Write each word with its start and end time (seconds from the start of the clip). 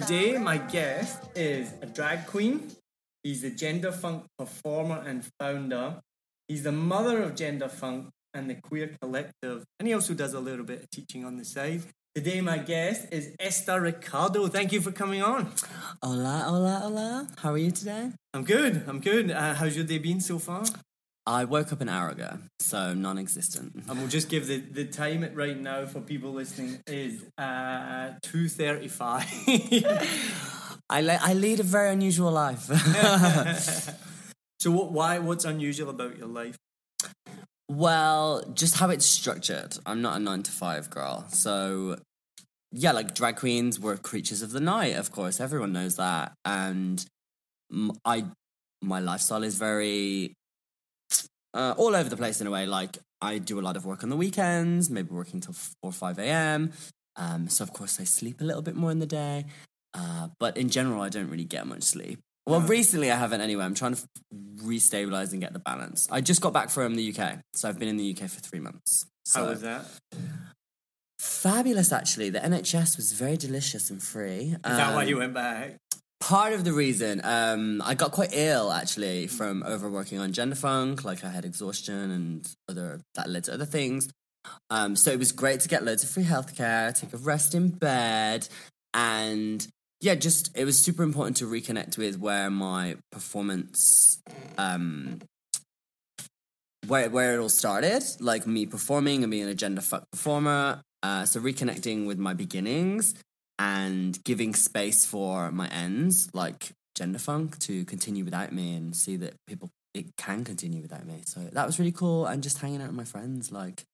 Today 0.00 0.36
my 0.36 0.58
guest 0.58 1.22
is 1.34 1.72
a 1.80 1.86
drag 1.86 2.26
queen. 2.26 2.70
He's 3.22 3.42
a 3.44 3.50
gender 3.50 3.90
funk 3.90 4.24
performer 4.38 5.02
and 5.06 5.24
founder. 5.40 6.00
He's 6.48 6.64
the 6.64 6.72
mother 6.72 7.22
of 7.22 7.34
gender 7.34 7.68
funk 7.68 8.10
and 8.34 8.50
the 8.50 8.56
queer 8.56 8.90
collective. 9.00 9.64
And 9.78 9.88
he 9.88 9.94
also 9.94 10.12
does 10.12 10.34
a 10.34 10.40
little 10.40 10.66
bit 10.66 10.82
of 10.82 10.90
teaching 10.90 11.24
on 11.24 11.38
the 11.38 11.46
side. 11.46 11.82
Today 12.14 12.42
my 12.42 12.58
guest 12.58 13.08
is 13.10 13.34
Esther 13.40 13.80
Ricardo. 13.80 14.48
Thank 14.48 14.72
you 14.72 14.82
for 14.82 14.92
coming 14.92 15.22
on. 15.22 15.52
Hola, 16.02 16.44
hola, 16.46 16.80
hola. 16.82 17.28
How 17.38 17.52
are 17.52 17.58
you 17.58 17.70
today? 17.70 18.10
I'm 18.34 18.44
good. 18.44 18.84
I'm 18.86 19.00
good. 19.00 19.30
Uh, 19.30 19.54
how's 19.54 19.76
your 19.76 19.86
day 19.86 19.98
been 19.98 20.20
so 20.20 20.38
far? 20.38 20.64
I 21.26 21.44
woke 21.44 21.72
up 21.72 21.80
an 21.80 21.88
hour 21.88 22.10
ago, 22.10 22.38
so 22.60 22.94
non 22.94 23.18
existent. 23.18 23.82
And 23.88 23.98
we'll 23.98 24.06
just 24.08 24.28
give 24.28 24.46
the, 24.46 24.58
the 24.58 24.84
time 24.84 25.28
right 25.34 25.58
now 25.58 25.86
for 25.86 26.00
people 26.00 26.32
listening 26.32 26.80
is 26.86 27.24
uh, 27.36 28.12
2.35. 28.22 30.78
I, 30.90 31.00
le- 31.00 31.18
I 31.20 31.34
lead 31.34 31.58
a 31.58 31.64
very 31.64 31.90
unusual 31.90 32.30
life. 32.30 32.60
so 34.60 34.70
what, 34.70 34.92
why, 34.92 35.18
what's 35.18 35.44
unusual 35.44 35.90
about 35.90 36.16
your 36.16 36.28
life? 36.28 36.56
well, 37.68 38.44
just 38.54 38.76
how 38.76 38.90
it's 38.90 39.04
structured. 39.04 39.76
I'm 39.84 40.00
not 40.00 40.16
a 40.16 40.20
nine 40.20 40.44
to 40.44 40.52
five 40.52 40.88
girl. 40.88 41.26
So, 41.30 41.96
yeah, 42.70 42.92
like 42.92 43.12
drag 43.14 43.34
queens 43.36 43.80
were 43.80 43.96
creatures 43.96 44.40
of 44.42 44.52
the 44.52 44.60
night, 44.60 44.94
of 44.96 45.10
course. 45.10 45.40
Everyone 45.40 45.72
knows 45.72 45.96
that. 45.96 46.32
And 46.44 47.04
m- 47.72 47.90
I, 48.04 48.26
my 48.82 49.00
lifestyle 49.00 49.42
is 49.42 49.56
very 49.58 50.34
uh, 51.56 51.74
all 51.76 51.94
over 51.96 52.08
the 52.08 52.16
place 52.16 52.40
in 52.40 52.46
a 52.46 52.50
way. 52.50 52.66
Like, 52.66 52.98
I 53.20 53.38
do 53.38 53.58
a 53.58 53.62
lot 53.68 53.76
of 53.76 53.84
work 53.86 54.02
on 54.04 54.10
the 54.10 54.16
weekends, 54.16 54.90
maybe 54.90 55.08
working 55.10 55.40
till 55.40 55.54
4 55.54 55.74
or 55.82 55.92
5 55.92 56.18
a.m. 56.18 56.72
Um, 57.16 57.48
so, 57.48 57.64
of 57.64 57.72
course, 57.72 57.98
I 57.98 58.04
sleep 58.04 58.40
a 58.40 58.44
little 58.44 58.62
bit 58.62 58.76
more 58.76 58.90
in 58.90 58.98
the 58.98 59.06
day. 59.06 59.46
Uh, 59.94 60.28
but 60.38 60.56
in 60.56 60.68
general, 60.68 61.00
I 61.00 61.08
don't 61.08 61.30
really 61.30 61.44
get 61.44 61.66
much 61.66 61.82
sleep. 61.82 62.18
Well, 62.46 62.60
recently 62.60 63.10
I 63.10 63.16
haven't 63.16 63.40
anyway. 63.40 63.64
I'm 63.64 63.74
trying 63.74 63.94
to 63.96 64.02
restabilize 64.62 65.32
and 65.32 65.40
get 65.40 65.52
the 65.52 65.58
balance. 65.58 66.06
I 66.12 66.20
just 66.20 66.40
got 66.40 66.52
back 66.52 66.70
from 66.70 66.94
the 66.94 67.12
UK, 67.12 67.40
so 67.54 67.68
I've 67.68 67.78
been 67.78 67.88
in 67.88 67.96
the 67.96 68.08
UK 68.14 68.28
for 68.30 68.40
three 68.40 68.60
months. 68.60 69.06
So 69.24 69.40
How 69.42 69.48
was 69.50 69.62
that? 69.62 69.84
Fabulous, 71.18 71.90
actually. 71.92 72.30
The 72.30 72.38
NHS 72.40 72.96
was 72.96 73.12
very 73.12 73.36
delicious 73.36 73.90
and 73.90 74.00
free. 74.02 74.54
Is 74.54 74.58
that 74.62 74.94
why 74.94 75.02
Um, 75.02 75.08
you 75.08 75.16
went 75.16 75.34
back? 75.34 75.78
Part 76.20 76.54
of 76.54 76.64
the 76.64 76.72
reason, 76.72 77.20
um, 77.24 77.82
I 77.84 77.94
got 77.94 78.10
quite 78.10 78.30
ill 78.32 78.72
actually 78.72 79.26
from 79.26 79.62
overworking 79.62 80.18
on 80.18 80.32
gender 80.32 80.56
funk. 80.56 81.04
Like 81.04 81.24
I 81.24 81.28
had 81.28 81.44
exhaustion 81.44 82.10
and 82.10 82.48
other 82.68 83.00
that 83.14 83.28
led 83.28 83.44
to 83.44 83.54
other 83.54 83.66
things. 83.66 84.08
Um, 84.70 84.96
so 84.96 85.10
it 85.10 85.18
was 85.18 85.32
great 85.32 85.60
to 85.60 85.68
get 85.68 85.84
loads 85.84 86.02
of 86.02 86.08
free 86.08 86.24
healthcare, 86.24 86.98
take 86.98 87.12
a 87.12 87.18
rest 87.18 87.54
in 87.54 87.68
bed, 87.68 88.48
and 88.94 89.66
yeah, 90.00 90.14
just 90.14 90.56
it 90.56 90.64
was 90.64 90.82
super 90.82 91.02
important 91.02 91.36
to 91.38 91.44
reconnect 91.44 91.98
with 91.98 92.18
where 92.18 92.50
my 92.50 92.96
performance, 93.12 94.20
um, 94.56 95.20
where 96.86 97.10
where 97.10 97.34
it 97.34 97.38
all 97.38 97.48
started, 97.48 98.02
like 98.20 98.46
me 98.46 98.64
performing 98.66 99.22
and 99.22 99.30
being 99.30 99.48
a 99.48 99.54
gender 99.54 99.82
fuck 99.82 100.10
performer. 100.10 100.80
Uh, 101.02 101.24
so 101.24 101.40
reconnecting 101.40 102.06
with 102.06 102.18
my 102.18 102.32
beginnings 102.32 103.14
and 103.58 104.22
giving 104.24 104.54
space 104.54 105.04
for 105.06 105.50
my 105.50 105.68
ends, 105.68 106.28
like 106.34 106.72
gender 106.94 107.18
funk, 107.18 107.58
to 107.60 107.84
continue 107.84 108.24
without 108.24 108.52
me 108.52 108.74
and 108.74 108.94
see 108.94 109.16
that 109.16 109.34
people 109.46 109.70
it 109.94 110.14
can 110.18 110.44
continue 110.44 110.82
without 110.82 111.06
me. 111.06 111.22
So 111.26 111.40
that 111.52 111.66
was 111.66 111.78
really 111.78 111.92
cool, 111.92 112.26
and 112.26 112.42
just 112.42 112.58
hanging 112.58 112.82
out 112.82 112.88
with 112.88 112.96
my 112.96 113.04
friends, 113.04 113.50
like 113.50 113.84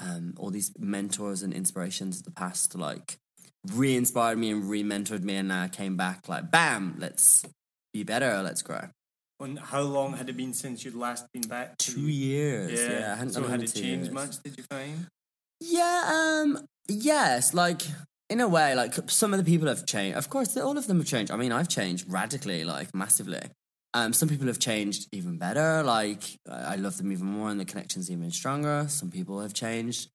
um, 0.00 0.34
all 0.36 0.50
these 0.50 0.72
mentors 0.78 1.42
and 1.42 1.52
inspirations 1.54 2.18
of 2.18 2.24
the 2.24 2.32
past, 2.32 2.74
like 2.74 3.16
re-inspired 3.72 4.38
me 4.38 4.50
and 4.50 4.68
re-mentored 4.68 5.22
me, 5.22 5.36
and 5.36 5.52
I 5.52 5.68
came 5.68 5.96
back 5.96 6.28
like, 6.28 6.50
bam, 6.50 6.96
let's 6.98 7.44
be 7.92 8.02
better, 8.02 8.42
let's 8.42 8.62
grow. 8.62 8.88
And 9.40 9.58
how 9.58 9.82
long 9.82 10.14
had 10.14 10.28
it 10.28 10.36
been 10.36 10.52
since 10.52 10.84
you'd 10.84 10.96
last 10.96 11.26
been 11.32 11.42
back? 11.42 11.78
Two 11.78 12.00
years, 12.08 12.80
Yeah. 12.80 12.98
yeah. 12.98 13.12
I 13.12 13.16
hadn't 13.16 13.34
so 13.34 13.44
had 13.44 13.62
it 13.62 13.72
changed 13.72 14.06
years. 14.06 14.10
much? 14.10 14.42
Did 14.42 14.56
you 14.56 14.64
find? 14.68 15.06
Yeah, 15.60 16.42
um, 16.42 16.66
yes, 16.88 17.54
like 17.54 17.82
in 18.30 18.40
a 18.40 18.48
way, 18.48 18.74
like 18.74 18.94
some 19.10 19.32
of 19.32 19.38
the 19.38 19.44
people 19.44 19.68
have 19.68 19.86
changed. 19.86 20.16
Of 20.16 20.28
course, 20.28 20.56
all 20.56 20.76
of 20.76 20.86
them 20.86 20.98
have 20.98 21.06
changed. 21.06 21.32
I 21.32 21.36
mean, 21.36 21.52
I've 21.52 21.68
changed 21.68 22.10
radically, 22.10 22.64
like 22.64 22.94
massively. 22.94 23.40
Um, 23.94 24.12
some 24.12 24.28
people 24.28 24.46
have 24.48 24.58
changed 24.58 25.08
even 25.12 25.38
better. 25.38 25.82
Like 25.82 26.22
I 26.50 26.76
love 26.76 26.98
them 26.98 27.10
even 27.10 27.26
more, 27.26 27.50
and 27.50 27.58
the 27.58 27.64
connection's 27.64 28.10
even 28.10 28.30
stronger. 28.30 28.86
Some 28.88 29.10
people 29.10 29.40
have 29.40 29.54
changed, 29.54 30.10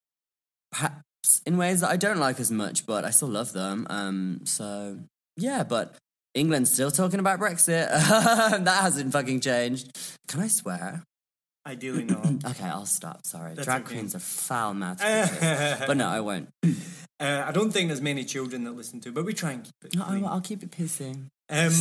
perhaps 0.72 1.02
in 1.46 1.58
ways 1.58 1.82
that 1.82 1.90
I 1.90 1.98
don't 1.98 2.20
like 2.20 2.40
as 2.40 2.52
much, 2.52 2.86
but 2.86 3.04
I 3.06 3.10
still 3.10 3.30
love 3.30 3.54
them. 3.54 3.88
Um, 3.90 4.42
so 4.44 5.00
yeah, 5.38 5.64
but 5.64 5.96
England's 6.36 6.72
still 6.72 6.92
talking 6.92 7.20
about 7.20 7.40
Brexit. 7.40 7.90
that 8.64 8.82
hasn't 8.82 9.12
fucking 9.12 9.40
changed. 9.40 9.92
Can 10.28 10.40
I 10.42 10.48
swear? 10.48 11.04
Ideally 11.66 12.04
not. 12.06 12.26
Okay, 12.46 12.66
I'll 12.66 12.86
stop. 12.86 13.26
Sorry, 13.26 13.54
That's 13.54 13.66
drag 13.66 13.84
okay. 13.84 13.96
queens 13.96 14.16
are 14.16 14.20
foul 14.20 14.74
mouthed, 14.74 15.00
but 15.88 15.96
no, 15.98 16.08
I 16.08 16.20
won't. 16.20 16.50
Uh, 17.20 17.46
I 17.48 17.54
don't 17.54 17.72
think 17.72 17.88
there's 17.88 18.02
many 18.02 18.26
children 18.26 18.66
that 18.66 18.72
listen 18.72 19.00
to, 19.02 19.12
but 19.14 19.24
we 19.24 19.34
try 19.34 19.52
and 19.52 19.64
keep 19.64 19.74
it. 19.86 19.96
No, 19.96 20.04
clean. 20.04 20.26
I'll, 20.26 20.34
I'll 20.34 20.42
keep 20.42 20.62
it 20.62 20.72
pissy. 20.72 21.14
Um, 21.50 21.72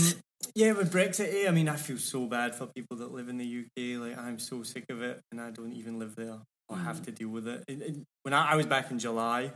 yeah, 0.54 0.70
with 0.70 0.92
Brexit, 0.92 1.32
eh, 1.34 1.48
I 1.48 1.50
mean, 1.50 1.68
I 1.68 1.74
feel 1.74 1.98
so 1.98 2.26
bad 2.26 2.54
for 2.54 2.66
people 2.66 2.98
that 2.98 3.12
live 3.12 3.28
in 3.28 3.38
the 3.38 3.44
UK. 3.64 4.00
Like, 4.00 4.16
I'm 4.24 4.38
so 4.38 4.62
sick 4.62 4.84
of 4.88 5.02
it, 5.02 5.18
and 5.32 5.40
I 5.40 5.50
don't 5.50 5.72
even 5.72 5.98
live 5.98 6.14
there. 6.14 6.36
I 6.70 6.78
have 6.84 7.00
Mm. 7.00 7.04
to 7.06 7.10
deal 7.12 7.28
with 7.30 7.48
it. 7.48 7.64
It- 7.66 7.82
it- 7.82 7.96
when 8.22 8.34
I, 8.34 8.52
I 8.52 8.54
was 8.56 8.66
back 8.66 8.92
in 8.92 9.00
July, 9.00 9.50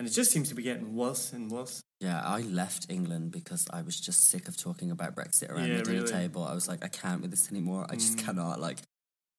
and 0.00 0.08
it 0.08 0.10
just 0.10 0.32
seems 0.32 0.48
to 0.48 0.56
be 0.56 0.62
getting 0.62 0.96
worse 0.96 1.32
and 1.32 1.52
worse. 1.52 1.82
Yeah, 2.00 2.20
I 2.24 2.40
left 2.40 2.86
England 2.88 3.30
because 3.30 3.66
I 3.72 3.82
was 3.82 4.00
just 4.00 4.28
sick 4.28 4.48
of 4.48 4.56
talking 4.56 4.90
about 4.90 5.14
Brexit 5.14 5.50
around 5.50 5.68
Yeah, 5.68 5.76
the 5.76 5.82
dinner 5.84 5.98
really. 6.00 6.10
table. 6.12 6.42
I 6.42 6.54
was 6.54 6.66
like, 6.66 6.82
I 6.84 6.88
can't 6.88 7.20
with 7.20 7.30
this 7.30 7.48
anymore. 7.52 7.86
I 7.88 7.94
just 7.94 8.16
Mm. 8.16 8.24
cannot. 8.24 8.60
Like, 8.60 8.78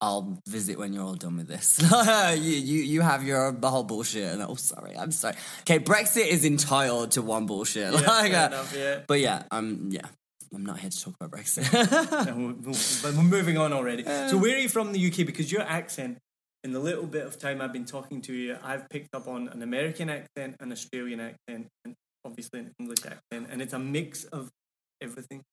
I'll 0.01 0.39
visit 0.47 0.79
when 0.79 0.93
you're 0.93 1.03
all 1.03 1.13
done 1.13 1.37
with 1.37 1.47
this. 1.47 1.79
you, 2.35 2.51
you, 2.51 2.81
you 2.81 3.01
have 3.01 3.23
your 3.23 3.51
the 3.51 3.69
whole 3.69 3.83
bullshit. 3.83 4.33
And 4.33 4.41
oh, 4.41 4.55
sorry, 4.55 4.97
I'm 4.97 5.11
sorry. 5.11 5.35
Okay, 5.61 5.77
Brexit 5.79 6.25
is 6.27 6.43
entitled 6.43 7.11
to 7.11 7.21
one 7.21 7.45
bullshit. 7.45 7.93
Yeah, 7.93 7.99
like, 8.07 8.33
uh, 8.33 8.47
enough, 8.47 8.75
yeah. 8.75 9.01
but 9.07 9.19
yeah, 9.19 9.43
I'm 9.51 9.91
yeah, 9.91 10.01
I'm 10.53 10.65
not 10.65 10.79
here 10.79 10.89
to 10.89 11.01
talk 11.03 11.13
about 11.19 11.31
Brexit. 11.39 11.71
No, 12.25 12.35
we'll- 12.35 12.55
we'll- 12.61 12.79
but 13.03 13.13
we're 13.15 13.23
moving 13.23 13.57
on 13.59 13.73
already. 13.73 14.03
So, 14.03 14.37
where 14.37 14.55
are 14.55 14.59
you 14.59 14.69
from 14.69 14.91
the 14.91 15.07
UK? 15.07 15.17
Because 15.25 15.51
your 15.51 15.61
accent, 15.61 16.17
in 16.63 16.73
the 16.73 16.79
little 16.79 17.05
bit 17.05 17.25
of 17.25 17.37
time 17.39 17.61
I've 17.61 17.73
been 17.73 17.85
talking 17.85 18.21
to 18.23 18.33
you, 18.33 18.57
I've 18.63 18.89
picked 18.89 19.13
up 19.13 19.27
on 19.27 19.49
an 19.49 19.61
American 19.61 20.09
accent, 20.09 20.55
an 20.59 20.71
Australian 20.71 21.19
accent, 21.19 21.67
and 21.85 21.93
obviously 22.25 22.59
an 22.61 22.71
English 22.79 23.05
accent, 23.05 23.49
and 23.51 23.61
it's 23.61 23.73
a 23.73 23.79
mix 23.79 24.23
of 24.25 24.49
everything. 24.99 25.43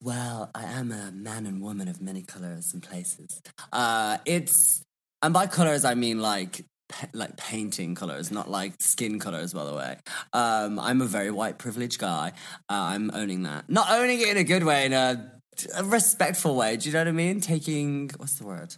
Well, 0.00 0.50
I 0.54 0.64
am 0.64 0.92
a 0.92 1.10
man 1.10 1.46
and 1.46 1.60
woman 1.60 1.88
of 1.88 2.00
many 2.00 2.22
colors 2.22 2.72
and 2.72 2.82
places. 2.82 3.40
Uh, 3.72 4.18
it's 4.24 4.82
and 5.22 5.34
by 5.34 5.46
colors 5.46 5.84
I 5.84 5.94
mean 5.94 6.20
like 6.20 6.64
like 7.12 7.36
painting 7.36 7.94
colors, 7.94 8.30
not 8.30 8.50
like 8.50 8.74
skin 8.80 9.18
colors. 9.18 9.52
By 9.52 9.64
the 9.64 9.74
way, 9.74 9.96
um, 10.32 10.78
I'm 10.78 11.00
a 11.00 11.06
very 11.06 11.30
white 11.30 11.58
privileged 11.58 11.98
guy. 11.98 12.32
Uh, 12.68 12.94
I'm 12.94 13.10
owning 13.12 13.42
that, 13.42 13.68
not 13.68 13.90
owning 13.90 14.20
it 14.20 14.28
in 14.28 14.36
a 14.36 14.44
good 14.44 14.64
way, 14.64 14.86
in 14.86 14.92
a, 14.92 15.32
a 15.76 15.84
respectful 15.84 16.54
way. 16.54 16.76
Do 16.76 16.88
you 16.88 16.92
know 16.92 17.00
what 17.00 17.08
I 17.08 17.12
mean? 17.12 17.40
Taking 17.40 18.10
what's 18.16 18.34
the 18.34 18.46
word? 18.46 18.76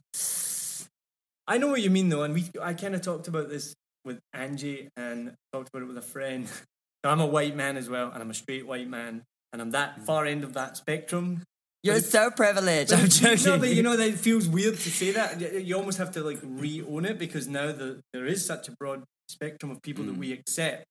I 1.47 1.59
know 1.59 1.69
what 1.69 1.83
you 1.83 1.91
mean 1.91 2.09
though, 2.09 2.23
and 2.23 2.33
we 2.33 2.47
I 2.63 2.75
kind 2.75 2.95
of 2.95 3.03
talked 3.03 3.29
about 3.29 3.49
this 3.49 3.75
with 4.05 4.21
Angie 4.33 4.89
and 4.97 5.35
talked 5.53 5.69
about 5.69 5.83
it 5.83 5.89
with 5.89 5.99
a 5.99 6.03
friend. 6.03 6.49
I'm 7.05 7.21
a 7.21 7.27
white 7.27 7.57
man 7.57 7.77
as 7.77 7.89
well, 7.89 8.11
and 8.13 8.23
I'm 8.23 8.31
a 8.31 8.35
straight 8.35 8.67
white 8.67 8.89
man, 8.89 9.23
and 9.53 9.61
I'm 9.61 9.71
that 9.73 10.05
far 10.05 10.27
end 10.27 10.45
of 10.45 10.55
that 10.55 10.77
spectrum. 10.77 11.43
You're 11.83 12.01
so 12.01 12.31
privileged. 12.31 12.93
I'm 12.93 13.09
joking. 13.09 13.45
No, 13.45 13.59
but 13.59 13.71
you 13.71 13.83
know 13.83 13.97
that 13.97 14.09
it 14.09 14.19
feels 14.19 14.47
weird 14.47 14.79
to 14.79 14.91
say 14.91 15.13
that. 15.13 15.41
You- 15.41 15.77
almost 15.77 15.99
have 15.99 16.13
to 16.13 16.23
like 16.23 16.39
re-own 16.43 17.07
it 17.07 17.19
because 17.19 17.49
now 17.49 17.73
the, 17.73 18.01
there 18.13 18.27
is 18.27 18.45
such 18.45 18.69
a 18.69 18.73
broad 18.73 19.03
spectrum 19.29 19.71
of 19.71 19.81
people 19.83 20.05
that 20.05 20.13
hmm. 20.13 20.21
we 20.21 20.33
accept. 20.33 20.85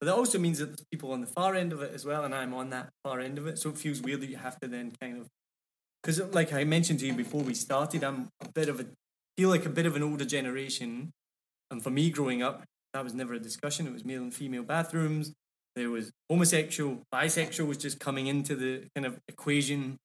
But 0.00 0.06
that 0.06 0.14
also 0.14 0.38
means 0.38 0.58
that 0.58 0.66
there's 0.66 0.86
people 0.90 1.12
on 1.12 1.20
the 1.20 1.26
far 1.26 1.54
end 1.54 1.74
of 1.74 1.82
it 1.82 1.92
as 1.94 2.06
well, 2.06 2.24
and 2.24 2.34
I'm 2.34 2.54
on 2.54 2.70
that 2.70 2.88
far 3.04 3.20
end 3.20 3.36
of 3.36 3.46
it. 3.46 3.58
So 3.58 3.68
it 3.68 3.76
feels 3.76 4.00
weird 4.00 4.22
that 4.22 4.30
you 4.30 4.38
have 4.38 4.58
to 4.60 4.68
then 4.68 4.92
kind 4.98 5.18
of 5.20 5.28
because, 6.02 6.20
like 6.32 6.52
I 6.52 6.64
mentioned 6.64 7.00
to 7.00 7.06
you 7.06 7.12
before 7.12 7.42
we 7.42 7.54
started, 7.54 8.02
I'm 8.02 8.28
a 8.40 8.48
bit 8.48 8.68
of 8.68 8.80
a 8.80 8.86
feel 9.36 9.50
like 9.50 9.66
a 9.66 9.70
bit 9.70 9.86
of 9.86 9.96
an 9.96 10.02
older 10.02 10.24
generation. 10.24 11.10
And 11.70 11.82
for 11.82 11.90
me, 11.90 12.10
growing 12.10 12.42
up, 12.42 12.64
that 12.94 13.04
was 13.04 13.14
never 13.14 13.34
a 13.34 13.38
discussion. 13.38 13.86
It 13.86 13.92
was 13.92 14.04
male 14.04 14.22
and 14.22 14.34
female 14.34 14.62
bathrooms. 14.62 15.32
There 15.76 15.90
was 15.90 16.10
homosexual, 16.28 17.02
bisexual 17.14 17.66
was 17.66 17.78
just 17.78 18.00
coming 18.00 18.26
into 18.26 18.56
the 18.56 18.84
kind 18.94 19.06
of 19.06 19.18
equation. 19.28 19.96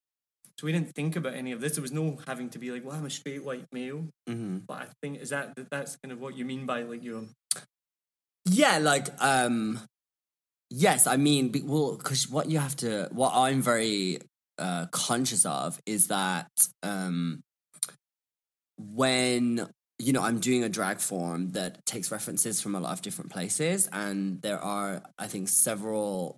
So 0.57 0.65
we 0.67 0.71
didn't 0.71 0.93
think 0.95 1.15
about 1.15 1.33
any 1.33 1.51
of 1.51 1.59
this. 1.59 1.73
There 1.73 1.81
was 1.81 1.91
no 1.91 2.17
having 2.27 2.49
to 2.51 2.59
be 2.59 2.71
like, 2.71 2.85
well, 2.85 2.95
I'm 2.95 3.05
a 3.05 3.09
straight 3.09 3.43
white 3.43 3.65
male. 3.73 4.07
hmm 4.27 4.59
But 4.67 4.77
I 4.83 4.87
think 5.01 5.19
is 5.21 5.29
that 5.31 5.55
that- 5.55 5.69
that's 5.69 5.97
kind 5.97 6.11
of 6.11 6.19
what 6.21 6.37
you 6.37 6.45
mean 6.45 6.65
by 6.65 6.83
like 6.83 7.03
your 7.03 7.23
Yeah, 8.45 8.77
like 8.77 9.07
um 9.21 9.79
yes, 10.69 11.07
I 11.07 11.17
mean 11.17 11.51
well 11.65 11.97
cuz 11.97 12.29
what 12.29 12.49
you 12.49 12.59
have 12.59 12.75
to 12.77 13.09
what 13.11 13.31
I'm 13.33 13.61
very 13.61 14.19
uh 14.57 14.85
conscious 14.91 15.45
of 15.45 15.81
is 15.85 16.07
that 16.07 16.47
um 16.83 17.43
when 18.77 19.67
you 19.99 20.13
know 20.13 20.21
I'm 20.21 20.39
doing 20.39 20.63
a 20.63 20.69
drag 20.69 20.99
form 20.99 21.51
that 21.51 21.85
takes 21.85 22.11
references 22.11 22.61
from 22.61 22.75
a 22.75 22.79
lot 22.79 22.93
of 22.93 23.01
different 23.01 23.31
places 23.31 23.87
and 23.91 24.41
there 24.41 24.59
are 24.59 25.03
I 25.17 25.27
think 25.27 25.49
several 25.49 26.37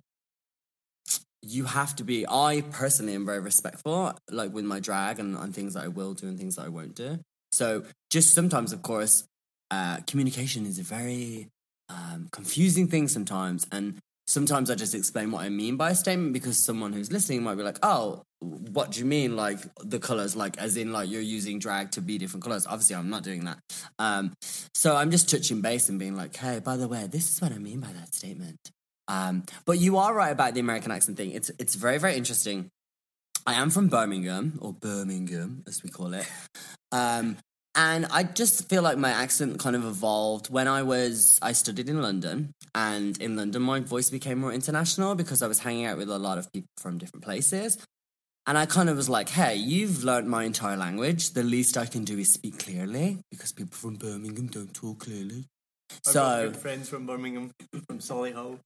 you 1.42 1.64
have 1.64 1.94
to 1.96 2.04
be 2.04 2.26
I 2.28 2.62
personally 2.70 3.14
am 3.14 3.26
very 3.26 3.40
respectful 3.40 4.14
like 4.30 4.52
with 4.52 4.64
my 4.64 4.80
drag 4.80 5.18
and 5.18 5.36
on 5.36 5.52
things 5.52 5.74
that 5.74 5.84
I 5.84 5.88
will 5.88 6.14
do 6.14 6.28
and 6.28 6.38
things 6.38 6.56
that 6.56 6.66
I 6.66 6.68
won't 6.68 6.94
do. 6.94 7.20
So 7.52 7.84
just 8.10 8.34
sometimes 8.34 8.72
of 8.72 8.82
course 8.82 9.24
uh 9.70 9.98
communication 10.06 10.66
is 10.66 10.78
a 10.78 10.82
very 10.82 11.48
um, 11.88 12.28
confusing 12.32 12.88
thing 12.88 13.08
sometimes. 13.08 13.66
And 13.72 13.98
sometimes 14.28 14.70
I 14.70 14.74
just 14.74 14.94
explain 14.94 15.30
what 15.30 15.42
I 15.42 15.48
mean 15.48 15.76
by 15.76 15.90
a 15.90 15.94
statement 15.94 16.34
because 16.34 16.58
someone 16.58 16.92
who's 16.92 17.10
listening 17.10 17.42
might 17.42 17.54
be 17.54 17.62
like, 17.62 17.78
oh, 17.82 18.22
what 18.40 18.92
do 18.92 19.00
you 19.00 19.06
mean? 19.06 19.36
Like 19.36 19.58
the 19.82 19.98
colors, 19.98 20.36
like 20.36 20.58
as 20.58 20.76
in 20.76 20.92
like 20.92 21.10
you're 21.10 21.22
using 21.22 21.58
drag 21.58 21.92
to 21.92 22.00
be 22.02 22.18
different 22.18 22.44
colors. 22.44 22.66
Obviously, 22.66 22.94
I'm 22.94 23.10
not 23.10 23.22
doing 23.22 23.44
that. 23.46 23.58
Um, 23.98 24.34
so 24.74 24.94
I'm 24.94 25.10
just 25.10 25.30
touching 25.30 25.62
base 25.62 25.88
and 25.88 25.98
being 25.98 26.14
like, 26.14 26.36
hey, 26.36 26.60
by 26.60 26.76
the 26.76 26.86
way, 26.86 27.08
this 27.10 27.30
is 27.30 27.40
what 27.40 27.52
I 27.52 27.58
mean 27.58 27.80
by 27.80 27.88
that 27.88 28.14
statement. 28.14 28.58
Um, 29.08 29.44
but 29.64 29.78
you 29.78 29.96
are 29.96 30.14
right 30.14 30.30
about 30.30 30.52
the 30.54 30.60
American 30.60 30.92
accent 30.92 31.16
thing. 31.16 31.32
It's 31.32 31.50
it's 31.58 31.74
very 31.74 31.98
very 31.98 32.14
interesting. 32.14 32.68
I 33.46 33.54
am 33.54 33.70
from 33.70 33.88
Birmingham 33.88 34.58
or 34.60 34.74
Birmingham 34.74 35.64
as 35.66 35.82
we 35.82 35.88
call 35.88 36.12
it. 36.12 36.30
Um, 36.92 37.38
and 37.74 38.06
I 38.10 38.22
just 38.24 38.68
feel 38.68 38.82
like 38.82 38.98
my 38.98 39.10
accent 39.10 39.58
kind 39.58 39.76
of 39.76 39.84
evolved 39.84 40.50
when 40.50 40.66
I 40.68 40.82
was 40.82 41.38
I 41.42 41.52
studied 41.52 41.88
in 41.88 42.02
London, 42.02 42.52
and 42.74 43.20
in 43.20 43.36
London 43.36 43.62
my 43.62 43.80
voice 43.80 44.10
became 44.10 44.38
more 44.38 44.52
international 44.52 45.14
because 45.14 45.42
I 45.42 45.46
was 45.46 45.60
hanging 45.60 45.86
out 45.86 45.98
with 45.98 46.10
a 46.10 46.18
lot 46.18 46.38
of 46.38 46.52
people 46.52 46.68
from 46.78 46.98
different 46.98 47.24
places. 47.24 47.78
And 48.46 48.56
I 48.56 48.64
kind 48.64 48.88
of 48.88 48.96
was 48.96 49.10
like, 49.10 49.28
"Hey, 49.28 49.56
you've 49.56 50.04
learnt 50.04 50.26
my 50.26 50.44
entire 50.44 50.76
language. 50.76 51.32
The 51.32 51.42
least 51.42 51.76
I 51.76 51.84
can 51.84 52.04
do 52.04 52.18
is 52.18 52.32
speak 52.32 52.58
clearly 52.58 53.18
because 53.30 53.52
people 53.52 53.76
from 53.76 53.96
Birmingham 53.96 54.46
don't 54.46 54.72
talk 54.72 55.00
clearly." 55.00 55.44
I've 55.90 56.12
So 56.12 56.52
friends 56.52 56.88
from 56.88 57.06
Birmingham, 57.06 57.50
from 57.86 57.98
Solihull. 57.98 58.58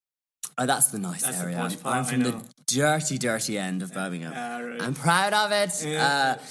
oh, 0.59 0.67
that's 0.67 0.89
the 0.89 0.99
nice 0.99 1.23
That's 1.23 1.41
area. 1.41 1.59
I'm, 1.59 1.71
part, 1.77 1.97
I'm 1.97 2.05
from 2.05 2.23
the 2.23 2.43
dirty, 2.67 3.19
dirty 3.19 3.59
end 3.59 3.83
of 3.83 3.93
Birmingham. 3.93 4.33
Ah, 4.35 4.59
right. 4.59 4.83
I'm 4.83 4.95
proud 4.95 5.33
of 5.33 5.53
it. 5.53 5.85
Yeah. 5.85 6.37
Uh, 6.39 6.43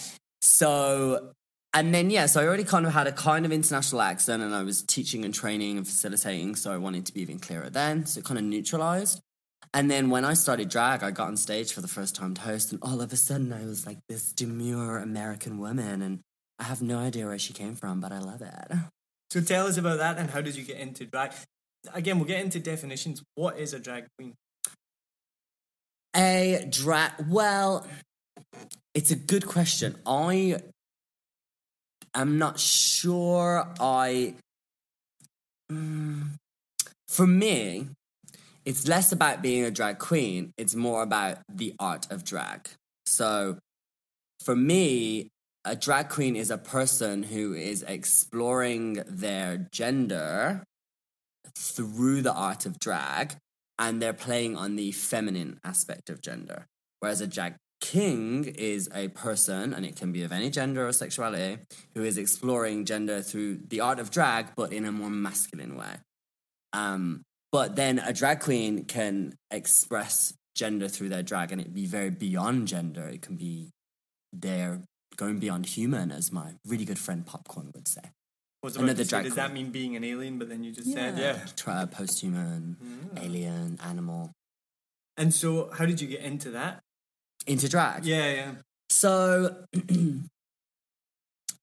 so, 0.42 1.32
and 1.74 1.94
then, 1.94 2.10
yeah, 2.10 2.26
so 2.26 2.42
I 2.42 2.46
already 2.46 2.66
kind 2.66 2.86
of 2.86 2.94
had 2.94 3.08
a 3.08 3.14
kind 3.14 3.46
of 3.46 3.52
international 3.52 4.02
accent 4.02 4.44
and 4.44 4.54
I 4.54 4.64
was 4.64 4.84
teaching 4.84 5.24
and 5.24 5.34
training 5.34 5.78
and 5.78 5.88
facilitating. 5.88 6.56
So 6.56 6.72
I 6.74 6.78
wanted 6.78 7.06
to 7.06 7.14
be 7.14 7.22
even 7.22 7.40
clearer 7.40 7.70
then. 7.70 8.06
So 8.06 8.20
it 8.20 8.26
kind 8.26 8.38
of 8.38 8.44
neutralized. 8.44 9.22
And 9.74 9.90
then 9.90 10.10
when 10.10 10.26
I 10.26 10.34
started 10.34 10.68
drag, 10.68 11.02
I 11.02 11.12
got 11.12 11.30
on 11.30 11.38
stage 11.38 11.72
for 11.72 11.80
the 11.80 11.88
first 11.88 12.14
time 12.14 12.34
to 12.34 12.42
host. 12.42 12.74
And 12.74 12.82
all 12.84 13.00
of 13.00 13.14
a 13.14 13.16
sudden, 13.16 13.54
I 13.54 13.66
was 13.66 13.86
like 13.86 14.00
this 14.10 14.34
demure 14.34 14.98
American 14.98 15.60
woman. 15.60 16.02
And 16.02 16.20
I 16.60 16.66
have 16.66 16.82
no 16.82 17.00
idea 17.00 17.26
where 17.26 17.40
she 17.40 17.54
came 17.54 17.76
from, 17.76 18.02
but 18.02 18.12
I 18.12 18.20
love 18.20 18.42
it. 18.42 18.78
So 19.30 19.40
tell 19.40 19.66
us 19.66 19.78
about 19.78 20.00
that 20.00 20.18
and 20.18 20.30
how 20.30 20.42
did 20.42 20.58
you 20.58 20.66
get 20.66 20.78
into 20.78 21.06
drag? 21.06 21.32
Again, 21.94 22.20
we'll 22.20 22.28
get 22.28 22.44
into 22.44 22.60
definitions. 22.60 23.24
What 23.36 23.58
is 23.58 23.74
a 23.74 23.80
drag 23.80 24.08
queen? 24.18 24.34
A 26.18 26.68
drag. 26.70 27.14
Well, 27.30 27.88
it's 28.94 29.12
a 29.12 29.16
good 29.16 29.48
question. 29.48 29.96
I 30.06 30.58
am 32.14 32.38
not 32.38 32.60
sure. 32.60 33.68
I. 33.80 34.36
Mm, 35.72 36.32
for 37.08 37.28
me, 37.28 37.88
it's 38.66 38.88
less 38.88 39.12
about 39.12 39.42
being 39.42 39.64
a 39.64 39.72
drag 39.72 40.00
queen, 40.00 40.54
it's 40.58 40.76
more 40.76 41.02
about 41.02 41.40
the 41.50 41.74
art 41.80 42.12
of 42.12 42.24
drag. 42.24 42.70
So, 43.06 43.58
for 44.40 44.56
me, 44.56 45.30
a 45.66 45.76
drag 45.76 46.10
queen 46.10 46.36
is 46.36 46.50
a 46.52 46.58
person 46.58 47.24
who 47.24 47.54
is 47.54 47.84
exploring 47.84 49.04
their 49.08 49.68
gender 49.72 50.64
through 51.56 52.22
the 52.22 52.34
art 52.34 52.66
of 52.66 52.80
drag 52.80 53.36
and 53.78 54.02
they're 54.02 54.14
playing 54.14 54.56
on 54.56 54.76
the 54.76 54.92
feminine 54.92 55.60
aspect 55.64 56.10
of 56.10 56.22
gender. 56.22 56.68
Whereas 57.00 57.22
a 57.22 57.28
drag 57.28 57.56
king 57.82 58.46
is 58.46 58.90
a 58.94 59.10
person, 59.10 59.74
and 59.74 59.86
it 59.86 59.96
can 59.96 60.12
be 60.12 60.24
of 60.24 60.32
any 60.32 60.50
gender 60.50 60.88
or 60.88 60.94
sexuality, 60.94 61.58
who 61.96 62.04
is 62.04 62.18
exploring 62.18 62.86
gender 62.86 63.22
through 63.22 63.60
the 63.68 63.82
art 63.82 64.00
of 64.00 64.12
drag, 64.12 64.56
but 64.56 64.72
in 64.72 64.86
a 64.86 64.92
more 64.92 65.10
masculine 65.10 65.76
way. 65.76 65.96
Um, 66.74 67.24
but 67.52 67.76
then 67.76 68.00
a 68.00 68.14
drag 68.14 68.40
queen 68.40 68.86
can 68.86 69.34
express 69.50 70.34
gender 70.56 70.88
through 70.88 71.10
their 71.10 71.24
drag, 71.24 71.52
and 71.52 71.60
it 71.60 71.74
be 71.74 71.86
very 71.86 72.10
beyond 72.12 72.68
gender. 72.68 73.08
It 73.08 73.22
can 73.22 73.36
be 73.36 73.72
they're 74.32 74.82
going 75.18 75.40
beyond 75.40 75.66
human, 75.66 76.12
as 76.12 76.32
my 76.32 76.54
really 76.66 76.86
good 76.86 77.00
friend 77.00 77.26
Popcorn 77.26 77.72
would 77.76 77.88
say. 77.88 78.02
Was 78.64 78.76
Another 78.76 78.92
about 78.92 78.98
to 78.98 79.06
say, 79.06 79.24
Does 79.24 79.34
queen. 79.34 79.36
that 79.48 79.54
mean 79.54 79.72
being 79.72 79.96
an 79.96 80.04
alien? 80.04 80.38
But 80.38 80.50
then 80.50 80.64
you 80.64 80.72
just 80.72 80.94
said, 80.94 81.18
yeah. 81.18 81.40
Try 81.56 81.84
post-human, 81.86 82.78
alien, 83.18 83.80
animal. 83.84 84.32
And 85.18 85.34
so, 85.34 85.72
how 85.74 85.86
did 85.86 86.00
you 86.00 86.08
get 86.08 86.22
into 86.22 86.52
that? 86.52 86.80
Into 87.48 87.68
drag. 87.70 88.06
Yeah, 88.06 88.32
yeah. 88.32 88.52
So 88.90 89.66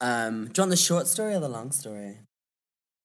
Um, 0.01 0.47
do 0.47 0.53
you 0.57 0.63
want 0.63 0.71
the 0.71 0.77
short 0.77 1.07
story 1.07 1.35
or 1.35 1.41
the 1.41 1.49
long 1.49 1.73
story? 1.73 2.19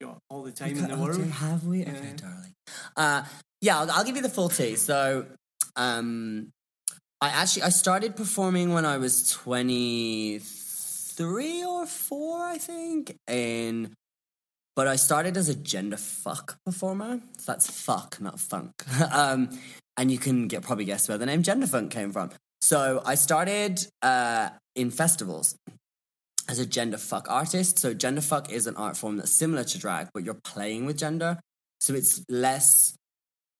Got 0.01 0.19
all 0.29 0.43
the 0.43 0.51
time 0.51 0.77
in 0.77 0.87
the 0.87 0.95
oh, 0.95 1.01
world. 1.01 1.17
do- 1.17 1.23
Have 1.23 1.65
we? 1.65 1.83
Yeah. 1.83 1.91
Okay, 1.91 2.13
darling. 2.15 2.53
Uh, 2.95 3.23
yeah, 3.61 3.79
I'll, 3.79 3.91
I'll 3.91 4.03
give 4.03 4.15
you 4.15 4.21
the 4.21 4.29
full 4.29 4.49
tea. 4.49 4.75
So, 4.75 5.25
um, 5.75 6.49
I 7.21 7.29
actually 7.29 7.63
I 7.63 7.69
started 7.69 8.15
performing 8.15 8.73
when 8.73 8.85
I 8.85 8.97
was 8.97 9.31
twenty 9.31 10.39
three 10.39 11.63
or 11.63 11.85
four, 11.85 12.43
I 12.43 12.57
think. 12.57 13.15
And 13.27 13.91
but 14.75 14.87
I 14.87 14.97
started 14.97 15.37
as 15.37 15.49
a 15.49 15.55
gender 15.55 15.97
fuck 15.97 16.57
performer. 16.65 17.21
So 17.37 17.51
that's 17.53 17.69
fuck, 17.69 18.19
not 18.19 18.39
funk. 18.39 18.73
um, 19.11 19.49
and 19.95 20.11
you 20.11 20.17
can 20.17 20.47
get 20.47 20.63
probably 20.63 20.85
guess 20.85 21.07
where 21.07 21.17
the 21.17 21.25
name 21.25 21.43
gender 21.43 21.67
funk 21.67 21.91
came 21.91 22.11
from. 22.11 22.31
So 22.63 23.01
I 23.03 23.15
started 23.15 23.85
uh, 24.01 24.47
in 24.73 24.89
festivals 24.89 25.57
as 26.47 26.59
a 26.59 26.65
gender 26.65 26.97
fuck 26.97 27.29
artist. 27.29 27.77
So 27.77 27.93
gender 27.93 28.21
fuck 28.21 28.53
is 28.53 28.67
an 28.67 28.77
art 28.77 28.95
form 28.95 29.17
that's 29.17 29.37
similar 29.37 29.65
to 29.65 29.77
drag, 29.77 30.07
but 30.13 30.23
you're 30.23 30.39
playing 30.45 30.85
with 30.85 30.97
gender. 30.97 31.41
So 31.81 31.93
it's 31.93 32.23
less 32.29 32.95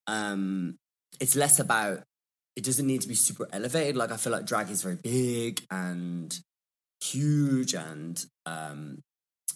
um 0.08 0.76
it's 1.20 1.36
less 1.36 1.60
about 1.60 2.04
it 2.56 2.64
doesn't 2.64 2.88
need 2.88 3.02
to 3.02 3.10
be 3.10 3.16
super 3.16 3.46
elevated. 3.52 3.98
Like 3.98 4.14
I 4.14 4.16
feel 4.16 4.32
like 4.32 4.46
drag 4.46 4.70
is 4.70 4.82
very 4.82 4.96
big 4.96 5.66
and 5.70 6.34
huge 7.04 7.74
and 7.76 8.26
um 8.46 9.00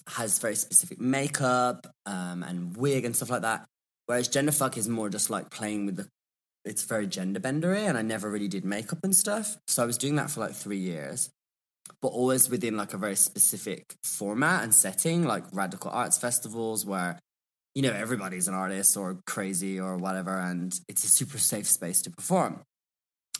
has 0.08 0.40
very 0.40 0.56
specific 0.56 1.00
makeup 1.00 1.88
um 2.06 2.44
and 2.44 2.76
wig 2.76 3.06
and 3.06 3.16
stuff 3.16 3.30
like 3.30 3.44
that. 3.44 3.66
Whereas 4.08 4.28
gender 4.28 4.52
fuck 4.52 4.76
is 4.76 4.90
more 4.90 5.08
just 5.08 5.30
like 5.30 5.50
playing 5.52 5.86
with 5.86 5.96
the 5.96 6.10
it's 6.66 6.84
very 6.84 7.08
gender 7.08 7.40
bendery 7.40 7.88
and 7.88 7.98
I 7.98 8.02
never 8.02 8.30
really 8.30 8.48
did 8.48 8.66
makeup 8.66 9.00
and 9.04 9.16
stuff. 9.16 9.58
So 9.68 9.84
I 9.84 9.86
was 9.86 9.98
doing 9.98 10.16
that 10.16 10.30
for 10.30 10.42
like 10.42 10.54
three 10.54 10.78
years 10.78 11.30
but 12.02 12.10
always 12.10 12.50
within 12.50 12.78
like 12.78 12.94
a 12.94 12.98
very 12.98 13.16
specific 13.16 13.96
format 14.04 14.64
and 14.64 14.74
setting, 14.74 15.24
like 15.24 15.44
radical 15.52 15.92
arts 15.92 16.18
festivals 16.18 16.86
where, 16.86 17.20
you 17.74 17.82
know, 17.82 17.92
everybody's 17.92 18.48
an 18.48 18.54
artist 18.54 18.98
or 18.98 19.20
crazy 19.26 19.80
or 19.80 19.98
whatever, 19.98 20.38
and 20.38 20.80
it's 20.88 21.04
a 21.04 21.08
super 21.08 21.38
safe 21.38 21.68
space 21.68 22.02
to 22.04 22.12
perform. 22.12 22.62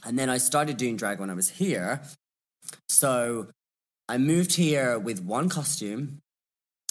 And 0.06 0.18
then 0.18 0.30
I 0.30 0.38
started 0.38 0.78
doing 0.78 0.96
drag 0.96 1.20
when 1.20 1.30
I 1.30 1.34
was 1.34 1.50
here. 1.50 2.02
So 2.88 3.48
I 4.08 4.18
moved 4.18 4.54
here 4.54 4.98
with 4.98 5.22
one 5.22 5.50
costume, 5.50 6.20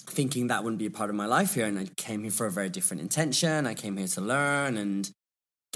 thinking 0.06 0.48
that 0.48 0.64
wouldn't 0.64 0.78
be 0.78 0.86
a 0.86 0.90
part 0.90 1.10
of 1.10 1.16
my 1.16 1.26
life 1.26 1.54
here. 1.54 1.66
And 1.66 1.78
I 1.78 1.86
came 1.96 2.22
here 2.22 2.30
for 2.30 2.46
a 2.46 2.50
very 2.50 2.68
different 2.68 3.00
intention. 3.00 3.66
I 3.66 3.74
came 3.74 3.96
here 3.96 4.08
to 4.08 4.20
learn 4.20 4.76
and 4.76 5.10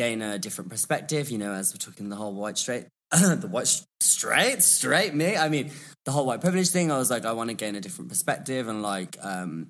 gain 0.00 0.22
a 0.22 0.38
different 0.38 0.70
perspective, 0.70 1.28
you 1.28 1.36
know, 1.36 1.52
as 1.52 1.74
we're 1.74 1.78
talking 1.78 2.08
the 2.08 2.16
whole 2.16 2.32
white 2.32 2.56
straight, 2.56 2.86
the 3.10 3.46
white 3.50 3.68
straight, 4.00 4.62
straight 4.62 5.14
me. 5.14 5.36
I 5.36 5.50
mean, 5.50 5.70
the 6.06 6.10
whole 6.10 6.24
white 6.24 6.40
privilege 6.40 6.70
thing, 6.70 6.90
I 6.90 6.96
was 6.96 7.10
like, 7.10 7.26
I 7.26 7.32
want 7.32 7.50
to 7.50 7.54
gain 7.54 7.74
a 7.76 7.82
different 7.82 8.08
perspective 8.08 8.66
and 8.66 8.80
like 8.80 9.18
um, 9.20 9.68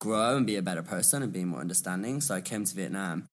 grow 0.00 0.36
and 0.36 0.44
be 0.44 0.56
a 0.56 0.62
better 0.62 0.82
person 0.82 1.22
and 1.22 1.32
be 1.32 1.44
more 1.44 1.60
understanding. 1.60 2.20
So 2.20 2.34
I 2.34 2.40
came 2.40 2.64
to 2.64 2.74
Vietnam. 2.74 3.26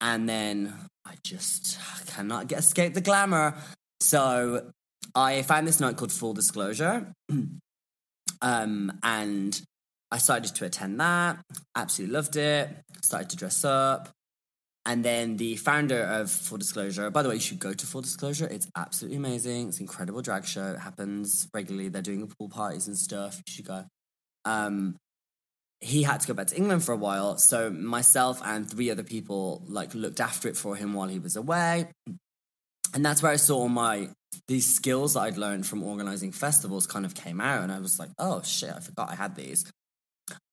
And 0.00 0.28
then 0.28 0.74
I 1.04 1.14
just 1.24 1.76
cannot 2.06 2.46
get 2.46 2.60
escape 2.60 2.94
the 2.94 3.00
glamour. 3.00 3.56
So 4.00 4.70
I 5.16 5.42
found 5.42 5.66
this 5.66 5.80
night 5.80 5.96
called 5.96 6.12
Full 6.12 6.34
Disclosure. 6.34 7.12
um, 8.42 8.92
and 9.02 9.60
I 10.12 10.18
started 10.18 10.54
to 10.54 10.64
attend 10.66 11.00
that. 11.00 11.40
Absolutely 11.74 12.14
loved 12.14 12.36
it. 12.36 12.68
Started 13.02 13.30
to 13.30 13.36
dress 13.36 13.64
up. 13.64 14.10
And 14.88 15.04
then 15.04 15.36
the 15.36 15.56
founder 15.56 16.02
of 16.02 16.30
Full 16.30 16.56
Disclosure, 16.56 17.10
by 17.10 17.22
the 17.22 17.28
way, 17.28 17.34
you 17.34 17.42
should 17.42 17.58
go 17.58 17.74
to 17.74 17.86
Full 17.86 18.00
Disclosure. 18.00 18.46
It's 18.46 18.66
absolutely 18.74 19.18
amazing. 19.18 19.68
It's 19.68 19.76
an 19.76 19.82
incredible 19.82 20.22
drag 20.22 20.46
show. 20.46 20.72
It 20.72 20.78
happens 20.78 21.46
regularly. 21.52 21.90
They're 21.90 22.00
doing 22.00 22.26
pool 22.26 22.48
parties 22.48 22.86
and 22.86 22.96
stuff. 22.96 23.36
You 23.46 23.52
should 23.52 23.66
go. 23.66 23.84
Um, 24.46 24.96
he 25.80 26.04
had 26.04 26.20
to 26.22 26.26
go 26.26 26.32
back 26.32 26.46
to 26.46 26.56
England 26.56 26.84
for 26.84 26.92
a 26.92 26.96
while, 26.96 27.36
so 27.36 27.68
myself 27.68 28.40
and 28.42 28.68
three 28.68 28.90
other 28.90 29.02
people 29.02 29.62
like 29.68 29.94
looked 29.94 30.20
after 30.20 30.48
it 30.48 30.56
for 30.56 30.74
him 30.74 30.94
while 30.94 31.08
he 31.08 31.18
was 31.18 31.36
away. 31.36 31.88
And 32.94 33.04
that's 33.04 33.22
where 33.22 33.30
I 33.30 33.36
saw 33.36 33.68
my 33.68 34.08
these 34.46 34.74
skills 34.74 35.14
that 35.14 35.20
I'd 35.20 35.36
learned 35.36 35.66
from 35.66 35.82
organizing 35.82 36.32
festivals 36.32 36.86
kind 36.86 37.04
of 37.04 37.14
came 37.14 37.42
out, 37.42 37.62
and 37.62 37.70
I 37.70 37.78
was 37.78 37.98
like, 37.98 38.08
oh 38.18 38.40
shit, 38.42 38.72
I 38.74 38.80
forgot 38.80 39.10
I 39.10 39.16
had 39.16 39.36
these. 39.36 39.70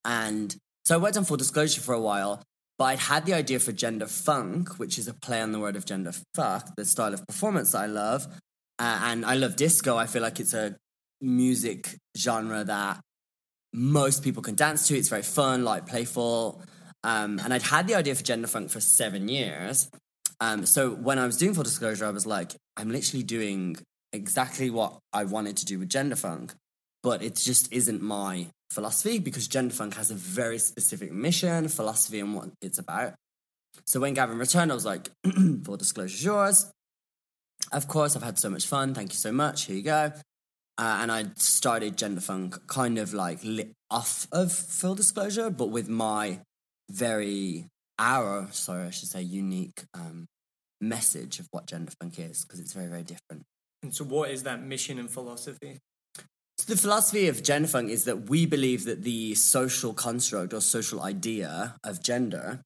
And 0.03 0.53
so 0.83 0.95
I 0.95 0.97
worked 0.97 1.15
on 1.15 1.23
full 1.23 1.37
disclosure 1.37 1.79
for 1.79 1.93
a 1.93 2.01
while, 2.01 2.43
but 2.77 2.85
I'd 2.85 2.99
had 2.99 3.25
the 3.25 3.33
idea 3.33 3.59
for 3.59 3.71
gender 3.71 4.07
funk, 4.07 4.79
which 4.79 4.97
is 4.97 5.07
a 5.07 5.13
play 5.13 5.41
on 5.41 5.51
the 5.51 5.59
word 5.59 5.75
of 5.75 5.85
gender 5.85 6.11
fuck, 6.35 6.75
the 6.75 6.85
style 6.85 7.13
of 7.13 7.25
performance 7.27 7.71
that 7.71 7.79
I 7.79 7.85
love. 7.85 8.27
Uh, 8.77 8.99
and 9.03 9.25
I 9.25 9.35
love 9.35 9.55
disco. 9.55 9.95
I 9.95 10.05
feel 10.05 10.21
like 10.21 10.39
it's 10.39 10.53
a 10.53 10.75
music 11.21 11.95
genre 12.17 12.63
that 12.65 12.99
most 13.73 14.23
people 14.23 14.43
can 14.43 14.55
dance 14.55 14.87
to. 14.87 14.97
It's 14.97 15.09
very 15.09 15.21
fun, 15.21 15.63
like 15.63 15.87
playful. 15.87 16.61
Um, 17.03 17.39
and 17.43 17.53
I'd 17.53 17.61
had 17.61 17.87
the 17.87 17.95
idea 17.95 18.15
for 18.15 18.23
gender 18.23 18.47
funk 18.47 18.69
for 18.69 18.81
seven 18.81 19.27
years. 19.29 19.89
Um, 20.41 20.65
so 20.65 20.91
when 20.91 21.17
I 21.19 21.25
was 21.25 21.37
doing 21.37 21.53
full 21.53 21.63
disclosure, 21.63 22.05
I 22.05 22.09
was 22.09 22.25
like, 22.25 22.55
I'm 22.75 22.91
literally 22.91 23.23
doing 23.23 23.77
exactly 24.11 24.69
what 24.69 24.99
I 25.13 25.23
wanted 25.23 25.57
to 25.57 25.65
do 25.65 25.79
with 25.79 25.89
gender 25.89 26.15
funk, 26.15 26.53
but 27.05 27.21
it 27.21 27.35
just 27.35 27.71
isn't 27.71 28.01
my 28.01 28.47
philosophy 28.71 29.19
because 29.19 29.47
gender 29.47 29.75
funk 29.75 29.93
has 29.93 30.09
a 30.09 30.15
very 30.15 30.57
specific 30.57 31.11
mission, 31.11 31.67
philosophy, 31.67 32.19
and 32.19 32.33
what 32.33 32.49
it's 32.63 32.79
about. 32.79 33.13
So 33.85 33.99
when 33.99 34.15
Gavin 34.15 34.39
returned, 34.39 34.71
I 34.71 34.73
was 34.73 34.87
like, 34.87 35.11
full 35.63 35.77
disclosure's 35.77 36.25
yours. 36.25 36.71
Of 37.71 37.87
course, 37.87 38.15
I've 38.15 38.23
had 38.23 38.39
so 38.39 38.49
much 38.49 38.65
fun. 38.65 38.95
Thank 38.95 39.11
you 39.11 39.17
so 39.17 39.31
much. 39.31 39.65
Here 39.65 39.75
you 39.75 39.83
go. 39.83 40.13
Uh, 40.79 40.97
and 41.01 41.11
I 41.11 41.25
started 41.35 41.95
Gender 41.95 42.21
Funk 42.21 42.65
kind 42.65 42.97
of 42.97 43.13
like 43.13 43.37
lit 43.43 43.71
off 43.91 44.27
of 44.31 44.51
full 44.51 44.95
disclosure, 44.95 45.51
but 45.51 45.67
with 45.67 45.87
my 45.87 46.39
very 46.89 47.67
our 47.99 48.47
sorry, 48.51 48.87
I 48.87 48.89
should 48.89 49.09
say 49.09 49.21
unique 49.21 49.83
um, 49.93 50.25
message 50.81 51.37
of 51.37 51.47
what 51.51 51.67
Gender 51.67 51.91
Funk 52.01 52.17
is 52.17 52.43
because 52.43 52.59
it's 52.59 52.73
very 52.73 52.87
very 52.87 53.03
different. 53.03 53.43
And 53.83 53.93
so, 53.93 54.03
what 54.05 54.31
is 54.31 54.41
that 54.43 54.63
mission 54.63 54.97
and 54.97 55.09
philosophy? 55.09 55.77
So 56.65 56.73
the 56.73 56.81
philosophy 56.81 57.27
of 57.27 57.43
genderfunk 57.43 57.91
is 57.91 58.05
that 58.05 58.27
we 58.27 58.47
believe 58.47 58.85
that 58.85 59.03
the 59.03 59.35
social 59.35 59.93
construct 59.93 60.51
or 60.51 60.61
social 60.61 61.03
idea 61.03 61.75
of 61.83 62.01
gender 62.01 62.61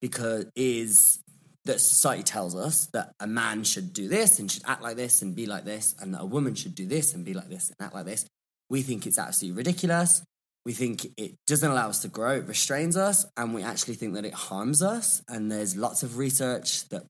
because 0.00 0.46
is 0.56 1.20
that 1.64 1.78
society 1.78 2.24
tells 2.24 2.56
us 2.56 2.86
that 2.86 3.12
a 3.20 3.28
man 3.28 3.62
should 3.62 3.92
do 3.92 4.08
this 4.08 4.40
and 4.40 4.50
should 4.50 4.64
act 4.66 4.82
like 4.82 4.96
this 4.96 5.22
and 5.22 5.36
be 5.36 5.46
like 5.46 5.64
this 5.64 5.94
and 6.00 6.12
that 6.12 6.22
a 6.22 6.26
woman 6.26 6.56
should 6.56 6.74
do 6.74 6.86
this 6.86 7.14
and 7.14 7.24
be 7.24 7.32
like 7.32 7.48
this 7.48 7.68
and 7.68 7.76
act 7.86 7.94
like 7.94 8.04
this. 8.04 8.26
We 8.68 8.82
think 8.82 9.06
it's 9.06 9.18
absolutely 9.18 9.58
ridiculous. 9.58 10.24
We 10.66 10.72
think 10.72 11.06
it 11.16 11.36
doesn't 11.46 11.70
allow 11.70 11.88
us 11.88 12.00
to 12.00 12.08
grow, 12.08 12.32
it 12.32 12.48
restrains 12.48 12.96
us, 12.96 13.26
and 13.36 13.54
we 13.54 13.62
actually 13.62 13.94
think 13.94 14.14
that 14.14 14.24
it 14.24 14.34
harms 14.34 14.82
us. 14.82 15.22
And 15.28 15.52
there's 15.52 15.76
lots 15.76 16.02
of 16.02 16.16
research 16.16 16.88
that 16.88 17.04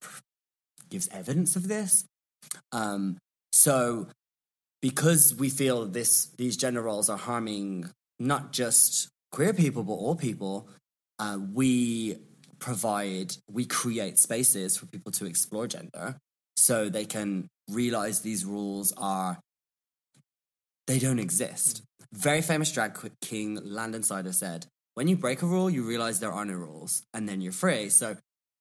gives 0.91 1.09
evidence 1.09 1.57
of 1.57 1.67
this. 1.67 2.05
Um, 2.73 3.17
so 3.53 4.09
because 4.83 5.35
we 5.35 5.49
feel 5.51 5.87
this 5.87 6.27
these 6.37 6.57
gender 6.57 6.83
roles 6.83 7.09
are 7.09 7.19
harming 7.19 7.91
not 8.19 8.53
just 8.53 9.09
queer 9.33 9.53
people 9.53 9.83
but 9.83 9.95
all 9.95 10.17
people 10.17 10.69
uh, 11.19 11.39
we 11.53 12.17
provide 12.59 13.35
we 13.51 13.65
create 13.65 14.19
spaces 14.19 14.77
for 14.77 14.87
people 14.87 15.13
to 15.13 15.27
explore 15.27 15.67
gender 15.67 16.17
so 16.57 16.89
they 16.89 17.05
can 17.05 17.49
realize 17.69 18.21
these 18.21 18.45
rules 18.45 18.93
are 18.97 19.39
they 20.87 20.99
don't 20.99 21.19
exist. 21.19 21.83
Very 22.13 22.43
famous 22.43 22.73
drag 22.73 22.99
king 23.21 23.59
Landon 23.63 24.03
Cider 24.03 24.33
said 24.33 24.67
when 24.95 25.09
you 25.09 25.17
break 25.17 25.43
a 25.43 25.47
rule 25.47 25.71
you 25.71 25.83
realize 25.83 26.21
there 26.21 26.33
are 26.33 26.45
no 26.45 26.55
rules 26.55 27.03
and 27.15 27.29
then 27.29 27.41
you're 27.41 27.53
free. 27.53 27.89
So 27.89 28.17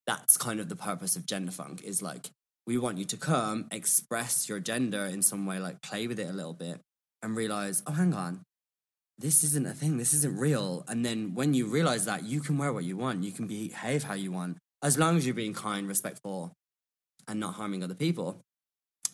that's 0.07 0.37
kind 0.37 0.59
of 0.59 0.69
the 0.69 0.75
purpose 0.75 1.15
of 1.15 1.25
gender 1.25 1.51
funk 1.51 1.81
is 1.83 2.01
like 2.01 2.29
we 2.69 2.77
want 2.77 2.99
you 2.99 3.05
to 3.05 3.17
come 3.17 3.65
express 3.71 4.47
your 4.47 4.59
gender 4.59 5.03
in 5.03 5.23
some 5.23 5.47
way 5.47 5.57
like 5.57 5.81
play 5.81 6.05
with 6.05 6.19
it 6.19 6.29
a 6.29 6.31
little 6.31 6.53
bit 6.53 6.79
and 7.23 7.35
realize 7.35 7.81
oh 7.87 7.91
hang 7.93 8.13
on. 8.13 8.41
This 9.17 9.43
isn't 9.43 9.65
a 9.65 9.73
thing. 9.73 9.97
This 9.97 10.13
isn't 10.13 10.37
real. 10.37 10.85
And 10.87 11.03
then 11.03 11.33
when 11.33 11.55
you 11.55 11.65
realize 11.65 12.05
that 12.05 12.25
you 12.25 12.39
can 12.41 12.59
wear 12.59 12.71
what 12.71 12.83
you 12.83 12.95
want. 12.95 13.23
You 13.23 13.31
can 13.31 13.47
behave 13.47 14.03
how 14.03 14.13
you 14.13 14.31
want 14.31 14.59
as 14.83 14.99
long 14.99 15.17
as 15.17 15.25
you're 15.25 15.33
being 15.33 15.55
kind 15.55 15.87
respectful 15.87 16.53
and 17.27 17.39
not 17.39 17.55
harming 17.55 17.83
other 17.83 17.95
people. 17.95 18.39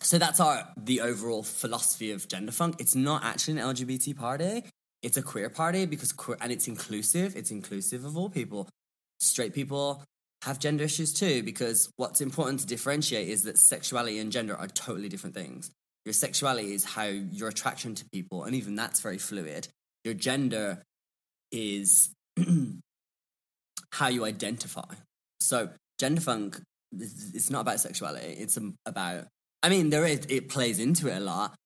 So 0.02 0.18
that's 0.18 0.38
our 0.38 0.68
the 0.76 1.00
overall 1.00 1.42
philosophy 1.42 2.10
of 2.12 2.28
gender 2.28 2.52
funk. 2.52 2.76
It's 2.78 2.94
not 2.94 3.24
actually 3.24 3.58
an 3.58 3.66
lgbt 3.74 4.18
party. 4.18 4.64
It's 5.02 5.16
a 5.16 5.22
queer 5.22 5.48
party 5.48 5.86
because 5.86 6.12
queer 6.12 6.36
and 6.42 6.52
it's 6.52 6.68
inclusive. 6.68 7.34
It's 7.34 7.50
inclusive 7.50 8.04
of 8.04 8.18
all 8.18 8.28
people. 8.28 8.68
Straight 9.18 9.54
people 9.54 10.02
have 10.46 10.60
gender 10.60 10.84
issues 10.84 11.12
too 11.12 11.42
because 11.42 11.90
what's 11.96 12.20
important 12.20 12.60
to 12.60 12.66
differentiate 12.66 13.28
is 13.28 13.42
that 13.42 13.58
sexuality 13.58 14.18
and 14.18 14.30
gender 14.30 14.56
are 14.56 14.68
totally 14.68 15.08
different 15.08 15.34
things 15.34 15.72
your 16.04 16.12
sexuality 16.12 16.72
is 16.72 16.84
how 16.84 17.04
your 17.04 17.48
attraction 17.48 17.96
to 17.96 18.04
people 18.12 18.44
and 18.44 18.54
even 18.54 18.76
that's 18.76 19.00
very 19.00 19.18
fluid 19.18 19.66
your 20.04 20.14
gender 20.14 20.82
is 21.50 22.14
how 23.90 24.06
you 24.06 24.24
identify 24.24 24.94
so 25.40 25.68
gender 25.98 26.20
funk 26.20 26.60
it's 26.92 27.50
not 27.50 27.60
about 27.62 27.80
sexuality 27.80 28.36
it's 28.38 28.56
about 28.86 29.24
i 29.64 29.68
mean 29.68 29.90
there 29.90 30.06
is 30.06 30.24
it 30.28 30.48
plays 30.48 30.78
into 30.78 31.08
it 31.08 31.16
a 31.16 31.20
lot 31.20 31.56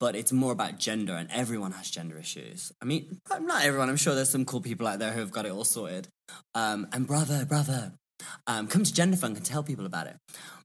but 0.00 0.16
it's 0.16 0.32
more 0.32 0.50
about 0.50 0.78
gender, 0.78 1.14
and 1.14 1.30
everyone 1.30 1.72
has 1.72 1.90
gender 1.90 2.16
issues. 2.16 2.72
I 2.80 2.86
mean, 2.86 3.20
not 3.38 3.62
everyone. 3.62 3.90
I'm 3.90 3.98
sure 3.98 4.14
there's 4.14 4.30
some 4.30 4.46
cool 4.46 4.62
people 4.62 4.86
out 4.86 4.98
there 4.98 5.12
who 5.12 5.20
have 5.20 5.30
got 5.30 5.44
it 5.44 5.52
all 5.52 5.64
sorted. 5.64 6.08
Um, 6.54 6.88
and 6.94 7.06
brother, 7.06 7.44
brother, 7.44 7.92
um, 8.46 8.66
come 8.66 8.84
to 8.84 8.92
Gender 8.92 9.16
Funk 9.16 9.36
and 9.36 9.46
tell 9.46 9.62
people 9.62 9.86
about 9.86 10.06
it. 10.06 10.16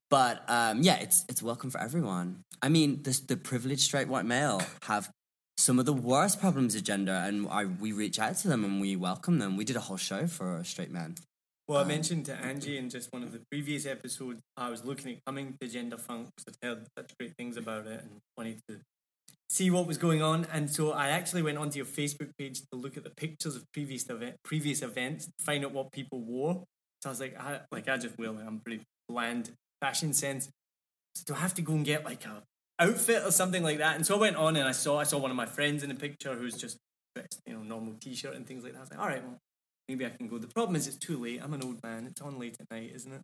But 0.10 0.44
um, 0.48 0.82
yeah, 0.82 0.98
it's 0.98 1.26
it's 1.30 1.42
welcome 1.42 1.70
for 1.72 1.82
everyone. 1.82 2.44
I 2.62 2.70
mean, 2.70 3.04
the, 3.04 3.20
the 3.28 3.38
privileged 3.38 3.82
straight 3.82 4.08
white 4.08 4.26
male 4.26 4.62
have 4.84 5.10
some 5.58 5.80
of 5.80 5.86
the 5.86 5.94
worst 5.94 6.40
problems 6.40 6.76
of 6.76 6.84
gender, 6.84 7.14
and 7.14 7.48
I, 7.50 7.66
we 7.66 7.92
reach 7.92 8.20
out 8.20 8.36
to 8.38 8.48
them 8.48 8.64
and 8.64 8.82
we 8.82 8.96
welcome 8.96 9.40
them. 9.40 9.58
We 9.58 9.66
did 9.66 9.76
a 9.76 9.80
whole 9.82 9.98
show 9.98 10.28
for 10.28 10.64
straight 10.64 10.92
men. 10.92 11.16
Well, 11.68 11.82
I 11.82 11.84
mentioned 11.84 12.26
to 12.28 12.36
Angie 12.36 12.78
in 12.78 12.92
just 12.92 13.12
one 13.12 13.24
of 13.24 13.32
the 13.32 13.42
previous 13.50 13.88
episodes, 13.88 14.40
I 14.56 14.70
was 14.70 14.86
looking 14.86 15.14
at 15.14 15.26
coming 15.26 15.58
to 15.60 15.68
Gender 15.68 15.98
Funk 15.98 16.30
because 16.38 16.56
I'd 16.62 16.68
heard 16.68 16.88
such 16.96 17.18
great 17.18 17.34
things 17.40 17.58
about 17.58 17.88
it 17.88 18.02
and 18.02 18.20
wanted 18.38 18.60
to 18.70 18.82
see 19.50 19.72
what 19.72 19.88
was 19.88 19.98
going 19.98 20.22
on. 20.22 20.46
And 20.54 20.70
so 20.70 20.92
I 20.92 21.08
actually 21.10 21.42
went 21.42 21.58
onto 21.58 21.78
your 21.78 21.88
Facebook 21.88 22.30
page 22.38 22.62
to 22.72 22.78
look 22.78 22.98
at 22.98 23.04
the 23.04 23.10
pictures 23.10 23.56
of 23.56 23.64
previous 23.74 24.08
event, 24.10 24.36
previous 24.44 24.84
events, 24.84 25.28
find 25.40 25.66
out 25.66 25.72
what 25.72 25.92
people 25.92 26.22
wore. 26.22 26.66
So 27.06 27.10
I 27.10 27.12
was 27.12 27.20
like, 27.20 27.40
I, 27.40 27.60
like 27.72 27.88
I 27.88 27.98
just 27.98 28.18
will. 28.18 28.36
I'm 28.36 28.60
pretty 28.62 28.82
bland 29.08 29.52
fashion 29.80 30.12
sense. 30.12 30.50
So 31.14 31.24
do 31.28 31.36
I 31.36 31.38
have 31.38 31.54
to 31.54 31.62
go 31.62 31.74
and 31.74 31.86
get 31.86 32.04
like 32.04 32.26
a 32.26 32.42
outfit 32.80 33.22
or 33.24 33.30
something 33.30 33.62
like 33.62 33.78
that? 33.78 33.96
And 33.96 34.04
so 34.04 34.16
I 34.16 34.20
went 34.20 34.38
on 34.38 34.56
and 34.56 34.68
I 34.68 34.72
saw 34.72 35.00
I 35.00 35.04
saw 35.04 35.20
one 35.20 35.30
of 35.30 35.38
my 35.38 35.46
friends 35.46 35.84
in 35.84 35.90
the 35.90 35.96
picture 35.96 36.34
who's 36.34 36.58
just 36.58 36.80
dressed, 37.14 37.42
you 37.46 37.54
know, 37.54 37.62
normal 37.62 37.94
t-shirt 38.02 38.34
and 38.34 38.48
things 38.48 38.64
like 38.64 38.74
that. 38.74 38.80
I 38.80 38.82
was 38.82 38.90
like, 38.90 39.00
all 39.00 39.08
right, 39.08 39.24
well, 39.24 39.38
maybe 39.88 40.04
I 40.04 40.10
can 40.10 40.28
go. 40.28 40.40
The 40.40 40.48
problem 40.48 40.76
is 40.76 40.88
it's 40.88 40.98
too 40.98 41.22
late. 41.22 41.42
I'm 41.44 41.54
an 41.54 41.64
old 41.64 41.84
man. 41.84 42.08
It's 42.08 42.22
on 42.22 42.40
late 42.40 42.58
at 42.60 42.72
night, 42.72 42.92
isn't 42.96 43.14
it? 43.14 43.22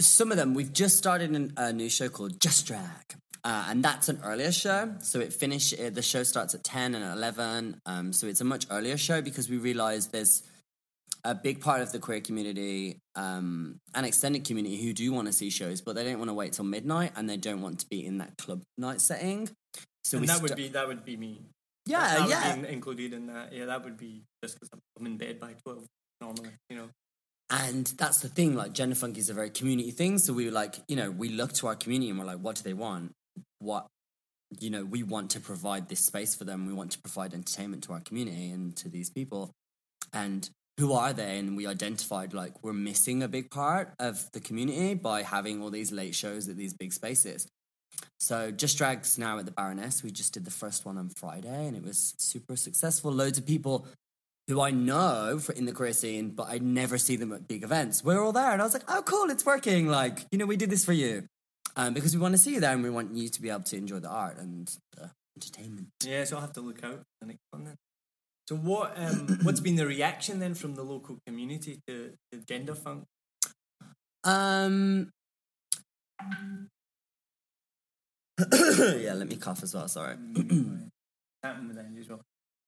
Some 0.00 0.32
of 0.32 0.36
them, 0.36 0.52
we've 0.52 0.72
just 0.72 0.98
started 0.98 1.30
an, 1.30 1.52
a 1.56 1.72
new 1.72 1.88
show 1.88 2.08
called 2.08 2.40
Just 2.40 2.66
Drag. 2.66 3.14
Uh, 3.44 3.66
and 3.68 3.84
that's 3.84 4.08
an 4.08 4.18
earlier 4.24 4.50
show. 4.50 4.94
So 4.98 5.20
it 5.20 5.32
finish 5.32 5.70
the 5.70 6.02
show 6.02 6.24
starts 6.24 6.54
at 6.54 6.64
10 6.64 6.96
and 6.96 7.04
11. 7.04 7.80
Um, 7.86 8.12
so 8.12 8.26
it's 8.26 8.40
a 8.40 8.44
much 8.44 8.66
earlier 8.68 8.96
show 8.96 9.22
because 9.22 9.48
we 9.48 9.58
realized 9.58 10.10
there's 10.10 10.42
a 11.28 11.34
big 11.34 11.60
part 11.60 11.82
of 11.82 11.92
the 11.92 11.98
queer 11.98 12.22
community 12.22 13.00
um, 13.14 13.78
and 13.94 14.06
extended 14.06 14.44
community 14.46 14.82
who 14.82 14.94
do 14.94 15.12
want 15.12 15.26
to 15.26 15.32
see 15.32 15.50
shows, 15.50 15.82
but 15.82 15.94
they 15.94 16.02
don't 16.02 16.18
want 16.18 16.30
to 16.30 16.34
wait 16.34 16.54
till 16.54 16.64
midnight 16.64 17.12
and 17.16 17.28
they 17.28 17.36
don't 17.36 17.60
want 17.60 17.80
to 17.80 17.86
be 17.86 18.04
in 18.04 18.16
that 18.16 18.38
club 18.38 18.62
night 18.78 19.02
setting. 19.02 19.46
So 20.04 20.18
that 20.20 20.40
would 20.40 20.56
be 20.56 20.68
that 20.68 20.88
would 20.88 21.04
be 21.04 21.18
me. 21.18 21.42
yeah, 21.84 22.00
that 22.00 22.20
would 22.20 22.30
yeah. 22.30 22.56
be 22.56 22.68
included 22.68 23.12
in 23.12 23.26
that. 23.26 23.52
Yeah, 23.52 23.66
that 23.66 23.84
would 23.84 23.98
be 23.98 24.22
just 24.42 24.54
because 24.54 24.70
I'm 24.98 25.06
in 25.06 25.18
bed 25.18 25.38
by 25.38 25.52
twelve 25.62 25.84
normally. 26.22 26.50
You 26.70 26.76
know. 26.76 26.88
And 27.50 27.86
that's 27.98 28.20
the 28.20 28.28
thing, 28.28 28.54
like 28.56 28.72
gender 28.72 28.94
funk 28.94 29.16
is 29.16 29.30
a 29.30 29.34
very 29.34 29.50
community 29.50 29.90
thing. 29.90 30.18
So 30.18 30.32
we 30.32 30.46
were 30.46 30.52
like, 30.52 30.76
you 30.86 30.96
know, 30.96 31.10
we 31.10 31.28
look 31.30 31.52
to 31.54 31.66
our 31.66 31.74
community 31.74 32.10
and 32.10 32.18
we're 32.18 32.26
like, 32.26 32.40
what 32.40 32.56
do 32.56 32.62
they 32.62 32.74
want? 32.74 33.12
What, 33.58 33.86
you 34.60 34.68
know, 34.68 34.84
we 34.84 35.02
want 35.02 35.30
to 35.30 35.40
provide 35.40 35.88
this 35.88 36.00
space 36.00 36.34
for 36.34 36.44
them. 36.44 36.66
We 36.66 36.74
want 36.74 36.92
to 36.92 36.98
provide 36.98 37.32
entertainment 37.32 37.84
to 37.84 37.94
our 37.94 38.00
community 38.00 38.50
and 38.50 38.76
to 38.76 38.90
these 38.90 39.08
people. 39.08 39.50
And 40.12 40.48
who 40.78 40.92
are 40.92 41.12
they? 41.12 41.38
And 41.38 41.56
we 41.56 41.66
identified 41.66 42.32
like 42.32 42.62
we're 42.62 42.72
missing 42.72 43.22
a 43.22 43.28
big 43.28 43.50
part 43.50 43.92
of 43.98 44.30
the 44.32 44.40
community 44.40 44.94
by 44.94 45.22
having 45.22 45.62
all 45.62 45.70
these 45.70 45.92
late 45.92 46.14
shows 46.14 46.48
at 46.48 46.56
these 46.56 46.72
big 46.72 46.92
spaces. 46.92 47.46
So 48.20 48.50
Just 48.50 48.78
Drag's 48.78 49.18
now 49.18 49.38
at 49.38 49.44
the 49.44 49.50
Baroness. 49.50 50.02
We 50.02 50.10
just 50.10 50.32
did 50.32 50.44
the 50.44 50.50
first 50.50 50.86
one 50.86 50.96
on 50.98 51.08
Friday 51.08 51.66
and 51.66 51.76
it 51.76 51.84
was 51.84 52.14
super 52.18 52.56
successful. 52.56 53.12
Loads 53.12 53.38
of 53.38 53.46
people 53.46 53.86
who 54.48 54.60
I 54.62 54.70
know 54.70 55.40
in 55.54 55.66
the 55.66 55.72
queer 55.72 55.92
scene, 55.92 56.30
but 56.30 56.48
I 56.48 56.58
never 56.58 56.96
see 56.96 57.16
them 57.16 57.32
at 57.32 57.46
big 57.46 57.62
events. 57.62 58.02
We're 58.02 58.24
all 58.24 58.32
there, 58.32 58.50
and 58.50 58.62
I 58.62 58.64
was 58.64 58.72
like, 58.72 58.84
"Oh, 58.88 59.02
cool, 59.02 59.28
it's 59.28 59.44
working!" 59.44 59.88
Like, 59.88 60.26
you 60.32 60.38
know, 60.38 60.46
we 60.46 60.56
did 60.56 60.70
this 60.70 60.86
for 60.86 60.94
you 60.94 61.28
um, 61.76 61.92
because 61.92 62.16
we 62.16 62.20
want 62.22 62.32
to 62.32 62.38
see 62.38 62.54
you 62.54 62.60
there, 62.60 62.72
and 62.72 62.82
we 62.82 62.88
want 62.88 63.14
you 63.14 63.28
to 63.28 63.42
be 63.42 63.50
able 63.50 63.64
to 63.64 63.76
enjoy 63.76 63.98
the 64.00 64.08
art 64.08 64.38
and 64.38 64.74
the 64.96 65.10
entertainment. 65.36 65.88
Yeah, 66.02 66.24
so 66.24 66.36
I'll 66.36 66.40
have 66.40 66.54
to 66.54 66.62
look 66.62 66.82
out. 66.82 67.02
So 68.48 68.56
what 68.56 68.94
um 68.96 69.38
what's 69.42 69.60
been 69.60 69.76
the 69.76 69.86
reaction 69.86 70.38
then 70.38 70.54
from 70.54 70.74
the 70.74 70.82
local 70.82 71.18
community 71.26 71.82
to, 71.86 72.14
to 72.32 72.38
gender 72.48 72.74
funk? 72.74 73.04
Um, 74.24 75.10
yeah, 78.50 79.12
let 79.12 79.28
me 79.28 79.36
cough 79.36 79.62
as 79.62 79.74
well. 79.74 79.86
Sorry. 79.86 80.16
Happened 81.42 81.68
with 81.68 81.76
Angie 81.76 82.00
as 82.00 82.08
well. 82.08 82.22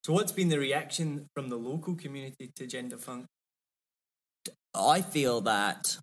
So 0.04 0.12
what's 0.12 0.32
been 0.32 0.50
the 0.50 0.58
reaction 0.58 1.30
from 1.34 1.48
the 1.48 1.56
local 1.56 1.94
community 1.94 2.50
to 2.56 2.66
gender 2.66 2.98
funk? 2.98 3.24
I 4.74 5.00
feel 5.00 5.40
that 5.42 5.96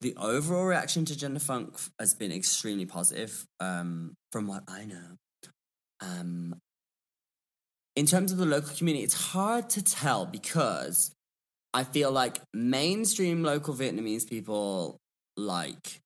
the 0.00 0.12
overall 0.16 0.64
reaction 0.64 1.04
to 1.04 1.16
gender 1.16 1.38
funk 1.38 1.78
has 2.00 2.14
been 2.14 2.32
extremely 2.32 2.84
positive, 2.84 3.46
um, 3.60 4.14
from 4.32 4.48
what 4.48 4.64
I 4.66 4.86
know. 4.86 5.18
Um, 6.00 6.56
in 7.96 8.06
terms 8.06 8.32
of 8.32 8.38
the 8.38 8.46
local 8.46 8.74
community, 8.76 9.04
it's 9.04 9.32
hard 9.32 9.70
to 9.70 9.82
tell 9.82 10.26
because 10.26 11.12
I 11.72 11.84
feel 11.84 12.10
like 12.10 12.38
mainstream 12.54 13.42
local 13.42 13.74
Vietnamese 13.74 14.28
people 14.28 14.98
like 15.36 16.00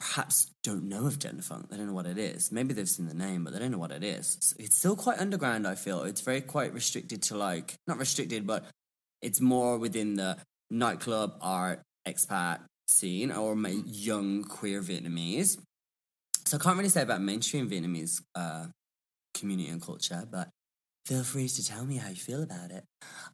perhaps 0.00 0.50
don't 0.62 0.84
know 0.84 1.06
of 1.06 1.18
gender 1.18 1.42
funk. 1.42 1.68
They 1.70 1.76
don't 1.76 1.86
know 1.86 1.94
what 1.94 2.06
it 2.06 2.18
is. 2.18 2.52
Maybe 2.52 2.74
they've 2.74 2.88
seen 2.88 3.06
the 3.06 3.14
name, 3.14 3.44
but 3.44 3.52
they 3.52 3.58
don't 3.58 3.70
know 3.70 3.78
what 3.78 3.92
it 3.92 4.04
is. 4.04 4.54
It's 4.58 4.76
still 4.76 4.96
quite 4.96 5.18
underground. 5.18 5.66
I 5.66 5.74
feel 5.74 6.02
it's 6.02 6.20
very 6.20 6.40
quite 6.40 6.74
restricted 6.74 7.22
to 7.22 7.36
like 7.36 7.74
not 7.86 7.98
restricted, 7.98 8.46
but 8.46 8.64
it's 9.22 9.40
more 9.40 9.78
within 9.78 10.14
the 10.14 10.36
nightclub 10.70 11.38
art 11.40 11.80
expat 12.06 12.60
scene 12.86 13.32
or 13.32 13.56
ma- 13.56 13.68
young 13.68 14.44
queer 14.44 14.82
Vietnamese. 14.82 15.58
So 16.44 16.58
I 16.58 16.60
can't 16.62 16.76
really 16.76 16.90
say 16.90 17.02
about 17.02 17.22
mainstream 17.22 17.70
Vietnamese 17.70 18.20
uh, 18.34 18.66
community 19.32 19.70
and 19.70 19.80
culture, 19.80 20.24
but 20.30 20.50
feel 21.06 21.22
free 21.22 21.48
to 21.48 21.64
tell 21.64 21.84
me 21.84 21.96
how 21.96 22.08
you 22.08 22.16
feel 22.16 22.42
about 22.42 22.70
it. 22.70 22.84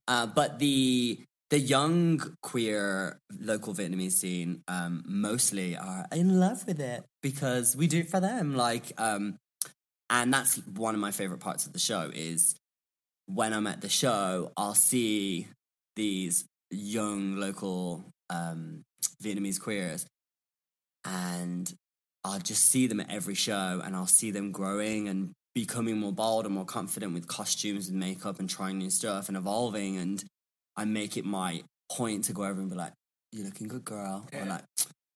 Uh, 0.08 0.26
but 0.26 0.58
the 0.58 1.20
the 1.50 1.58
young 1.58 2.36
queer 2.42 3.18
local 3.40 3.74
Vietnamese 3.74 4.12
scene 4.12 4.62
um, 4.68 5.02
mostly 5.04 5.76
are 5.76 6.06
in 6.12 6.38
love 6.38 6.64
with 6.66 6.80
it 6.80 7.04
because 7.22 7.76
we 7.76 7.88
do 7.88 7.98
it 7.98 8.08
for 8.08 8.20
them. 8.20 8.54
Like, 8.54 8.92
um, 8.98 9.36
and 10.08 10.32
that's 10.32 10.64
one 10.68 10.94
of 10.94 11.00
my 11.00 11.10
favorite 11.10 11.40
parts 11.40 11.66
of 11.66 11.72
the 11.72 11.80
show 11.80 12.08
is 12.14 12.54
when 13.26 13.52
I'm 13.52 13.66
at 13.66 13.80
the 13.80 13.88
show, 13.88 14.52
I'll 14.56 14.74
see 14.74 15.48
these 15.96 16.44
young 16.70 17.36
local 17.36 18.04
um, 18.28 18.82
Vietnamese 19.22 19.60
queers, 19.60 20.06
and 21.04 21.72
I'll 22.24 22.38
just 22.38 22.66
see 22.70 22.86
them 22.86 23.00
at 23.00 23.10
every 23.10 23.34
show, 23.34 23.80
and 23.84 23.96
I'll 23.96 24.06
see 24.06 24.30
them 24.30 24.52
growing 24.52 25.08
and 25.08 25.32
becoming 25.54 25.98
more 25.98 26.12
bold 26.12 26.46
and 26.46 26.54
more 26.54 26.64
confident 26.64 27.14
with 27.14 27.26
costumes 27.26 27.88
and 27.88 27.98
makeup 27.98 28.38
and 28.38 28.48
trying 28.48 28.78
new 28.78 28.90
stuff 28.90 29.28
and 29.28 29.36
evolving. 29.36 29.96
And 29.96 30.22
I 30.76 30.84
make 30.84 31.16
it 31.16 31.24
my 31.24 31.62
point 31.92 32.24
to 32.24 32.32
go 32.32 32.44
over 32.44 32.60
and 32.60 32.70
be 32.70 32.76
like, 32.76 32.92
"You're 33.32 33.44
looking 33.44 33.68
good, 33.68 33.84
girl," 33.84 34.26
or 34.32 34.44
like, 34.44 34.64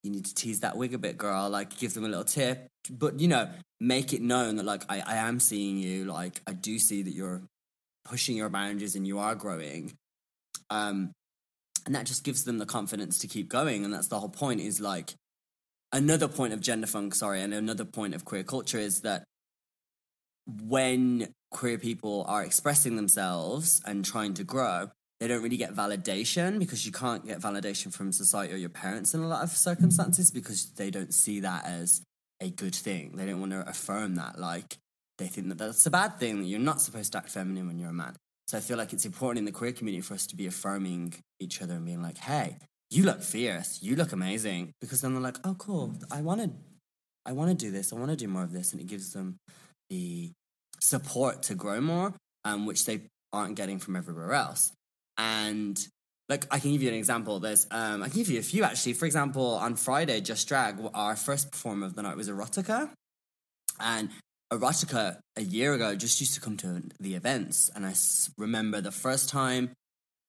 "You 0.02 0.10
need 0.10 0.24
to 0.26 0.34
tease 0.34 0.60
that 0.60 0.76
wig 0.76 0.94
a 0.94 0.98
bit, 0.98 1.16
girl." 1.16 1.48
Like, 1.48 1.78
give 1.78 1.94
them 1.94 2.04
a 2.04 2.08
little 2.08 2.24
tip, 2.24 2.66
but 2.90 3.20
you 3.20 3.28
know, 3.28 3.50
make 3.80 4.12
it 4.12 4.22
known 4.22 4.56
that 4.56 4.64
like 4.64 4.82
I, 4.88 5.00
I 5.00 5.16
am 5.16 5.40
seeing 5.40 5.78
you. 5.78 6.04
Like, 6.04 6.42
I 6.46 6.52
do 6.52 6.78
see 6.78 7.02
that 7.02 7.12
you're 7.12 7.42
pushing 8.04 8.36
your 8.36 8.50
boundaries 8.50 8.96
and 8.96 9.06
you 9.06 9.18
are 9.18 9.34
growing. 9.34 9.94
Um, 10.70 11.12
and 11.86 11.94
that 11.94 12.06
just 12.06 12.24
gives 12.24 12.44
them 12.44 12.58
the 12.58 12.66
confidence 12.66 13.18
to 13.18 13.26
keep 13.26 13.48
going 13.48 13.84
and 13.84 13.92
that's 13.92 14.08
the 14.08 14.18
whole 14.18 14.28
point 14.28 14.60
is 14.60 14.80
like 14.80 15.14
another 15.92 16.28
point 16.28 16.52
of 16.52 16.60
gender 16.60 16.86
funk 16.86 17.14
sorry 17.14 17.40
and 17.40 17.52
another 17.52 17.84
point 17.84 18.14
of 18.14 18.24
queer 18.24 18.42
culture 18.42 18.78
is 18.78 19.02
that 19.02 19.24
when 20.46 21.32
queer 21.50 21.78
people 21.78 22.24
are 22.28 22.42
expressing 22.42 22.96
themselves 22.96 23.80
and 23.86 24.04
trying 24.04 24.34
to 24.34 24.44
grow 24.44 24.90
they 25.20 25.28
don't 25.28 25.42
really 25.42 25.56
get 25.56 25.74
validation 25.74 26.58
because 26.58 26.84
you 26.84 26.92
can't 26.92 27.24
get 27.24 27.40
validation 27.40 27.92
from 27.92 28.12
society 28.12 28.52
or 28.52 28.56
your 28.56 28.68
parents 28.68 29.14
in 29.14 29.20
a 29.20 29.28
lot 29.28 29.42
of 29.42 29.50
circumstances 29.50 30.30
because 30.30 30.72
they 30.72 30.90
don't 30.90 31.14
see 31.14 31.40
that 31.40 31.64
as 31.64 32.02
a 32.40 32.50
good 32.50 32.74
thing 32.74 33.12
they 33.16 33.24
don't 33.24 33.40
want 33.40 33.52
to 33.52 33.66
affirm 33.68 34.16
that 34.16 34.38
like 34.38 34.76
they 35.18 35.26
think 35.26 35.48
that 35.48 35.58
that's 35.58 35.86
a 35.86 35.90
bad 35.90 36.18
thing 36.18 36.40
that 36.40 36.46
you're 36.48 36.58
not 36.58 36.80
supposed 36.80 37.12
to 37.12 37.18
act 37.18 37.30
feminine 37.30 37.66
when 37.66 37.78
you're 37.78 37.90
a 37.90 37.92
man 37.92 38.14
so 38.46 38.58
I 38.58 38.60
feel 38.60 38.76
like 38.76 38.92
it's 38.92 39.06
important 39.06 39.38
in 39.38 39.44
the 39.46 39.52
queer 39.52 39.72
community 39.72 40.02
for 40.02 40.14
us 40.14 40.26
to 40.28 40.36
be 40.36 40.46
affirming 40.46 41.14
each 41.40 41.62
other 41.62 41.74
and 41.74 41.84
being 41.84 42.02
like, 42.02 42.18
hey, 42.18 42.58
you 42.90 43.04
look 43.04 43.22
fierce, 43.22 43.82
you 43.82 43.96
look 43.96 44.12
amazing. 44.12 44.72
Because 44.80 45.00
then 45.00 45.14
they're 45.14 45.22
like, 45.22 45.38
oh 45.44 45.54
cool, 45.54 45.94
I 46.10 46.20
wanna 46.20 46.50
I 47.24 47.32
wanna 47.32 47.54
do 47.54 47.70
this, 47.70 47.92
I 47.92 47.96
wanna 47.96 48.16
do 48.16 48.28
more 48.28 48.42
of 48.42 48.52
this. 48.52 48.72
And 48.72 48.80
it 48.80 48.86
gives 48.86 49.12
them 49.12 49.38
the 49.94 50.32
support 50.80 51.36
to 51.48 51.54
grow 51.54 51.80
more, 51.80 52.10
um, 52.44 52.66
which 52.66 52.82
they 52.86 52.98
aren't 53.32 53.56
getting 53.60 53.78
from 53.84 53.94
everywhere 53.96 54.32
else. 54.32 54.72
And 55.16 55.76
like 56.32 56.44
I 56.54 56.58
can 56.62 56.70
give 56.72 56.82
you 56.84 56.90
an 56.94 57.00
example. 57.04 57.34
There's 57.38 57.66
um 57.70 57.98
I 58.02 58.08
can 58.08 58.18
give 58.22 58.30
you 58.34 58.40
a 58.46 58.48
few 58.52 58.62
actually. 58.70 58.94
For 59.00 59.06
example, 59.10 59.48
on 59.66 59.72
Friday, 59.76 60.18
Just 60.30 60.48
Drag, 60.48 60.74
our 61.04 61.16
first 61.16 61.44
performer 61.52 61.86
of 61.86 61.94
the 61.96 62.02
night 62.02 62.16
was 62.16 62.28
Erotica. 62.28 62.80
And 63.78 64.08
Erotica 64.52 65.04
a 65.42 65.44
year 65.56 65.70
ago 65.76 65.88
just 66.06 66.16
used 66.24 66.34
to 66.36 66.40
come 66.44 66.56
to 66.64 66.70
the 67.06 67.14
events, 67.20 67.56
and 67.74 67.82
I 67.86 67.94
remember 68.46 68.80
the 68.80 68.96
first 69.06 69.28
time 69.28 69.64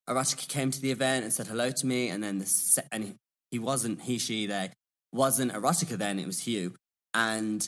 Erotica 0.10 0.48
came 0.56 0.70
to 0.76 0.82
the 0.86 0.92
event 0.98 1.24
and 1.26 1.32
said 1.34 1.48
hello 1.52 1.68
to 1.80 1.86
me, 1.94 2.02
and 2.12 2.20
then 2.24 2.36
the 2.44 2.46
se- 2.46 2.90
and 2.94 3.02
he, 3.06 3.12
he 3.54 3.60
wasn't 3.70 3.98
he 4.10 4.16
she 4.26 4.48
they 4.48 4.68
wasn't 5.12 5.52
Erotica 5.58 5.96
then 6.04 6.16
it 6.24 6.28
was 6.32 6.40
Hugh, 6.48 6.70
and 7.14 7.62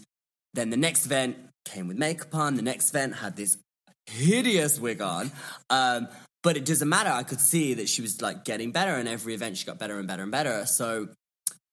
Then 0.58 0.72
the 0.72 0.84
next 0.88 1.06
event 1.06 1.38
came 1.70 1.88
with 1.88 1.98
makeup 1.98 2.34
on. 2.34 2.56
The 2.56 2.62
next 2.62 2.90
event 2.90 3.16
had 3.16 3.36
this 3.36 3.58
hideous 4.06 4.80
wig 4.80 5.02
on. 5.02 5.32
Um, 5.70 6.08
but 6.44 6.56
it 6.56 6.66
doesn't 6.66 6.88
matter. 6.88 7.10
I 7.10 7.24
could 7.24 7.42
see 7.42 7.74
that 7.76 7.90
she 7.90 8.02
was 8.02 8.22
like 8.22 8.46
getting 8.46 8.72
better, 8.72 8.92
and 8.92 9.08
every 9.08 9.34
event 9.34 9.58
she 9.58 9.66
got 9.66 9.80
better 9.80 10.00
and 10.00 10.08
better 10.08 10.24
and 10.24 10.32
better. 10.32 10.66
So 10.66 11.10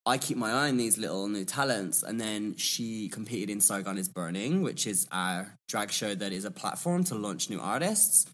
I 0.07 0.18
keep 0.18 0.37
my 0.37 0.50
eye 0.50 0.68
on 0.68 0.76
these 0.76 0.98
little 0.98 1.28
new 1.28 1.44
talents. 1.44 2.02
And 2.02 2.20
then 2.20 2.57
she 2.57 3.09
competed 3.09 3.50
in 3.50 3.61
Saigon 3.61 3.96
is 3.96 4.09
Burning, 4.09 4.62
which 4.62 4.87
is 4.87 5.07
our 5.11 5.54
drag 5.68 5.90
show 5.90 6.14
that 6.14 6.33
is 6.33 6.44
a 6.44 6.50
platform 6.50 7.04
to 7.04 7.14
launch 7.14 7.48
new 7.48 7.61
artists. 7.61 8.26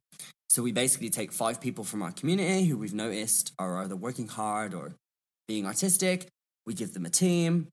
So 0.49 0.62
we 0.62 0.73
basically 0.73 1.11
take 1.11 1.31
five 1.31 1.61
people 1.61 1.85
from 1.85 2.03
our 2.03 2.11
community 2.11 2.64
who 2.64 2.77
we've 2.77 2.94
noticed 2.94 3.53
are 3.59 3.79
either 3.83 3.94
working 3.94 4.27
hard 4.27 4.75
or 4.75 4.94
being 5.46 5.64
artistic. 5.64 6.27
We 6.66 6.75
give 6.75 6.92
them 6.92 7.07
a 7.07 7.11
team. 7.11 7.68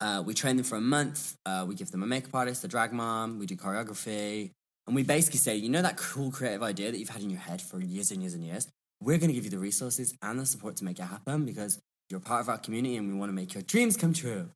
Uh, 0.00 0.22
we 0.24 0.34
train 0.34 0.56
them 0.56 0.64
for 0.64 0.76
a 0.76 0.80
month. 0.80 1.36
Uh, 1.46 1.64
we 1.66 1.74
give 1.74 1.90
them 1.90 2.02
a 2.02 2.06
makeup 2.06 2.34
artist, 2.34 2.64
a 2.64 2.68
drag 2.68 2.92
mom. 2.92 3.38
We 3.38 3.46
do 3.46 3.56
choreography. 3.56 4.50
And 4.86 4.94
we 4.94 5.02
basically 5.02 5.38
say, 5.38 5.56
you 5.56 5.68
know, 5.68 5.82
that 5.82 5.96
cool 5.96 6.30
creative 6.30 6.62
idea 6.62 6.92
that 6.92 6.98
you've 6.98 7.08
had 7.08 7.22
in 7.22 7.30
your 7.30 7.40
head 7.40 7.60
for 7.60 7.80
years 7.80 8.10
and 8.10 8.20
years 8.20 8.34
and 8.34 8.44
years? 8.44 8.68
We're 9.00 9.18
going 9.18 9.28
to 9.28 9.34
give 9.34 9.44
you 9.44 9.50
the 9.50 9.58
resources 9.58 10.14
and 10.22 10.38
the 10.38 10.46
support 10.46 10.76
to 10.76 10.84
make 10.84 10.98
it 10.98 11.04
happen 11.04 11.44
because 11.44 11.80
you're 12.08 12.20
part 12.20 12.40
of 12.40 12.48
our 12.48 12.58
community 12.58 12.96
and 12.96 13.08
we 13.08 13.18
want 13.18 13.30
to 13.30 13.34
make 13.34 13.52
your 13.54 13.62
dreams 13.62 13.96
come 13.96 14.12
true. 14.12 14.48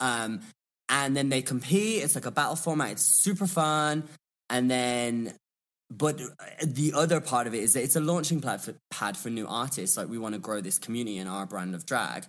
Um, 0.00 0.40
and 0.88 1.16
then 1.16 1.28
they 1.28 1.42
compete. 1.42 2.02
It's 2.02 2.14
like 2.14 2.26
a 2.26 2.30
battle 2.30 2.56
format. 2.56 2.92
It's 2.92 3.02
super 3.02 3.46
fun. 3.46 4.04
And 4.50 4.70
then, 4.70 5.34
but 5.90 6.20
the 6.62 6.92
other 6.94 7.20
part 7.20 7.46
of 7.46 7.54
it 7.54 7.62
is 7.62 7.74
that 7.74 7.82
it's 7.82 7.96
a 7.96 8.00
launching 8.00 8.40
pad 8.40 8.62
for, 8.62 8.74
pad 8.90 9.16
for 9.16 9.28
new 9.28 9.46
artists. 9.46 9.96
Like 9.96 10.08
we 10.08 10.18
want 10.18 10.34
to 10.34 10.40
grow 10.40 10.60
this 10.60 10.78
community 10.78 11.18
and 11.18 11.28
our 11.28 11.46
brand 11.46 11.74
of 11.74 11.84
drag. 11.84 12.24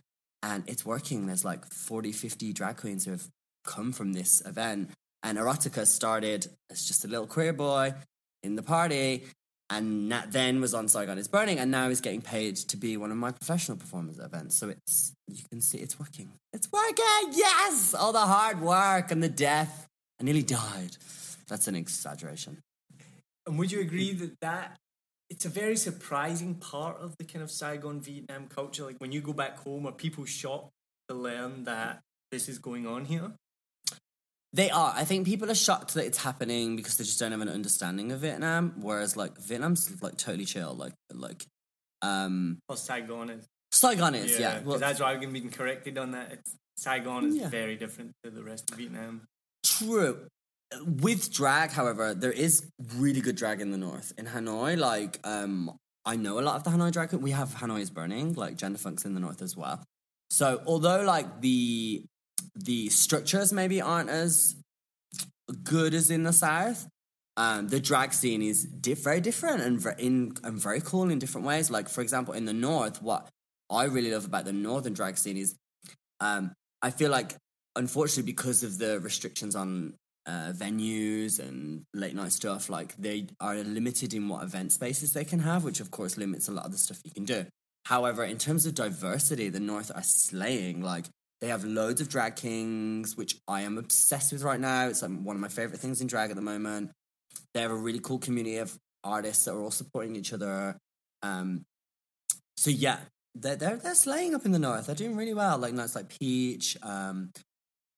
And 0.46 0.64
it's 0.68 0.86
working. 0.86 1.26
There's 1.26 1.44
like 1.44 1.66
40, 1.66 2.12
50 2.12 2.54
drag 2.54 2.78
queens 2.78 3.04
who 3.06 3.12
have 3.12 3.28
come 3.64 3.92
from 3.92 4.14
this 4.14 4.42
event. 4.46 4.92
And 5.24 5.40
Erotica 5.40 5.88
started 5.88 6.46
as 6.72 6.86
just 6.86 7.04
a 7.04 7.08
little 7.08 7.26
queer 7.26 7.52
boy 7.52 7.96
in 8.44 8.56
the 8.56 8.62
party 8.62 9.24
and 9.72 10.10
na- 10.10 10.22
then 10.28 10.62
was 10.62 10.76
on 10.76 10.88
Saigon 10.88 11.18
is 11.18 11.28
Burning, 11.28 11.58
and 11.58 11.72
now 11.72 11.90
he's 11.90 12.02
getting 12.02 12.22
paid 12.22 12.56
to 12.56 12.78
be 12.78 12.98
one 12.98 13.10
of 13.10 13.18
my 13.18 13.32
professional 13.32 13.78
performers 13.78 14.20
at 14.20 14.26
events. 14.26 14.56
So 14.56 14.70
it's 14.70 15.14
you 15.28 15.44
can 15.50 15.62
see 15.62 15.80
it's 15.80 16.00
working. 16.00 16.30
It's 16.54 16.72
working. 16.72 17.32
Yes, 17.32 17.96
all 17.96 18.14
the 18.14 18.20
hard 18.20 18.62
work 18.62 19.12
and 19.12 19.24
the 19.24 19.30
death. 19.30 19.88
I 20.20 20.24
nearly 20.24 20.44
died. 20.44 20.98
That's 21.48 21.68
an 21.68 21.76
exaggeration. 21.76 22.60
And 23.48 23.58
would 23.58 23.72
you 23.72 23.82
agree 23.82 24.14
that 24.14 24.40
that 24.42 24.78
it's 25.30 25.46
a 25.46 25.50
very 25.50 25.76
surprising 25.76 26.56
part 26.56 26.98
of 27.00 27.18
the 27.18 27.24
kind 27.24 27.44
of 27.44 27.52
Saigon 27.52 28.02
Vietnam 28.02 28.48
culture? 28.48 28.84
Like 28.86 28.98
when 29.00 29.12
you 29.12 29.22
go 29.22 29.34
back 29.34 29.58
home, 29.60 29.86
are 29.88 29.92
people 29.92 30.26
shocked 30.26 30.72
to 31.10 31.16
learn 31.16 31.64
that 31.66 32.02
this 32.32 32.48
is 32.50 32.60
going 32.60 32.86
on 32.88 33.06
here? 33.06 33.32
They 34.54 34.70
are. 34.70 34.94
I 34.96 35.04
think 35.04 35.26
people 35.26 35.52
are 35.52 35.56
shocked 35.56 35.96
that 35.96 36.06
it's 36.06 36.20
happening 36.20 36.76
because 36.78 36.96
they 36.98 37.04
just 37.04 37.20
don't 37.20 37.32
have 37.34 37.42
an 37.42 37.50
understanding 37.50 38.12
of 38.14 38.22
Vietnam. 38.22 38.76
Whereas 38.80 39.18
like 39.18 39.38
Vietnam's 39.38 40.02
like 40.02 40.18
totally 40.18 40.46
chill. 40.46 40.74
Like 40.74 40.94
like 41.14 41.46
um 42.02 42.60
Or 42.70 42.78
Saigon 42.78 43.30
is. 43.32 43.46
Saigon 43.72 44.16
is, 44.16 44.40
Yeah. 44.40 44.62
Well, 44.64 44.80
that's 44.80 45.02
why 45.02 45.12
I've 45.12 45.20
been 45.34 45.50
corrected 45.50 45.98
on 45.98 46.12
that. 46.12 46.32
It's, 46.32 46.56
Saigon 46.78 47.26
is 47.28 47.36
Yeah. 47.36 47.50
very 47.50 47.76
different 47.76 48.14
to 48.24 48.30
the 48.32 48.44
rest 48.44 48.72
of 48.72 48.78
Vietnam. 48.78 49.28
True. 49.66 50.28
With 50.86 51.32
drag, 51.32 51.72
however, 51.72 52.14
there 52.14 52.32
is 52.32 52.70
really 52.96 53.22
good 53.22 53.36
drag 53.36 53.62
in 53.62 53.72
the 53.72 53.78
north. 53.78 54.14
In 54.18 54.26
Hanoi, 54.26 54.78
like 54.78 55.20
um, 55.24 55.78
I 56.06 56.16
know 56.16 56.40
a 56.40 56.42
lot 56.42 56.56
of 56.56 56.64
the 56.64 56.72
Hanoi 56.72 56.92
drag. 56.92 57.14
We 57.14 57.32
have 57.32 57.56
Hanoi 57.56 57.82
is 57.82 57.90
burning, 57.90 58.34
like 58.34 58.58
gender 58.58 58.78
funks 58.78 59.06
in 59.06 59.14
the 59.14 59.20
north 59.20 59.42
as 59.42 59.56
well. 59.56 59.84
So 60.30 60.62
although 60.66 61.04
like 61.04 61.42
the 61.42 62.04
the 62.56 62.90
structures 62.90 63.54
maybe 63.54 63.82
aren't 63.82 64.10
as 64.10 64.56
good 65.64 65.94
as 65.94 66.10
in 66.10 66.24
the 66.24 66.34
south, 66.34 66.88
um, 67.38 67.68
the 67.68 67.80
drag 67.80 68.14
scene 68.14 68.42
is 68.42 68.64
diff- 68.64 69.04
very 69.04 69.22
different 69.22 69.62
and 69.62 69.80
very 69.80 69.96
in 70.00 70.34
and 70.44 70.60
very 70.60 70.82
cool 70.82 71.10
in 71.10 71.20
different 71.20 71.46
ways. 71.46 71.70
Like 71.70 71.90
for 71.90 72.02
example, 72.02 72.34
in 72.34 72.46
the 72.46 72.54
north, 72.54 73.02
what 73.02 73.30
I 73.70 73.86
really 73.86 74.12
love 74.12 74.26
about 74.26 74.46
the 74.46 74.54
northern 74.54 74.94
drag 74.94 75.18
scene 75.18 75.38
is 75.38 75.56
um, 76.20 76.54
I 76.82 76.92
feel 76.92 77.12
like 77.12 77.36
unfortunately 77.76 78.32
because 78.32 78.64
of 78.64 78.78
the 78.78 79.00
restrictions 79.00 79.56
on 79.56 79.96
uh, 80.26 80.52
venues 80.56 81.40
and 81.40 81.86
late 81.94 82.16
night 82.16 82.32
stuff, 82.32 82.70
like 82.70 82.96
they 82.98 83.28
are 83.40 83.56
limited 83.56 84.14
in 84.14 84.28
what 84.28 84.44
event 84.44 84.72
spaces 84.72 85.14
they 85.14 85.26
can 85.26 85.40
have, 85.40 85.64
which 85.64 85.80
of 85.80 85.92
course 85.92 86.18
limits 86.18 86.48
a 86.48 86.52
lot 86.52 86.66
of 86.66 86.72
the 86.72 86.78
stuff 86.78 87.00
you 87.04 87.12
can 87.12 87.26
do. 87.26 87.46
However, 87.86 88.24
in 88.24 88.38
terms 88.38 88.66
of 88.66 88.74
diversity, 88.74 89.50
the 89.50 89.60
North 89.60 89.92
are 89.94 90.04
slaying. 90.04 90.82
Like 90.82 91.06
they 91.42 91.48
have 91.48 91.64
loads 91.64 92.02
of 92.02 92.10
drag 92.10 92.36
kings, 92.36 93.16
which 93.16 93.36
I 93.48 93.62
am 93.62 93.78
obsessed 93.78 94.34
with 94.34 94.44
right 94.44 94.60
now. 94.60 94.88
It's 94.88 95.02
like 95.02 95.12
one 95.12 95.36
of 95.36 95.42
my 95.42 95.48
favorite 95.48 95.80
things 95.80 96.02
in 96.02 96.08
drag 96.08 96.32
at 96.32 96.36
the 96.36 96.42
moment. 96.42 96.92
They 97.54 97.62
have 97.62 97.72
a 97.72 97.76
really 97.76 98.00
cool 98.00 98.20
community 98.20 98.58
of 98.58 98.76
artists 99.04 99.46
that 99.46 99.54
are 99.54 99.62
all 99.62 99.72
supporting 99.72 100.16
each 100.16 100.34
other. 100.34 100.78
Um, 101.22 101.66
so 102.58 102.72
yeah, 102.72 102.98
they're, 103.36 103.56
they're 103.56 103.78
they're 103.78 103.96
slaying 103.96 104.34
up 104.34 104.46
in 104.46 104.52
the 104.52 104.60
north. 104.60 104.88
They're 104.88 104.96
doing 104.96 105.16
really 105.16 105.34
well. 105.34 105.58
Like 105.58 105.74
nights 105.74 105.96
like 105.96 106.10
Peach, 106.20 106.78
um, 106.82 107.32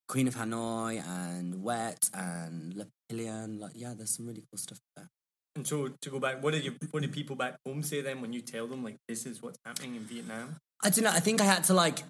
Queen 0.07 0.27
of 0.27 0.35
Hanoi, 0.35 1.05
and 1.05 1.61
Wet, 1.61 2.09
and 2.13 2.73
Le 2.75 2.87
Pillion. 3.09 3.59
Like 3.59 3.73
yeah, 3.75 3.93
there's 3.95 4.15
some 4.15 4.27
really 4.27 4.43
cool 4.51 4.57
stuff 4.57 4.79
there. 4.95 5.09
And 5.55 5.65
so 5.65 5.89
to 6.01 6.09
go 6.09 6.19
back, 6.19 6.43
what 6.43 6.53
did 6.53 6.63
you 6.63 6.75
what 6.91 7.01
did 7.01 7.11
people 7.11 7.35
back 7.35 7.55
home 7.65 7.81
say 7.81 8.01
then 8.01 8.21
when 8.21 8.31
you 8.31 8.41
tell 8.41 8.67
them 8.67 8.83
like 8.83 8.97
this 9.07 9.25
is 9.25 9.41
what's 9.41 9.57
happening 9.65 9.95
in 9.95 10.03
Vietnam? 10.03 10.57
I 10.83 10.91
don't 10.91 11.03
know. 11.03 11.09
I 11.09 11.19
think 11.19 11.41
I 11.41 11.45
had 11.45 11.63
to 11.65 11.73
like 11.73 12.03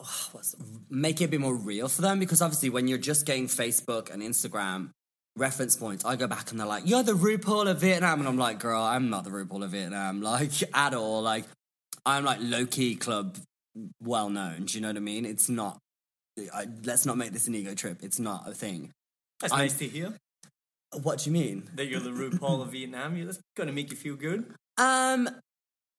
make 0.90 1.20
it 1.20 1.24
a 1.24 1.28
bit 1.28 1.40
more 1.40 1.56
real 1.56 1.88
for 1.88 2.02
them 2.02 2.18
because 2.18 2.40
obviously 2.40 2.70
when 2.70 2.88
you're 2.88 2.98
just 2.98 3.26
getting 3.26 3.48
Facebook 3.48 4.12
and 4.12 4.22
Instagram 4.22 4.90
reference 5.36 5.76
points, 5.76 6.04
I 6.04 6.16
go 6.16 6.26
back 6.26 6.50
and 6.50 6.60
they're 6.60 6.66
like, 6.66 6.84
"You're 6.86 7.02
the 7.02 7.12
RuPaul 7.12 7.68
of 7.68 7.80
Vietnam," 7.80 8.20
and 8.20 8.28
I'm 8.28 8.38
like, 8.38 8.60
"Girl, 8.60 8.80
I'm 8.80 9.10
not 9.10 9.24
the 9.24 9.30
RuPaul 9.30 9.64
of 9.64 9.70
Vietnam, 9.70 10.22
like 10.32 10.52
at 10.74 10.94
all. 10.94 11.22
Like 11.22 11.44
I'm 12.06 12.24
like 12.24 12.38
low 12.40 12.66
key 12.66 12.94
club, 12.96 13.36
well 14.00 14.30
known. 14.30 14.66
Do 14.66 14.74
you 14.74 14.80
know 14.80 14.88
what 14.88 14.96
I 14.96 15.00
mean? 15.00 15.24
It's 15.24 15.48
not. 15.48 15.78
I, 16.54 16.66
let's 16.84 17.04
not 17.06 17.16
make 17.18 17.32
this 17.32 17.46
an 17.46 17.54
ego 17.54 17.74
trip. 17.74 17.98
It's 18.02 18.18
not 18.18 18.48
a 18.48 18.54
thing. 18.54 18.90
That's 19.40 19.52
I'm- 19.52 19.62
nice 19.62 19.74
to 19.78 19.88
hear 19.88 20.14
What 21.02 21.18
do 21.20 21.30
you 21.30 21.32
mean? 21.32 21.68
that 21.74 21.86
you're 21.86 22.00
the 22.00 22.10
RuPaul 22.10 22.62
of 22.62 22.72
Vietnam. 22.72 23.24
That's 23.24 23.38
gonna 23.56 23.72
make 23.72 23.90
you 23.90 23.96
feel 23.96 24.16
good. 24.16 24.54
Um, 24.78 25.28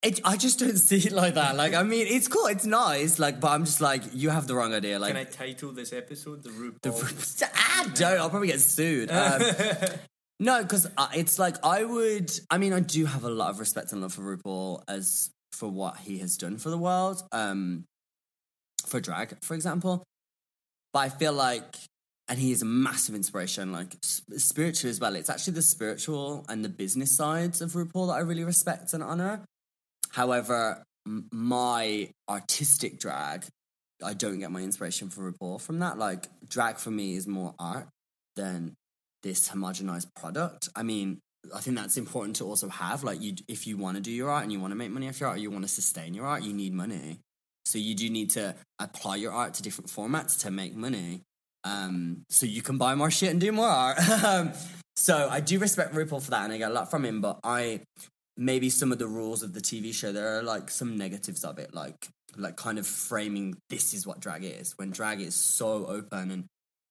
it, 0.01 0.19
I 0.25 0.35
just 0.37 0.59
don't 0.59 0.77
see 0.77 0.97
it 0.97 1.11
like 1.13 1.35
that. 1.35 1.55
Like, 1.55 1.73
I 1.73 1.83
mean, 1.83 2.07
it's 2.07 2.27
cool, 2.27 2.47
it's 2.47 2.65
nice. 2.65 3.19
Like, 3.19 3.39
but 3.39 3.51
I'm 3.51 3.63
just 3.65 3.79
like, 3.79 4.03
you 4.11 4.29
have 4.31 4.47
the 4.47 4.55
wrong 4.55 4.73
idea. 4.73 4.99
Like, 4.99 5.13
Can 5.15 5.17
I 5.17 5.23
title 5.23 5.71
this 5.71 5.93
episode 5.93 6.43
the 6.43 6.49
RuPaul? 6.49 6.81
The, 6.81 7.49
ah, 7.55 7.91
don't. 7.95 8.19
I'll 8.19 8.29
probably 8.29 8.49
get 8.49 8.59
sued. 8.59 9.09
Um, 9.11 9.41
no, 10.39 10.61
because 10.61 10.87
uh, 10.97 11.07
it's 11.15 11.39
like 11.39 11.55
I 11.63 11.83
would. 11.83 12.31
I 12.49 12.57
mean, 12.57 12.73
I 12.73 12.79
do 12.81 13.05
have 13.05 13.23
a 13.23 13.29
lot 13.29 13.49
of 13.51 13.59
respect 13.59 13.91
and 13.93 14.01
love 14.01 14.13
for 14.13 14.37
RuPaul 14.37 14.83
as 14.87 15.29
for 15.53 15.69
what 15.69 15.97
he 15.97 16.17
has 16.19 16.37
done 16.37 16.57
for 16.57 16.69
the 16.69 16.77
world. 16.77 17.21
Um, 17.31 17.85
for 18.85 18.99
drag, 18.99 19.37
for 19.43 19.53
example, 19.53 20.03
but 20.93 20.99
I 20.99 21.09
feel 21.09 21.33
like, 21.33 21.75
and 22.27 22.39
he 22.39 22.51
is 22.51 22.61
a 22.61 22.65
massive 22.65 23.15
inspiration, 23.15 23.71
like 23.71 23.95
s- 24.03 24.21
spiritually 24.37 24.91
as 24.91 24.99
well. 24.99 25.15
It's 25.15 25.29
actually 25.29 25.53
the 25.53 25.61
spiritual 25.61 26.45
and 26.47 26.63
the 26.63 26.69
business 26.69 27.15
sides 27.15 27.61
of 27.61 27.71
RuPaul 27.71 28.07
that 28.07 28.13
I 28.13 28.19
really 28.19 28.43
respect 28.43 28.93
and 28.93 29.03
honor. 29.03 29.41
However, 30.11 30.83
m- 31.05 31.27
my 31.31 32.09
artistic 32.29 32.99
drag 32.99 33.45
I 34.03 34.13
don't 34.13 34.39
get 34.39 34.51
my 34.51 34.61
inspiration 34.61 35.09
for 35.09 35.31
RuPaul 35.31 35.61
from 35.61 35.79
that. 35.79 35.97
Like 35.97 36.27
drag 36.47 36.77
for 36.77 36.91
me 36.91 37.15
is 37.15 37.27
more 37.27 37.53
art 37.57 37.87
than 38.35 38.73
this 39.23 39.49
homogenized 39.49 40.07
product. 40.15 40.69
I 40.75 40.83
mean, 40.83 41.19
I 41.53 41.59
think 41.59 41.77
that's 41.77 41.97
important 41.97 42.37
to 42.37 42.45
also 42.45 42.69
have. 42.69 43.03
Like 43.03 43.21
you, 43.21 43.35
if 43.47 43.65
you 43.67 43.77
want 43.77 43.97
to 43.97 44.03
do 44.03 44.11
your 44.11 44.29
art 44.29 44.43
and 44.43 44.51
you 44.51 44.59
want 44.59 44.71
to 44.71 44.75
make 44.75 44.91
money 44.91 45.07
off 45.07 45.19
your 45.19 45.29
art, 45.29 45.37
or 45.37 45.41
you 45.41 45.51
want 45.51 45.63
to 45.63 45.69
sustain 45.69 46.13
your 46.13 46.25
art, 46.25 46.43
you 46.43 46.53
need 46.53 46.73
money. 46.73 47.19
So 47.73 47.79
you 47.79 47.95
do 47.95 48.07
need 48.07 48.29
to 48.31 48.53
apply 48.77 49.15
your 49.15 49.31
art 49.31 49.55
to 49.55 49.63
different 49.63 49.89
formats 49.89 50.41
to 50.41 50.51
make 50.51 50.75
money. 50.75 51.21
Um, 51.63 52.21
so 52.29 52.45
you 52.45 52.61
can 52.61 52.77
buy 52.77 52.93
more 52.93 53.09
shit 53.09 53.31
and 53.31 53.41
do 53.41 53.51
more 53.51 53.67
art. 53.67 53.97
Um, 54.23 54.51
so 54.95 55.27
I 55.27 55.39
do 55.39 55.57
respect 55.57 55.95
RuPaul 55.95 56.21
for 56.21 56.29
that, 56.29 56.43
and 56.43 56.53
I 56.53 56.59
get 56.59 56.69
a 56.69 56.73
lot 56.73 56.91
from 56.91 57.03
him. 57.03 57.19
But 57.19 57.39
I 57.43 57.79
maybe 58.37 58.69
some 58.69 58.91
of 58.91 58.99
the 58.99 59.07
rules 59.07 59.41
of 59.41 59.53
the 59.53 59.59
TV 59.59 59.91
show 59.91 60.11
there 60.11 60.37
are 60.37 60.43
like 60.43 60.69
some 60.69 60.99
negatives 60.99 61.43
of 61.43 61.57
it, 61.57 61.73
like 61.73 62.09
like 62.37 62.57
kind 62.57 62.77
of 62.77 62.85
framing 62.85 63.57
this 63.71 63.91
is 63.95 64.05
what 64.05 64.19
drag 64.19 64.43
is 64.43 64.77
when 64.77 64.91
drag 64.91 65.19
is 65.19 65.33
so 65.35 65.87
open 65.87 66.29
and 66.31 66.45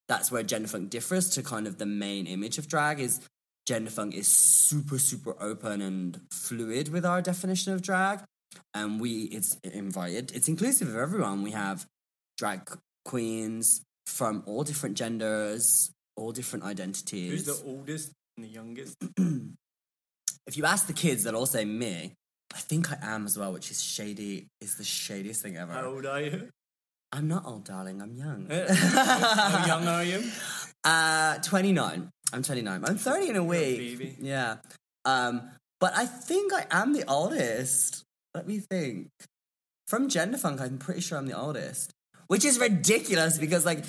that's 0.08 0.30
where 0.32 0.42
gender 0.42 0.68
funk 0.68 0.90
differs 0.90 1.30
to 1.30 1.42
kind 1.42 1.66
of 1.66 1.78
the 1.78 1.86
main 1.86 2.26
image 2.26 2.58
of 2.58 2.68
drag 2.68 3.00
is 3.00 3.20
gender 3.66 3.90
funk 3.90 4.14
is 4.14 4.28
super 4.28 4.98
super 5.00 5.34
open 5.40 5.80
and 5.80 6.20
fluid 6.30 6.88
with 6.90 7.04
our 7.04 7.20
definition 7.20 7.72
of 7.72 7.82
drag 7.82 8.20
and 8.74 9.00
we 9.00 9.22
it's 9.24 9.56
invited 9.64 10.32
it's 10.34 10.48
inclusive 10.48 10.88
of 10.88 10.96
everyone 10.96 11.42
we 11.42 11.50
have 11.50 11.86
drag 12.38 12.60
queens 13.04 13.82
from 14.06 14.42
all 14.46 14.62
different 14.62 14.96
genders 14.96 15.90
all 16.16 16.32
different 16.32 16.64
identities 16.64 17.46
Who's 17.46 17.60
the 17.60 17.66
oldest 17.66 18.12
and 18.36 18.44
the 18.44 18.50
youngest? 18.50 18.96
if 20.46 20.56
you 20.56 20.64
ask 20.64 20.86
the 20.86 20.92
kids, 20.92 21.24
they'll 21.24 21.36
all 21.36 21.46
say 21.46 21.64
me. 21.64 22.14
I 22.54 22.58
think 22.58 22.92
I 22.92 22.98
am 23.02 23.24
as 23.24 23.38
well, 23.38 23.52
which 23.52 23.70
is 23.70 23.82
shady. 23.82 24.48
Is 24.60 24.76
the 24.76 24.84
shadiest 24.84 25.42
thing 25.42 25.56
ever. 25.56 25.72
How 25.72 25.86
old 25.86 26.06
are 26.06 26.20
you? 26.20 26.48
I'm 27.12 27.28
not 27.28 27.44
old, 27.46 27.64
darling. 27.64 28.00
I'm 28.00 28.14
young. 28.14 28.46
How 28.50 29.66
young 29.66 29.86
are 29.86 30.04
you? 30.04 30.24
Uh, 30.84 31.36
29. 31.38 32.10
I'm 32.32 32.42
29. 32.42 32.84
I'm 32.86 32.96
30 32.96 33.28
in 33.28 33.36
a 33.36 33.44
week. 33.44 33.78
baby. 33.78 34.16
Yeah. 34.20 34.56
Um, 35.04 35.42
but 35.78 35.92
I 35.94 36.06
think 36.06 36.52
I 36.52 36.66
am 36.70 36.92
the 36.94 37.04
oldest. 37.08 38.04
Let 38.34 38.46
me 38.46 38.58
think. 38.58 39.08
From 39.86 40.08
Gender 40.08 40.38
Funk, 40.38 40.60
I'm 40.60 40.78
pretty 40.78 41.00
sure 41.00 41.18
I'm 41.18 41.26
the 41.26 41.38
oldest. 41.38 41.92
Which 42.28 42.44
is 42.44 42.58
ridiculous 42.58 43.38
because, 43.38 43.66
like, 43.66 43.84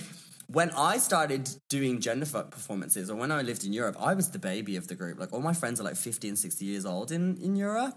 when 0.47 0.69
I 0.71 0.97
started 0.97 1.49
doing 1.69 2.01
Gender 2.01 2.25
Funk 2.25 2.51
performances 2.51 3.10
or 3.10 3.15
when 3.15 3.32
I 3.32 3.41
lived 3.41 3.63
in 3.63 3.71
Europe, 3.71 3.95
I 3.99 4.13
was 4.13 4.32
the 4.32 4.39
baby 4.39 4.75
of 4.75 4.88
the 4.88 4.95
group. 4.95 5.19
Like, 5.19 5.32
all 5.32 5.41
my 5.41 5.53
friends 5.53 5.79
are 5.79 5.84
like 5.84 5.95
50 5.95 6.29
and 6.29 6.38
60 6.38 6.65
years 6.65 6.86
old 6.86 7.12
in, 7.12 7.38
in 7.38 7.56
Europe, 7.56 7.95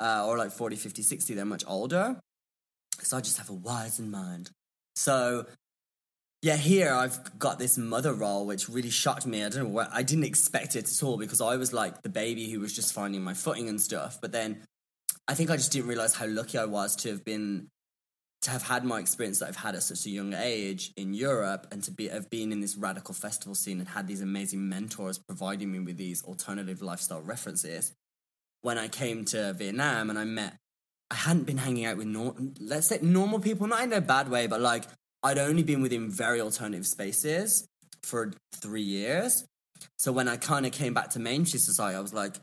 uh, 0.00 0.24
or 0.26 0.38
like 0.38 0.52
40, 0.52 0.76
50, 0.76 1.02
60. 1.02 1.34
They're 1.34 1.44
much 1.44 1.64
older. 1.66 2.18
So 3.02 3.16
I 3.16 3.20
just 3.20 3.38
have 3.38 3.50
a 3.50 3.54
wizened 3.54 4.10
mind. 4.10 4.50
So 4.96 5.46
yeah, 6.44 6.56
here 6.56 6.92
I've 6.92 7.38
got 7.38 7.58
this 7.58 7.78
mother 7.78 8.12
role, 8.12 8.44
which 8.46 8.68
really 8.68 8.90
shocked 8.90 9.26
me. 9.26 9.42
I 9.42 9.48
don't 9.48 9.64
know 9.64 9.70
what 9.70 9.88
I 9.92 10.02
didn't 10.02 10.24
expect 10.24 10.76
it 10.76 10.90
at 10.90 11.02
all 11.02 11.16
because 11.16 11.40
I 11.40 11.56
was 11.56 11.72
like 11.72 12.02
the 12.02 12.10
baby 12.10 12.50
who 12.50 12.60
was 12.60 12.74
just 12.74 12.92
finding 12.92 13.22
my 13.22 13.32
footing 13.32 13.68
and 13.68 13.80
stuff. 13.80 14.18
But 14.20 14.32
then 14.32 14.60
I 15.26 15.34
think 15.34 15.50
I 15.50 15.56
just 15.56 15.72
didn't 15.72 15.88
realize 15.88 16.14
how 16.14 16.26
lucky 16.26 16.58
I 16.58 16.66
was 16.66 16.96
to 16.96 17.10
have 17.10 17.24
been 17.24 17.68
to 18.42 18.50
have 18.50 18.62
had 18.62 18.84
my 18.84 18.98
experience 18.98 19.38
that 19.38 19.48
I've 19.48 19.56
had 19.56 19.74
at 19.74 19.82
such 19.82 20.04
a 20.04 20.10
young 20.10 20.34
age 20.34 20.92
in 20.98 21.14
Europe 21.14 21.66
and 21.72 21.82
to 21.84 21.90
be 21.90 22.08
have 22.08 22.28
been 22.28 22.52
in 22.52 22.60
this 22.60 22.76
radical 22.76 23.14
festival 23.14 23.54
scene 23.54 23.78
and 23.78 23.88
had 23.88 24.06
these 24.06 24.20
amazing 24.20 24.68
mentors 24.68 25.18
providing 25.18 25.72
me 25.72 25.78
with 25.78 25.96
these 25.96 26.22
alternative 26.24 26.82
lifestyle 26.82 27.22
references. 27.22 27.94
When 28.60 28.76
I 28.76 28.88
came 28.88 29.24
to 29.26 29.54
Vietnam 29.54 30.10
and 30.10 30.18
I 30.18 30.24
met 30.24 30.56
I 31.10 31.16
hadn't 31.16 31.44
been 31.44 31.58
hanging 31.58 31.86
out 31.86 31.96
with 31.96 32.06
nor- 32.06 32.34
let's 32.60 32.88
say 32.88 32.98
normal 33.00 33.38
people, 33.38 33.66
not 33.66 33.82
in 33.82 33.92
a 33.92 34.00
bad 34.00 34.28
way, 34.28 34.46
but 34.46 34.60
like 34.60 34.84
I'd 35.22 35.38
only 35.38 35.62
been 35.62 35.80
within 35.80 36.10
very 36.10 36.40
alternative 36.40 36.86
spaces 36.86 37.66
for 38.02 38.32
three 38.54 38.82
years. 38.82 39.44
So 39.98 40.12
when 40.12 40.28
I 40.28 40.36
kind 40.36 40.66
of 40.66 40.72
came 40.72 40.92
back 40.92 41.10
to 41.10 41.18
mainstream 41.18 41.60
society, 41.60 41.96
I 41.96 42.00
was 42.00 42.12
like, 42.12 42.36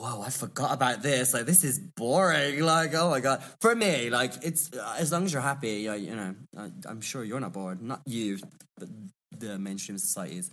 whoa, 0.00 0.22
I 0.22 0.30
forgot 0.30 0.72
about 0.72 1.02
this. 1.02 1.34
Like, 1.34 1.44
this 1.44 1.62
is 1.62 1.78
boring. 1.78 2.60
Like, 2.60 2.94
oh 2.94 3.10
my 3.10 3.20
God. 3.20 3.42
For 3.60 3.74
me, 3.74 4.08
like, 4.08 4.32
it's 4.42 4.70
as 4.98 5.12
long 5.12 5.24
as 5.24 5.32
you're 5.32 5.42
happy, 5.42 5.82
yeah, 5.82 5.94
you 5.94 6.16
know, 6.16 6.34
I, 6.56 6.70
I'm 6.86 7.02
sure 7.02 7.22
you're 7.22 7.40
not 7.40 7.52
bored. 7.52 7.82
Not 7.82 8.00
you, 8.06 8.38
but 8.78 8.88
the 9.38 9.58
mainstream 9.58 9.98
society 9.98 10.38
is. 10.38 10.50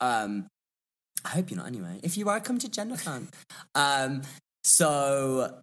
Um, 0.00 0.46
I 1.24 1.28
hope 1.28 1.50
you're 1.50 1.58
not 1.58 1.66
anyway. 1.66 2.00
If 2.02 2.16
you 2.16 2.30
are, 2.30 2.40
come 2.40 2.58
to 2.58 2.70
Gender 2.70 2.96
Fun. 2.96 3.28
um, 3.74 4.22
so 4.64 5.60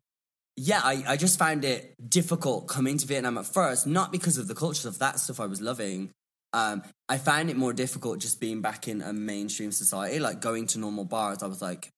yeah, 0.56 0.82
I, 0.84 1.04
I 1.08 1.18
just 1.18 1.40
found 1.40 1.66
it 1.66 1.96
difficult 2.08 2.68
coming 2.68 2.98
to 3.00 3.08
Vietnam 3.08 3.40
at 3.40 3.46
first, 3.46 3.88
not 3.88 4.12
because 4.12 4.38
of 4.38 4.48
the 4.48 4.56
culture 4.56 4.88
of 4.88 5.00
that 5.00 5.20
stuff 5.20 5.40
I 5.40 5.48
was 5.48 5.62
loving. 5.62 6.12
Um, 6.54 6.84
I 7.10 7.18
found 7.18 7.50
it 7.50 7.58
more 7.58 7.74
difficult 7.74 8.20
just 8.20 8.40
being 8.40 8.62
back 8.62 8.88
in 8.88 9.02
a 9.02 9.12
mainstream 9.12 9.72
society, 9.72 10.20
like 10.20 10.40
going 10.40 10.68
to 10.68 10.80
normal 10.80 11.06
bars. 11.06 11.42
I 11.42 11.48
was 11.48 11.62
like, 11.62 11.90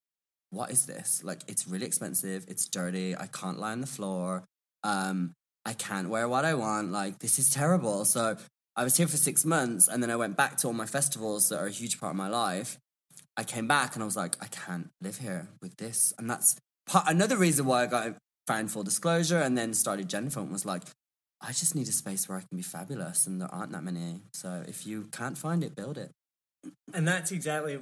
what 0.51 0.71
is 0.71 0.85
this? 0.85 1.21
Like, 1.23 1.41
it's 1.47 1.67
really 1.67 1.85
expensive. 1.85 2.45
It's 2.47 2.67
dirty. 2.67 3.15
I 3.15 3.27
can't 3.27 3.59
lie 3.59 3.71
on 3.71 3.81
the 3.81 3.87
floor. 3.87 4.43
Um, 4.83 5.33
I 5.65 5.73
can't 5.73 6.09
wear 6.09 6.27
what 6.27 6.45
I 6.45 6.53
want. 6.53 6.91
Like, 6.91 7.19
this 7.19 7.37
is 7.37 7.49
terrible. 7.49 8.05
So 8.05 8.37
I 8.75 8.83
was 8.83 8.97
here 8.97 9.07
for 9.07 9.17
six 9.17 9.45
months 9.45 9.87
and 9.87 10.01
then 10.01 10.09
I 10.09 10.15
went 10.15 10.37
back 10.37 10.57
to 10.57 10.67
all 10.67 10.73
my 10.73 10.85
festivals 10.85 11.49
that 11.49 11.59
are 11.59 11.67
a 11.67 11.71
huge 11.71 11.99
part 11.99 12.11
of 12.11 12.17
my 12.17 12.29
life. 12.29 12.77
I 13.37 13.43
came 13.43 13.67
back 13.67 13.93
and 13.93 14.01
I 14.01 14.05
was 14.05 14.17
like, 14.17 14.35
I 14.41 14.47
can't 14.47 14.89
live 15.01 15.17
here 15.17 15.49
with 15.61 15.77
this. 15.77 16.13
And 16.17 16.29
that's 16.29 16.55
part, 16.87 17.05
another 17.07 17.37
reason 17.37 17.65
why 17.65 17.83
I 17.83 17.85
got 17.87 18.15
found 18.47 18.71
full 18.71 18.83
disclosure 18.83 19.39
and 19.39 19.57
then 19.57 19.73
started 19.73 20.09
Genfunk 20.09 20.51
was 20.51 20.65
like, 20.65 20.83
I 21.41 21.49
just 21.49 21.75
need 21.75 21.87
a 21.87 21.91
space 21.91 22.27
where 22.27 22.37
I 22.37 22.41
can 22.41 22.57
be 22.57 22.63
fabulous 22.63 23.27
and 23.27 23.39
there 23.39 23.53
aren't 23.53 23.71
that 23.71 23.83
many. 23.83 24.21
So 24.33 24.63
if 24.67 24.87
you 24.87 25.07
can't 25.11 25.37
find 25.37 25.63
it, 25.63 25.75
build 25.75 25.97
it. 25.97 26.11
And 26.93 27.07
that's 27.07 27.31
exactly 27.31 27.79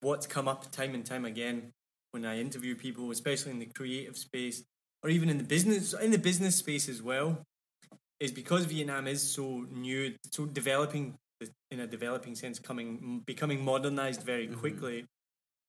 what's 0.00 0.26
come 0.26 0.46
up 0.46 0.70
time 0.70 0.94
and 0.94 1.04
time 1.04 1.24
again 1.24 1.72
when 2.20 2.30
I 2.30 2.40
interview 2.40 2.74
people, 2.74 3.10
especially 3.10 3.52
in 3.52 3.58
the 3.58 3.66
creative 3.66 4.16
space 4.16 4.64
or 5.02 5.10
even 5.10 5.28
in 5.28 5.38
the 5.38 5.44
business 5.44 5.94
in 5.94 6.10
the 6.10 6.18
business 6.18 6.56
space 6.56 6.88
as 6.88 7.00
well, 7.00 7.44
is 8.20 8.32
because 8.32 8.64
Vietnam 8.64 9.06
is 9.06 9.22
so 9.22 9.66
new, 9.70 10.14
so 10.32 10.46
developing 10.46 11.14
in 11.70 11.80
a 11.80 11.86
developing 11.86 12.34
sense, 12.34 12.58
coming 12.58 13.22
becoming 13.24 13.64
modernized 13.64 14.22
very 14.22 14.46
mm-hmm. 14.46 14.58
quickly. 14.58 15.06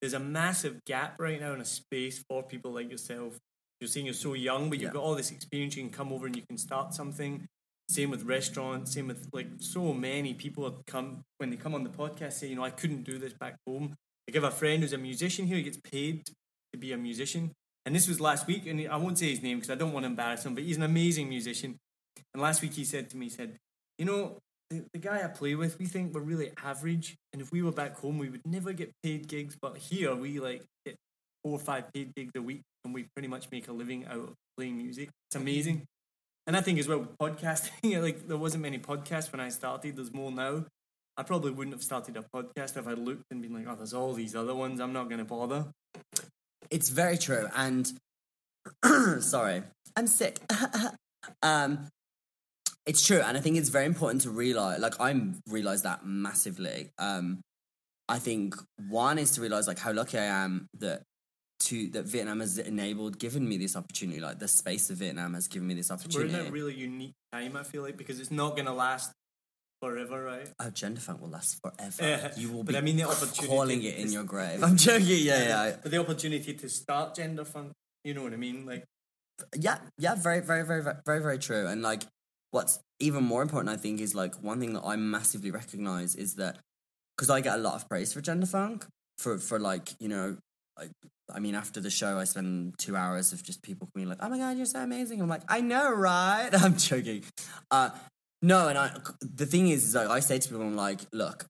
There's 0.01 0.13
a 0.13 0.19
massive 0.19 0.83
gap 0.85 1.15
right 1.19 1.39
now 1.39 1.53
in 1.53 1.61
a 1.61 1.65
space 1.65 2.23
for 2.27 2.41
people 2.41 2.71
like 2.71 2.89
yourself. 2.89 3.37
You're 3.79 3.89
saying 3.89 4.05
you're 4.05 4.13
so 4.13 4.33
young, 4.33 4.69
but 4.69 4.79
you've 4.79 4.89
Yeah. 4.89 4.93
got 4.93 5.03
all 5.03 5.15
this 5.15 5.31
experience. 5.31 5.75
You 5.75 5.83
can 5.83 5.91
come 5.91 6.11
over 6.11 6.25
and 6.25 6.35
you 6.35 6.43
can 6.47 6.57
start 6.57 6.93
something. 6.93 7.47
Same 7.89 8.09
with 8.09 8.23
restaurants. 8.23 8.93
Same 8.93 9.07
with 9.07 9.27
like 9.33 9.49
so 9.57 9.93
many 9.93 10.33
people 10.33 10.63
have 10.63 10.85
come 10.85 11.23
when 11.37 11.49
they 11.49 11.57
come 11.57 11.75
on 11.75 11.83
the 11.83 11.89
podcast 11.89 12.33
say, 12.33 12.47
you 12.47 12.55
know, 12.55 12.63
I 12.63 12.71
couldn't 12.71 13.03
do 13.03 13.19
this 13.19 13.33
back 13.33 13.57
home. 13.67 13.95
I 14.27 14.31
have 14.33 14.43
a 14.43 14.51
friend 14.51 14.81
who's 14.81 14.93
a 14.93 14.97
musician 14.97 15.47
here. 15.47 15.57
He 15.57 15.63
gets 15.63 15.77
paid 15.77 16.23
to 16.73 16.79
be 16.79 16.91
a 16.91 16.97
musician, 16.97 17.51
and 17.85 17.95
this 17.95 18.07
was 18.07 18.19
last 18.19 18.47
week. 18.47 18.67
And 18.67 18.87
I 18.87 18.97
won't 18.97 19.17
say 19.17 19.29
his 19.29 19.41
name 19.41 19.57
because 19.57 19.71
I 19.71 19.75
don't 19.75 19.93
want 19.93 20.03
to 20.03 20.07
embarrass 20.07 20.45
him, 20.45 20.55
but 20.55 20.63
he's 20.63 20.77
an 20.77 20.83
amazing 20.83 21.29
musician. 21.29 21.77
And 22.33 22.41
last 22.41 22.61
week 22.61 22.73
he 22.73 22.83
said 22.83 23.09
to 23.09 23.17
me, 23.17 23.25
he 23.25 23.29
said, 23.29 23.57
you 23.97 24.05
know, 24.05 24.37
the, 24.69 24.85
the 24.93 24.99
guy 24.99 25.23
I 25.23 25.27
play 25.27 25.55
with, 25.55 25.79
we 25.79 25.85
think 25.85 26.13
we're 26.13 26.21
really 26.21 26.51
average, 26.63 27.15
and 27.33 27.41
if 27.41 27.51
we 27.51 27.61
were 27.61 27.71
back 27.71 27.97
home, 27.97 28.17
we 28.17 28.29
would 28.29 28.45
never 28.45 28.73
get 28.73 28.91
paid 29.03 29.27
gigs. 29.27 29.57
But 29.59 29.77
here, 29.77 30.15
we 30.15 30.39
like 30.39 30.63
get 30.85 30.95
four 31.43 31.53
or 31.53 31.59
five 31.59 31.91
paid 31.93 32.13
gigs 32.15 32.31
a 32.35 32.41
week, 32.41 32.61
and 32.85 32.93
we 32.93 33.07
pretty 33.15 33.27
much 33.27 33.49
make 33.51 33.67
a 33.67 33.71
living 33.71 34.05
out 34.05 34.17
of 34.17 34.33
playing 34.57 34.77
music. 34.77 35.09
It's 35.29 35.35
amazing. 35.35 35.85
And 36.47 36.55
I 36.55 36.61
think 36.61 36.79
as 36.79 36.87
well 36.87 37.07
podcasting, 37.21 38.01
like 38.01 38.27
there 38.27 38.37
wasn't 38.37 38.63
many 38.63 38.79
podcasts 38.79 39.31
when 39.31 39.39
I 39.39 39.49
started. 39.49 39.95
There's 39.95 40.13
more 40.13 40.31
now. 40.31 40.65
I 41.17 41.23
probably 41.23 41.51
wouldn't 41.51 41.75
have 41.75 41.83
started 41.83 42.15
a 42.15 42.23
podcast 42.33 42.77
if 42.77 42.87
I 42.87 42.93
looked 42.93 43.25
and 43.31 43.41
been 43.41 43.53
like, 43.53 43.65
"Oh, 43.67 43.75
there's 43.75 43.93
all 43.93 44.13
these 44.13 44.35
other 44.35 44.55
ones. 44.55 44.79
I'm 44.79 44.93
not 44.93 45.09
going 45.09 45.19
to 45.19 45.25
bother." 45.25 45.65
It's 46.71 46.89
very 46.89 47.17
true. 47.17 47.47
And 47.55 47.91
sorry, 49.21 49.63
I'm 49.95 50.07
sick. 50.07 50.39
um, 51.43 51.87
it's 52.85 53.05
true. 53.05 53.21
And 53.21 53.37
I 53.37 53.41
think 53.41 53.57
it's 53.57 53.69
very 53.69 53.85
important 53.85 54.21
to 54.21 54.29
realize, 54.29 54.79
like, 54.79 54.99
I'm 54.99 55.41
realized 55.47 55.83
that 55.83 56.05
massively. 56.05 56.89
Um, 56.97 57.41
I 58.07 58.17
think 58.17 58.55
one 58.89 59.19
is 59.19 59.31
to 59.31 59.41
realize, 59.41 59.67
like, 59.67 59.79
how 59.79 59.91
lucky 59.91 60.17
I 60.17 60.23
am 60.23 60.67
that 60.79 61.03
to 61.61 61.87
that 61.89 62.05
Vietnam 62.05 62.39
has 62.39 62.57
enabled, 62.57 63.19
given 63.19 63.47
me 63.47 63.57
this 63.57 63.75
opportunity. 63.75 64.19
Like, 64.19 64.39
the 64.39 64.47
space 64.47 64.89
of 64.89 64.97
Vietnam 64.97 65.33
has 65.33 65.47
given 65.47 65.67
me 65.67 65.73
this 65.73 65.91
opportunity. 65.91 66.33
We're 66.33 66.39
in 66.41 66.47
a 66.47 66.51
really 66.51 66.73
unique 66.73 67.13
time. 67.31 67.55
I 67.55 67.63
feel 67.63 67.83
like 67.83 67.97
because 67.97 68.19
it's 68.19 68.31
not 68.31 68.55
going 68.55 68.65
to 68.65 68.73
last 68.73 69.11
forever, 69.81 70.23
right? 70.23 70.49
Oh, 70.59 70.69
gender 70.69 70.99
funk 70.99 71.21
will 71.21 71.29
last 71.29 71.59
forever. 71.61 71.95
Yeah, 72.01 72.31
you 72.35 72.51
will 72.51 72.63
but 72.63 72.73
be 72.73 72.77
I 72.77 72.81
mean 72.81 72.97
the 72.97 73.03
opportunity 73.03 73.47
calling 73.47 73.83
it 73.83 73.97
in 73.97 74.11
your 74.11 74.23
grave. 74.23 74.63
I'm 74.63 74.77
joking. 74.77 75.07
Yeah, 75.07 75.47
yeah, 75.47 75.75
But 75.81 75.91
the 75.91 75.99
opportunity 75.99 76.53
to 76.53 76.69
start 76.69 77.15
gender 77.15 77.45
funk, 77.45 77.73
you 78.03 78.13
know 78.13 78.23
what 78.23 78.33
I 78.33 78.37
mean? 78.37 78.65
Like, 78.65 78.85
yeah, 79.55 79.79
yeah. 79.97 80.15
Very, 80.15 80.41
very, 80.41 80.65
very, 80.65 80.83
very, 80.83 80.95
very, 81.05 81.21
very 81.21 81.39
true. 81.39 81.67
And 81.67 81.81
like, 81.81 82.03
what's 82.51 82.79
even 82.99 83.23
more 83.23 83.41
important, 83.41 83.69
I 83.69 83.77
think, 83.77 83.99
is 84.01 84.13
like 84.13 84.35
one 84.41 84.59
thing 84.59 84.73
that 84.73 84.83
I 84.83 84.95
massively 84.95 85.51
recognize 85.51 86.15
is 86.15 86.35
that 86.35 86.57
because 87.15 87.29
I 87.29 87.41
get 87.41 87.55
a 87.55 87.61
lot 87.61 87.75
of 87.75 87.87
praise 87.89 88.13
for 88.13 88.21
gender 88.21 88.45
funk 88.47 88.85
for 89.17 89.37
for 89.37 89.59
like 89.59 89.89
you 89.99 90.07
know. 90.07 90.37
I, 90.77 90.89
I 91.31 91.39
mean, 91.39 91.53
after 91.53 91.79
the 91.79 91.91
show, 91.91 92.17
I 92.17 92.23
spend 92.23 92.73
two 92.79 92.95
hours 92.95 93.33
of 93.33 93.43
just 93.43 93.61
people 93.61 93.87
being 93.93 94.09
like, 94.09 94.17
"Oh 94.21 94.29
my 94.29 94.37
god, 94.37 94.57
you're 94.57 94.65
so 94.65 94.79
amazing!" 94.79 95.21
I'm 95.21 95.27
like, 95.29 95.43
"I 95.47 95.61
know, 95.61 95.91
right?" 95.91 96.49
I'm 96.53 96.75
joking. 96.75 97.23
Uh, 97.69 97.91
no, 98.41 98.67
and 98.67 98.77
I 98.77 98.91
the 99.21 99.45
thing 99.45 99.67
is, 99.69 99.83
is 99.85 99.95
like 99.95 100.07
I 100.07 100.19
say 100.19 100.39
to 100.39 100.49
people, 100.49 100.63
I'm 100.63 100.75
like, 100.75 101.01
"Look, 101.11 101.45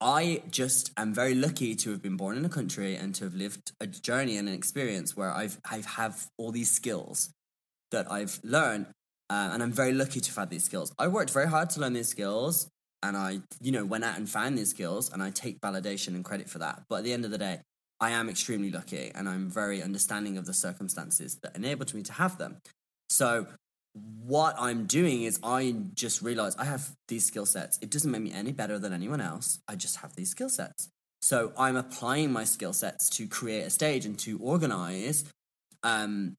I 0.00 0.42
just 0.50 0.92
am 0.96 1.12
very 1.12 1.34
lucky 1.34 1.74
to 1.74 1.90
have 1.90 2.02
been 2.02 2.16
born 2.16 2.36
in 2.36 2.44
a 2.44 2.48
country 2.48 2.94
and 2.94 3.14
to 3.16 3.24
have 3.24 3.34
lived 3.34 3.72
a 3.80 3.86
journey 3.86 4.36
and 4.36 4.48
an 4.48 4.54
experience 4.54 5.16
where 5.16 5.32
I've 5.32 5.58
I 5.68 5.82
have 5.96 6.28
all 6.36 6.52
these 6.52 6.70
skills 6.70 7.30
that 7.90 8.10
I've 8.10 8.38
learned, 8.44 8.86
uh, 9.30 9.50
and 9.52 9.62
I'm 9.62 9.72
very 9.72 9.92
lucky 9.92 10.20
to 10.20 10.30
have 10.30 10.36
had 10.36 10.50
these 10.50 10.64
skills. 10.64 10.92
I 10.98 11.08
worked 11.08 11.30
very 11.30 11.48
hard 11.48 11.70
to 11.70 11.80
learn 11.80 11.94
these 11.94 12.08
skills, 12.08 12.68
and 13.02 13.16
I, 13.16 13.40
you 13.60 13.72
know, 13.72 13.84
went 13.84 14.04
out 14.04 14.16
and 14.18 14.28
found 14.28 14.56
these 14.58 14.70
skills, 14.70 15.12
and 15.12 15.22
I 15.22 15.30
take 15.30 15.60
validation 15.60 16.08
and 16.08 16.24
credit 16.24 16.48
for 16.48 16.58
that. 16.58 16.84
But 16.88 16.96
at 16.96 17.04
the 17.04 17.12
end 17.12 17.24
of 17.24 17.30
the 17.30 17.38
day, 17.38 17.60
I 18.00 18.10
am 18.10 18.28
extremely 18.28 18.70
lucky, 18.70 19.10
and 19.14 19.28
I'm 19.28 19.50
very 19.50 19.82
understanding 19.82 20.38
of 20.38 20.46
the 20.46 20.54
circumstances 20.54 21.38
that 21.42 21.56
enabled 21.56 21.92
me 21.94 22.02
to 22.02 22.12
have 22.12 22.38
them. 22.38 22.58
So 23.10 23.48
what 24.28 24.54
I'm 24.58 24.86
doing 24.86 25.22
is 25.22 25.38
I 25.42 25.74
just 25.94 26.22
realize 26.22 26.54
I 26.56 26.64
have 26.64 26.90
these 27.08 27.26
skill 27.26 27.46
sets. 27.46 27.78
It 27.80 27.90
doesn't 27.90 28.10
make 28.10 28.22
me 28.22 28.32
any 28.32 28.52
better 28.52 28.78
than 28.78 28.92
anyone 28.92 29.20
else. 29.20 29.58
I 29.66 29.74
just 29.76 29.96
have 29.96 30.14
these 30.16 30.30
skill 30.30 30.50
sets. 30.50 30.88
So 31.22 31.52
I'm 31.58 31.76
applying 31.76 32.32
my 32.32 32.44
skill 32.44 32.72
sets 32.72 33.08
to 33.10 33.26
create 33.26 33.62
a 33.62 33.70
stage 33.70 34.06
and 34.06 34.18
to 34.20 34.38
organize 34.38 35.24
um, 35.82 36.36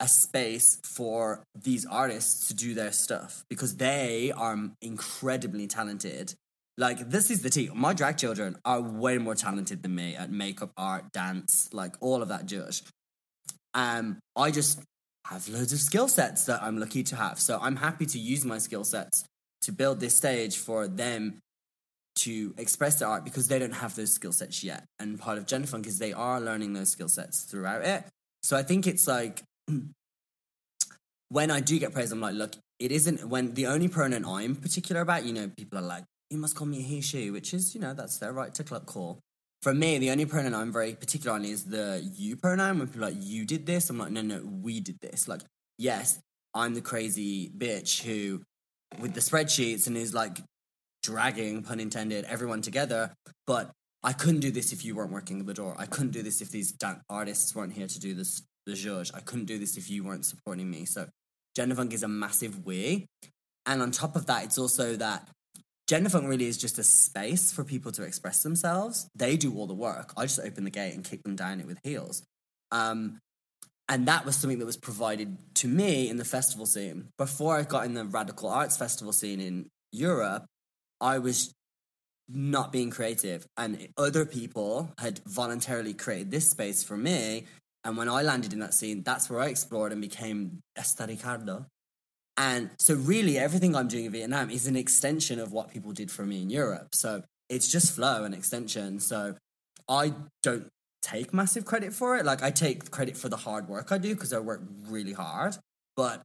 a 0.00 0.08
space 0.08 0.78
for 0.82 1.44
these 1.54 1.86
artists 1.86 2.48
to 2.48 2.54
do 2.54 2.74
their 2.74 2.92
stuff 2.92 3.44
because 3.48 3.76
they 3.76 4.32
are 4.32 4.58
incredibly 4.82 5.66
talented. 5.66 6.34
Like 6.78 7.10
this 7.10 7.30
is 7.30 7.42
the 7.42 7.50
tea. 7.50 7.70
My 7.74 7.94
drag 7.94 8.18
children 8.18 8.56
are 8.64 8.80
way 8.80 9.18
more 9.18 9.34
talented 9.34 9.82
than 9.82 9.94
me 9.94 10.14
at 10.16 10.30
makeup, 10.30 10.72
art, 10.76 11.12
dance, 11.12 11.68
like 11.72 11.94
all 12.00 12.22
of 12.22 12.28
that 12.28 12.46
judge. 12.46 12.82
Um, 13.74 14.18
I 14.34 14.50
just 14.50 14.80
have 15.30 15.48
loads 15.48 15.72
of 15.72 15.80
skill 15.80 16.08
sets 16.08 16.44
that 16.44 16.62
I'm 16.62 16.78
lucky 16.78 17.02
to 17.04 17.16
have. 17.16 17.40
So 17.40 17.58
I'm 17.60 17.76
happy 17.76 18.06
to 18.06 18.18
use 18.18 18.44
my 18.44 18.58
skill 18.58 18.84
sets 18.84 19.24
to 19.62 19.72
build 19.72 20.00
this 20.00 20.16
stage 20.16 20.56
for 20.56 20.86
them 20.86 21.38
to 22.16 22.54
express 22.56 22.98
their 22.98 23.08
art 23.08 23.24
because 23.24 23.48
they 23.48 23.58
don't 23.58 23.74
have 23.74 23.94
those 23.94 24.12
skill 24.12 24.32
sets 24.32 24.62
yet. 24.62 24.84
And 24.98 25.18
part 25.18 25.38
of 25.38 25.46
Gender 25.46 25.66
Funk 25.66 25.86
is 25.86 25.98
they 25.98 26.12
are 26.12 26.40
learning 26.40 26.72
those 26.72 26.90
skill 26.90 27.08
sets 27.08 27.42
throughout 27.42 27.84
it. 27.84 28.04
So 28.42 28.56
I 28.56 28.62
think 28.62 28.86
it's 28.86 29.06
like 29.06 29.42
when 31.28 31.50
I 31.50 31.60
do 31.60 31.78
get 31.78 31.92
praise, 31.92 32.12
I'm 32.12 32.20
like, 32.20 32.34
look, 32.34 32.54
it 32.78 32.92
isn't 32.92 33.28
when 33.28 33.54
the 33.54 33.66
only 33.66 33.88
pronoun 33.88 34.24
I'm 34.24 34.54
particular 34.54 35.00
about, 35.00 35.24
you 35.24 35.32
know, 35.32 35.50
people 35.56 35.78
are 35.78 35.82
like, 35.82 36.04
you 36.30 36.38
must 36.38 36.56
call 36.56 36.66
me 36.66 36.78
a 36.78 36.82
he, 36.82 37.00
she, 37.00 37.30
which 37.30 37.52
is, 37.54 37.74
you 37.74 37.80
know, 37.80 37.94
that's 37.94 38.18
their 38.18 38.32
right 38.32 38.52
to 38.54 38.64
club 38.64 38.86
call. 38.86 39.20
For 39.66 39.74
me, 39.74 39.98
the 39.98 40.12
only 40.12 40.26
pronoun 40.26 40.54
I'm 40.54 40.72
very 40.72 40.92
particular 40.92 41.34
on 41.34 41.44
is 41.44 41.64
the 41.64 42.00
you 42.14 42.36
pronoun. 42.36 42.78
When 42.78 42.86
people 42.86 43.02
are 43.02 43.10
like, 43.10 43.18
you 43.18 43.44
did 43.44 43.66
this, 43.66 43.90
I'm 43.90 43.98
like, 43.98 44.12
no, 44.12 44.22
no, 44.22 44.40
we 44.44 44.78
did 44.78 45.00
this. 45.00 45.26
Like, 45.26 45.40
yes, 45.76 46.20
I'm 46.54 46.74
the 46.74 46.80
crazy 46.80 47.48
bitch 47.48 48.04
who, 48.04 48.42
with 49.00 49.14
the 49.14 49.20
spreadsheets 49.20 49.88
and 49.88 49.96
is 49.96 50.14
like 50.14 50.38
dragging, 51.02 51.64
pun 51.64 51.80
intended, 51.80 52.26
everyone 52.26 52.62
together. 52.62 53.12
But 53.44 53.72
I 54.04 54.12
couldn't 54.12 54.38
do 54.38 54.52
this 54.52 54.72
if 54.72 54.84
you 54.84 54.94
weren't 54.94 55.10
working 55.10 55.40
at 55.40 55.46
the 55.46 55.54
door. 55.54 55.74
I 55.76 55.86
couldn't 55.86 56.12
do 56.12 56.22
this 56.22 56.40
if 56.40 56.52
these 56.52 56.72
artists 57.10 57.52
weren't 57.52 57.72
here 57.72 57.88
to 57.88 57.98
do 57.98 58.14
this, 58.14 58.42
the 58.66 58.74
judge. 58.74 59.10
I 59.14 59.18
couldn't 59.18 59.46
do 59.46 59.58
this 59.58 59.76
if 59.76 59.90
you 59.90 60.04
weren't 60.04 60.26
supporting 60.26 60.70
me. 60.70 60.84
So 60.84 61.08
Gender 61.56 61.74
Funk 61.74 61.92
is 61.92 62.04
a 62.04 62.08
massive 62.08 62.64
we. 62.64 63.06
And 63.66 63.82
on 63.82 63.90
top 63.90 64.14
of 64.14 64.26
that, 64.26 64.44
it's 64.44 64.58
also 64.58 64.94
that 64.94 65.28
Gender 65.86 66.10
Funk 66.10 66.28
really 66.28 66.46
is 66.46 66.58
just 66.58 66.78
a 66.78 66.82
space 66.82 67.52
for 67.52 67.62
people 67.62 67.92
to 67.92 68.02
express 68.02 68.42
themselves. 68.42 69.08
They 69.14 69.36
do 69.36 69.54
all 69.56 69.68
the 69.68 69.74
work. 69.74 70.12
I 70.16 70.22
just 70.22 70.40
open 70.40 70.64
the 70.64 70.70
gate 70.70 70.94
and 70.94 71.04
kick 71.04 71.22
them 71.22 71.36
down 71.36 71.60
it 71.60 71.66
with 71.66 71.78
heels. 71.84 72.24
Um, 72.72 73.20
and 73.88 74.08
that 74.08 74.26
was 74.26 74.34
something 74.34 74.58
that 74.58 74.66
was 74.66 74.76
provided 74.76 75.36
to 75.56 75.68
me 75.68 76.10
in 76.10 76.16
the 76.16 76.24
festival 76.24 76.66
scene. 76.66 77.08
Before 77.18 77.56
I 77.56 77.62
got 77.62 77.84
in 77.84 77.94
the 77.94 78.04
radical 78.04 78.48
arts 78.48 78.76
festival 78.76 79.12
scene 79.12 79.40
in 79.40 79.66
Europe, 79.92 80.44
I 81.00 81.18
was 81.18 81.52
not 82.28 82.72
being 82.72 82.90
creative. 82.90 83.46
And 83.56 83.88
other 83.96 84.26
people 84.26 84.90
had 84.98 85.20
voluntarily 85.24 85.94
created 85.94 86.32
this 86.32 86.50
space 86.50 86.82
for 86.82 86.96
me. 86.96 87.44
And 87.84 87.96
when 87.96 88.08
I 88.08 88.22
landed 88.22 88.52
in 88.52 88.58
that 88.58 88.74
scene, 88.74 89.04
that's 89.04 89.30
where 89.30 89.38
I 89.38 89.46
explored 89.46 89.92
and 89.92 90.00
became 90.00 90.58
Estaricardo. 90.76 91.66
And 92.38 92.70
so, 92.78 92.94
really, 92.94 93.38
everything 93.38 93.74
I'm 93.74 93.88
doing 93.88 94.04
in 94.06 94.12
Vietnam 94.12 94.50
is 94.50 94.66
an 94.66 94.76
extension 94.76 95.38
of 95.38 95.52
what 95.52 95.70
people 95.70 95.92
did 95.92 96.10
for 96.10 96.24
me 96.24 96.42
in 96.42 96.50
Europe. 96.50 96.94
So, 96.94 97.22
it's 97.48 97.68
just 97.68 97.94
flow 97.94 98.24
and 98.24 98.34
extension. 98.34 99.00
So, 99.00 99.36
I 99.88 100.12
don't 100.42 100.68
take 101.02 101.32
massive 101.32 101.64
credit 101.64 101.94
for 101.94 102.16
it. 102.16 102.26
Like, 102.26 102.42
I 102.42 102.50
take 102.50 102.90
credit 102.90 103.16
for 103.16 103.28
the 103.28 103.36
hard 103.36 103.68
work 103.68 103.90
I 103.90 103.98
do 103.98 104.14
because 104.14 104.32
I 104.32 104.38
work 104.40 104.60
really 104.88 105.12
hard. 105.12 105.56
But 105.96 106.22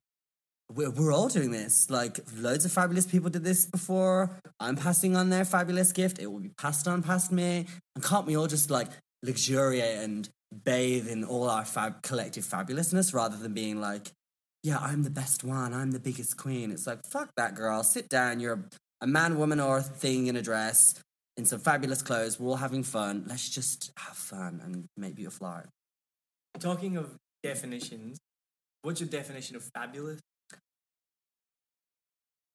we're, 0.74 0.90
we're 0.90 1.14
all 1.14 1.30
doing 1.30 1.52
this. 1.52 1.90
Like, 1.90 2.20
loads 2.36 2.66
of 2.66 2.72
fabulous 2.72 3.06
people 3.06 3.30
did 3.30 3.44
this 3.44 3.66
before. 3.66 4.38
I'm 4.60 4.76
passing 4.76 5.16
on 5.16 5.30
their 5.30 5.46
fabulous 5.46 5.92
gift. 5.92 6.20
It 6.20 6.28
will 6.28 6.40
be 6.40 6.52
passed 6.58 6.88
on 6.88 7.04
past 7.04 7.32
me. 7.32 7.68
And 7.96 8.04
can't 8.04 8.26
we 8.26 8.36
all 8.36 8.48
just 8.48 8.70
like 8.70 8.88
luxuriate 9.24 10.00
and 10.00 10.28
bathe 10.66 11.08
in 11.08 11.24
all 11.24 11.50
our 11.50 11.64
fab- 11.64 12.02
collective 12.02 12.44
fabulousness 12.44 13.14
rather 13.14 13.38
than 13.38 13.54
being 13.54 13.80
like, 13.80 14.12
yeah, 14.64 14.78
I'm 14.80 15.04
the 15.04 15.10
best 15.10 15.44
one. 15.44 15.74
I'm 15.74 15.92
the 15.92 16.00
biggest 16.00 16.38
queen. 16.38 16.72
It's 16.72 16.86
like, 16.88 17.06
fuck 17.08 17.32
that 17.38 17.56
girl. 17.56 17.84
Sit 17.84 18.10
down. 18.10 18.40
You're 18.40 18.66
a 19.02 19.08
man, 19.08 19.38
woman, 19.38 19.60
or 19.60 19.78
a 19.78 19.84
thing 19.84 20.28
in 20.28 20.36
a 20.36 20.42
dress 20.42 20.96
in 21.38 21.46
some 21.46 21.60
fabulous 21.60 22.02
clothes. 22.02 22.40
We're 22.40 22.50
all 22.50 22.56
having 22.58 22.84
fun. 22.84 23.26
Let's 23.28 23.50
just 23.50 23.92
have 23.98 24.16
fun 24.16 24.62
and 24.64 24.86
make 24.96 25.16
beautiful 25.16 25.48
art. 25.48 25.70
Talking 26.60 26.98
of 26.98 27.16
definitions, 27.42 28.20
what's 28.84 29.00
your 29.00 29.10
definition 29.10 29.56
of 29.56 29.64
fabulous? 29.74 30.20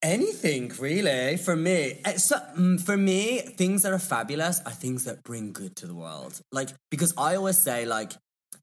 Anything 0.02 0.70
really 0.78 1.36
for 1.38 1.56
me. 1.56 2.00
Eh, 2.04 2.18
So, 2.18 2.36
mm, 2.56 2.80
for 2.80 2.96
me, 2.96 3.40
things 3.40 3.82
that 3.82 3.92
are 3.92 3.98
fabulous 3.98 4.60
are 4.64 4.70
things 4.72 5.04
that 5.04 5.24
bring 5.24 5.52
good 5.52 5.74
to 5.76 5.86
the 5.86 5.94
world. 5.94 6.40
Like 6.52 6.68
because 6.90 7.14
I 7.16 7.34
always 7.34 7.58
say 7.58 7.86
like 7.86 8.12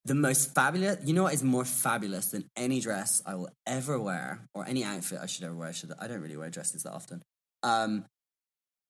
the 0.05 0.15
most 0.15 0.53
fabulous. 0.53 0.97
You 1.05 1.13
know 1.13 1.23
what 1.23 1.33
is 1.33 1.43
more 1.43 1.65
fabulous 1.65 2.27
than 2.27 2.45
any 2.55 2.79
dress 2.79 3.21
I 3.25 3.35
will 3.35 3.49
ever 3.65 3.99
wear 3.99 4.47
or 4.53 4.65
any 4.65 4.83
outfit 4.83 5.19
I 5.21 5.25
should 5.25 5.45
ever 5.45 5.55
wear. 5.55 5.69
I 5.69 5.71
Should 5.71 5.93
I 5.99 6.07
don't 6.07 6.21
really 6.21 6.37
wear 6.37 6.49
dresses 6.49 6.83
that 6.83 6.93
often. 6.93 7.21
Um, 7.63 8.05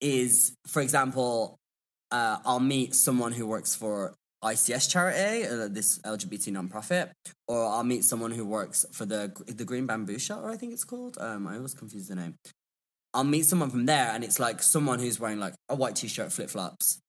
is 0.02 0.56
for 0.68 0.82
example, 0.82 1.58
uh, 2.12 2.38
I'll 2.46 2.60
meet 2.60 2.96
someone 2.96 3.32
who 3.32 3.48
works 3.48 3.76
for 3.76 4.16
ICS 4.44 4.90
charity, 4.90 5.48
uh, 5.48 5.68
this 5.70 6.00
LGBT 6.00 6.52
nonprofit, 6.52 7.12
or 7.48 7.66
I'll 7.66 7.84
meet 7.84 8.04
someone 8.04 8.32
who 8.32 8.46
works 8.46 8.86
for 8.92 9.06
the 9.06 9.32
the 9.48 9.66
Green 9.66 9.86
Bamboo 9.86 10.20
Shelter, 10.20 10.50
I 10.50 10.58
think 10.58 10.74
it's 10.74 10.84
called. 10.84 11.18
Um, 11.20 11.48
I 11.48 11.56
always 11.56 11.74
confuse 11.74 12.08
the 12.08 12.16
name. 12.16 12.36
I'll 13.14 13.24
meet 13.24 13.46
someone 13.46 13.70
from 13.70 13.86
there, 13.86 14.12
and 14.12 14.24
it's 14.24 14.40
like 14.40 14.62
someone 14.64 15.00
who's 15.00 15.20
wearing 15.20 15.40
like 15.40 15.54
a 15.70 15.76
white 15.76 15.96
t-shirt, 15.96 16.32
flip 16.32 16.50
flops. 16.50 17.00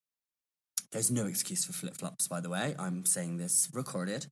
There's 0.95 1.11
no 1.11 1.27
excuse 1.27 1.65
for 1.65 1.73
flip 1.73 1.97
flops, 1.97 2.29
by 2.29 2.41
the 2.41 2.49
way. 2.49 2.75
I'm 2.79 3.05
saying 3.05 3.37
this 3.37 3.69
recorded. 3.75 4.27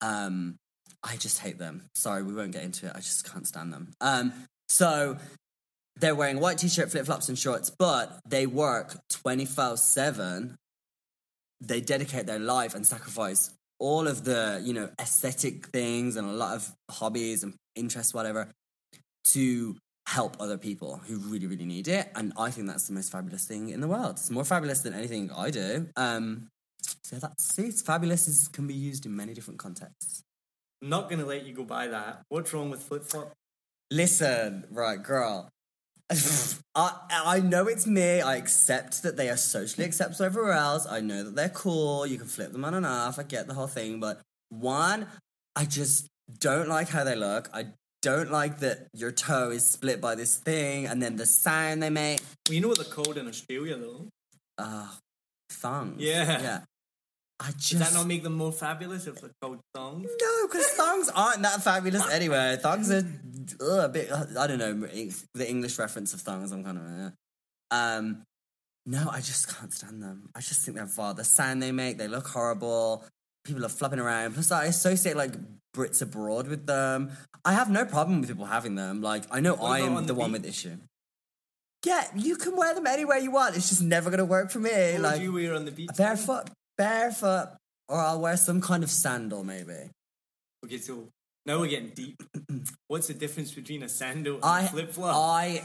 Um, 0.00 0.56
I 1.04 1.16
just 1.16 1.38
hate 1.38 1.58
them. 1.58 1.90
Sorry, 1.94 2.22
we 2.22 2.34
won't 2.34 2.52
get 2.52 2.64
into 2.64 2.86
it. 2.86 2.92
I 2.94 2.98
just 2.98 3.30
can't 3.30 3.46
stand 3.46 3.72
them. 3.72 3.92
Um, 4.00 4.32
so 4.68 5.18
they're 5.96 6.14
wearing 6.14 6.40
white 6.40 6.58
t-shirt, 6.58 6.90
flip 6.90 7.04
flops, 7.04 7.28
and 7.28 7.38
shorts, 7.38 7.70
but 7.70 8.18
they 8.26 8.46
work 8.46 8.96
twenty 9.08 9.44
four 9.44 9.76
seven 9.76 10.56
they 11.62 11.80
dedicate 11.80 12.26
their 12.26 12.40
life 12.40 12.74
and 12.74 12.86
sacrifice 12.86 13.50
all 13.78 14.08
of 14.08 14.24
the 14.24 14.60
you 14.64 14.72
know 14.72 14.88
aesthetic 15.00 15.66
things 15.68 16.16
and 16.16 16.28
a 16.28 16.32
lot 16.32 16.54
of 16.54 16.72
hobbies 16.90 17.42
and 17.42 17.54
interests 17.76 18.12
whatever 18.12 18.48
to 19.24 19.76
help 20.08 20.36
other 20.40 20.58
people 20.58 21.00
who 21.06 21.16
really 21.18 21.46
really 21.46 21.64
need 21.64 21.86
it 21.88 22.10
and 22.16 22.32
i 22.36 22.50
think 22.50 22.66
that's 22.66 22.88
the 22.88 22.92
most 22.92 23.10
fabulous 23.10 23.44
thing 23.44 23.68
in 23.70 23.80
the 23.80 23.88
world 23.88 24.12
it's 24.12 24.30
more 24.30 24.44
fabulous 24.44 24.80
than 24.80 24.92
anything 24.92 25.30
i 25.36 25.48
do 25.48 25.86
um 25.96 26.48
so 27.04 27.16
that's 27.16 27.58
it 27.58 27.74
fabulous 27.86 28.26
is, 28.26 28.48
can 28.48 28.66
be 28.66 28.74
used 28.74 29.06
in 29.06 29.14
many 29.14 29.32
different 29.32 29.58
contexts 29.58 30.22
I'm 30.82 30.88
not 30.88 31.08
gonna 31.08 31.24
let 31.24 31.46
you 31.46 31.54
go 31.54 31.62
by 31.62 31.86
that. 31.86 32.22
What's 32.28 32.52
wrong 32.52 32.68
with 32.68 32.82
flip 32.82 33.04
flop? 33.04 33.32
Listen, 33.92 34.64
right, 34.68 35.00
girl. 35.00 35.48
I, 36.74 36.92
I 37.10 37.40
know 37.40 37.68
it's 37.68 37.86
me. 37.86 38.20
I 38.20 38.36
accept 38.36 39.04
that 39.04 39.16
they 39.16 39.30
are 39.30 39.36
socially 39.36 39.86
acceptable 39.86 40.26
everywhere 40.26 40.52
else. 40.52 40.86
I 40.90 41.00
know 41.00 41.22
that 41.22 41.36
they're 41.36 41.48
cool. 41.50 42.04
You 42.04 42.18
can 42.18 42.26
flip 42.26 42.52
them 42.52 42.64
on 42.64 42.74
and 42.74 42.84
off. 42.84 43.18
I 43.18 43.22
get 43.22 43.46
the 43.46 43.54
whole 43.54 43.68
thing. 43.68 44.00
But 44.00 44.20
one, 44.48 45.06
I 45.54 45.66
just 45.66 46.08
don't 46.40 46.68
like 46.68 46.88
how 46.88 47.04
they 47.04 47.14
look. 47.14 47.48
I 47.54 47.66
don't 48.02 48.30
like 48.30 48.58
that 48.58 48.88
your 48.92 49.12
toe 49.12 49.50
is 49.50 49.66
split 49.66 50.00
by 50.00 50.14
this 50.14 50.36
thing 50.36 50.86
and 50.86 51.02
then 51.02 51.16
the 51.16 51.26
sound 51.26 51.82
they 51.82 51.90
make. 51.90 52.20
Well, 52.48 52.54
you 52.54 52.60
know 52.60 52.68
what 52.68 52.78
they're 52.78 52.86
called 52.86 53.16
in 53.16 53.28
Australia 53.28 53.76
though. 53.76 54.08
Uh, 54.58 54.88
thongs. 55.50 56.02
Yeah. 56.02 56.42
Yeah. 56.42 56.60
I 57.40 57.50
just. 57.52 57.70
Does 57.70 57.80
that 57.80 57.94
not 57.94 58.06
make 58.06 58.22
them 58.22 58.34
more 58.34 58.52
fabulous 58.52 59.06
if 59.06 59.20
they're 59.20 59.30
called 59.40 59.60
thongs? 59.74 60.08
No, 60.20 60.46
because 60.46 60.66
thongs 60.68 61.10
aren't 61.14 61.42
that 61.42 61.62
fabulous 61.62 62.08
anyway. 62.12 62.56
Thongs 62.60 62.90
are 62.90 63.04
ugh, 63.60 63.84
a 63.84 63.88
bit. 63.88 64.10
I 64.12 64.46
don't 64.46 64.58
know 64.58 64.74
the 65.34 65.48
English 65.48 65.78
reference 65.78 66.14
of 66.14 66.20
thongs. 66.20 66.52
I'm 66.52 66.62
kind 66.62 66.78
of. 66.78 66.84
Uh, 66.84 67.10
um, 67.74 68.22
no, 68.84 69.08
I 69.10 69.20
just 69.20 69.56
can't 69.56 69.72
stand 69.72 70.02
them. 70.02 70.28
I 70.34 70.40
just 70.40 70.64
think 70.64 70.76
they're 70.76 70.86
vile. 70.86 71.14
The 71.14 71.24
sound 71.24 71.62
they 71.62 71.72
make, 71.72 71.98
they 71.98 72.08
look 72.08 72.26
horrible. 72.26 73.04
People 73.44 73.64
are 73.64 73.68
flapping 73.68 73.98
around. 73.98 74.34
Plus, 74.34 74.50
I 74.50 74.66
associate 74.66 75.16
like 75.16 75.32
Brits 75.74 76.02
abroad 76.02 76.48
with 76.48 76.66
them. 76.66 77.10
I 77.44 77.54
have 77.54 77.70
no 77.70 77.84
problem 77.84 78.20
with 78.20 78.28
people 78.28 78.46
having 78.46 78.74
them. 78.76 79.02
Like, 79.02 79.24
I 79.30 79.40
know 79.40 79.54
I 79.56 79.80
am 79.80 79.96
on 79.96 80.06
the 80.06 80.12
the 80.12 80.18
one 80.18 80.32
with 80.32 80.46
issue. 80.46 80.76
Yeah, 81.84 82.04
you 82.14 82.36
can 82.36 82.56
wear 82.56 82.74
them 82.74 82.86
anywhere 82.86 83.18
you 83.18 83.32
want. 83.32 83.56
It's 83.56 83.68
just 83.68 83.82
never 83.82 84.10
gonna 84.10 84.24
work 84.24 84.50
for 84.50 84.60
me. 84.60 84.92
What 84.92 85.02
like 85.02 85.14
would 85.14 85.22
you 85.22 85.32
wear 85.32 85.54
on 85.54 85.64
the 85.64 85.72
beach? 85.72 85.90
barefoot, 85.96 86.50
barefoot, 86.78 87.48
or 87.88 87.98
I'll 87.98 88.20
wear 88.20 88.36
some 88.36 88.60
kind 88.60 88.84
of 88.84 88.90
sandal 88.90 89.42
maybe. 89.42 89.90
Okay, 90.64 90.78
so 90.78 91.08
now 91.46 91.58
we're 91.58 91.66
getting 91.68 91.90
deep. 91.90 92.22
What's 92.88 93.08
the 93.08 93.14
difference 93.14 93.52
between 93.52 93.82
a 93.82 93.88
sandal 93.88 94.36
and 94.36 94.44
I 94.44 94.62
a 94.62 94.68
flip 94.68 94.92
flop? 94.92 95.16
I 95.16 95.62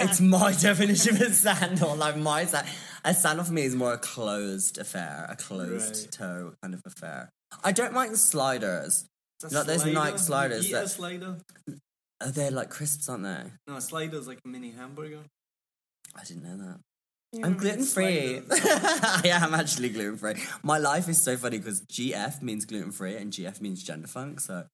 it's 0.00 0.20
my 0.38 0.52
definition 0.52 1.16
of 1.16 1.22
a 1.22 1.30
sandal. 1.32 1.96
Like 1.96 2.16
my 2.16 2.44
sa- 2.44 2.62
a 3.04 3.14
sandal 3.14 3.44
for 3.44 3.52
me 3.52 3.62
is 3.62 3.74
more 3.74 3.94
a 3.94 3.98
closed 3.98 4.78
affair, 4.78 5.26
a 5.30 5.36
closed 5.36 6.04
Right. 6.04 6.12
toe 6.12 6.54
kind 6.62 6.74
of 6.74 6.82
affair. 6.86 7.30
I 7.62 7.72
don't 7.72 7.94
like 7.94 8.10
the 8.10 8.16
sliders. 8.18 9.06
It's 9.42 9.52
a 9.54 9.58
you 9.58 9.64
those 9.64 9.80
slider. 9.82 9.94
Nike 9.94 10.12
You 10.12 10.18
sliders 10.18 10.68
eat 10.68 10.72
that- 10.72 10.84
a 10.84 10.88
slider? 10.88 11.36
Oh, 12.20 12.28
they're 12.30 12.50
like 12.50 12.70
crisps, 12.70 13.08
aren't 13.08 13.24
they? 13.24 13.44
No, 13.66 13.76
a 13.76 13.80
slider's 13.80 14.26
like 14.26 14.38
a 14.44 14.48
mini 14.48 14.70
hamburger. 14.70 15.20
I 16.16 16.24
didn't 16.24 16.44
know 16.44 16.56
that. 16.56 16.78
Yeah, 17.32 17.46
I'm 17.46 17.56
gluten 17.56 17.84
free. 17.84 18.40
sliders. 18.46 18.60
I 18.64 19.22
am 19.32 19.52
actually 19.54 19.88
gluten 19.90 20.16
free. 20.16 20.34
My 20.62 20.78
life 20.78 21.08
is 21.08 21.20
so 21.20 21.36
funny 21.36 21.58
because 21.58 21.82
GF 21.82 22.40
means 22.42 22.64
gluten 22.64 22.92
free 22.92 23.16
and 23.16 23.32
GF 23.32 23.60
means 23.60 23.82
gender 23.82 24.06
funk. 24.06 24.40
So 24.40 24.64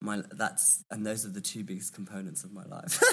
my 0.00 0.22
that's 0.32 0.84
and 0.90 1.04
those 1.04 1.26
are 1.26 1.30
the 1.30 1.40
two 1.40 1.64
biggest 1.64 1.92
components 1.94 2.44
of 2.44 2.52
my 2.52 2.64
life. 2.64 3.02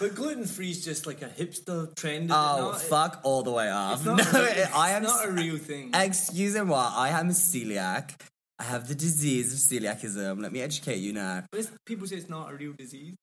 But 0.00 0.14
gluten 0.14 0.44
free 0.44 0.70
is 0.70 0.84
just 0.84 1.06
like 1.06 1.22
a 1.22 1.28
hipster 1.28 1.94
trend. 1.94 2.30
oh 2.30 2.34
not? 2.34 2.74
It- 2.76 2.80
fuck 2.82 3.20
all 3.24 3.42
the 3.42 3.50
way 3.50 3.70
off. 3.70 3.96
It's 3.98 4.04
No, 4.06 4.14
not, 4.16 4.34
a 4.34 4.38
real- 4.38 4.66
I 4.74 4.90
am 4.90 5.02
not 5.02 5.28
a 5.28 5.30
real 5.30 5.58
thing. 5.58 5.90
Excuse 5.94 6.54
me, 6.54 6.62
what? 6.62 6.92
I 6.94 7.10
am 7.10 7.28
a 7.28 7.32
celiac, 7.32 8.20
I 8.58 8.64
have 8.64 8.88
the 8.88 8.94
disease 8.94 9.52
of 9.52 9.58
celiacism. 9.60 10.40
Let 10.40 10.52
me 10.52 10.60
educate 10.60 10.98
you 10.98 11.12
now. 11.12 11.44
People 11.86 12.06
say 12.06 12.16
it's 12.16 12.28
not 12.28 12.52
a 12.52 12.56
real 12.56 12.72
disease. 12.72 13.14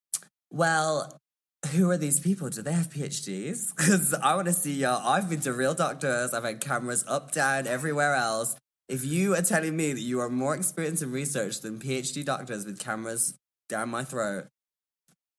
Well, 0.52 1.18
who 1.74 1.90
are 1.92 1.98
these 1.98 2.20
people? 2.20 2.50
Do 2.50 2.62
they 2.62 2.74
have 2.74 2.90
PhDs? 2.90 3.76
Because 3.76 4.14
I 4.14 4.36
want 4.36 4.48
to 4.48 4.54
see 4.54 4.74
y'all. 4.74 5.06
I've 5.08 5.30
been 5.30 5.42
to 5.42 5.54
real 5.54 5.74
doctors. 5.74 6.34
I've 6.34 6.44
had 6.44 6.60
cameras 6.62 7.04
up, 7.08 7.32
down, 7.32 7.68
everywhere 7.68 8.16
else. 8.16 8.56
If 8.92 9.06
you 9.06 9.36
are 9.36 9.42
telling 9.42 9.76
me 9.78 9.94
that 9.94 10.02
you 10.02 10.20
are 10.20 10.30
more 10.30 10.54
experienced 10.54 11.02
in 11.02 11.12
research 11.12 11.62
than 11.62 11.80
PhD 11.80 12.26
doctors 12.26 12.66
with 12.66 12.78
cameras 12.78 13.36
down 13.70 13.90
my 13.90 14.04
throat, 14.04 14.48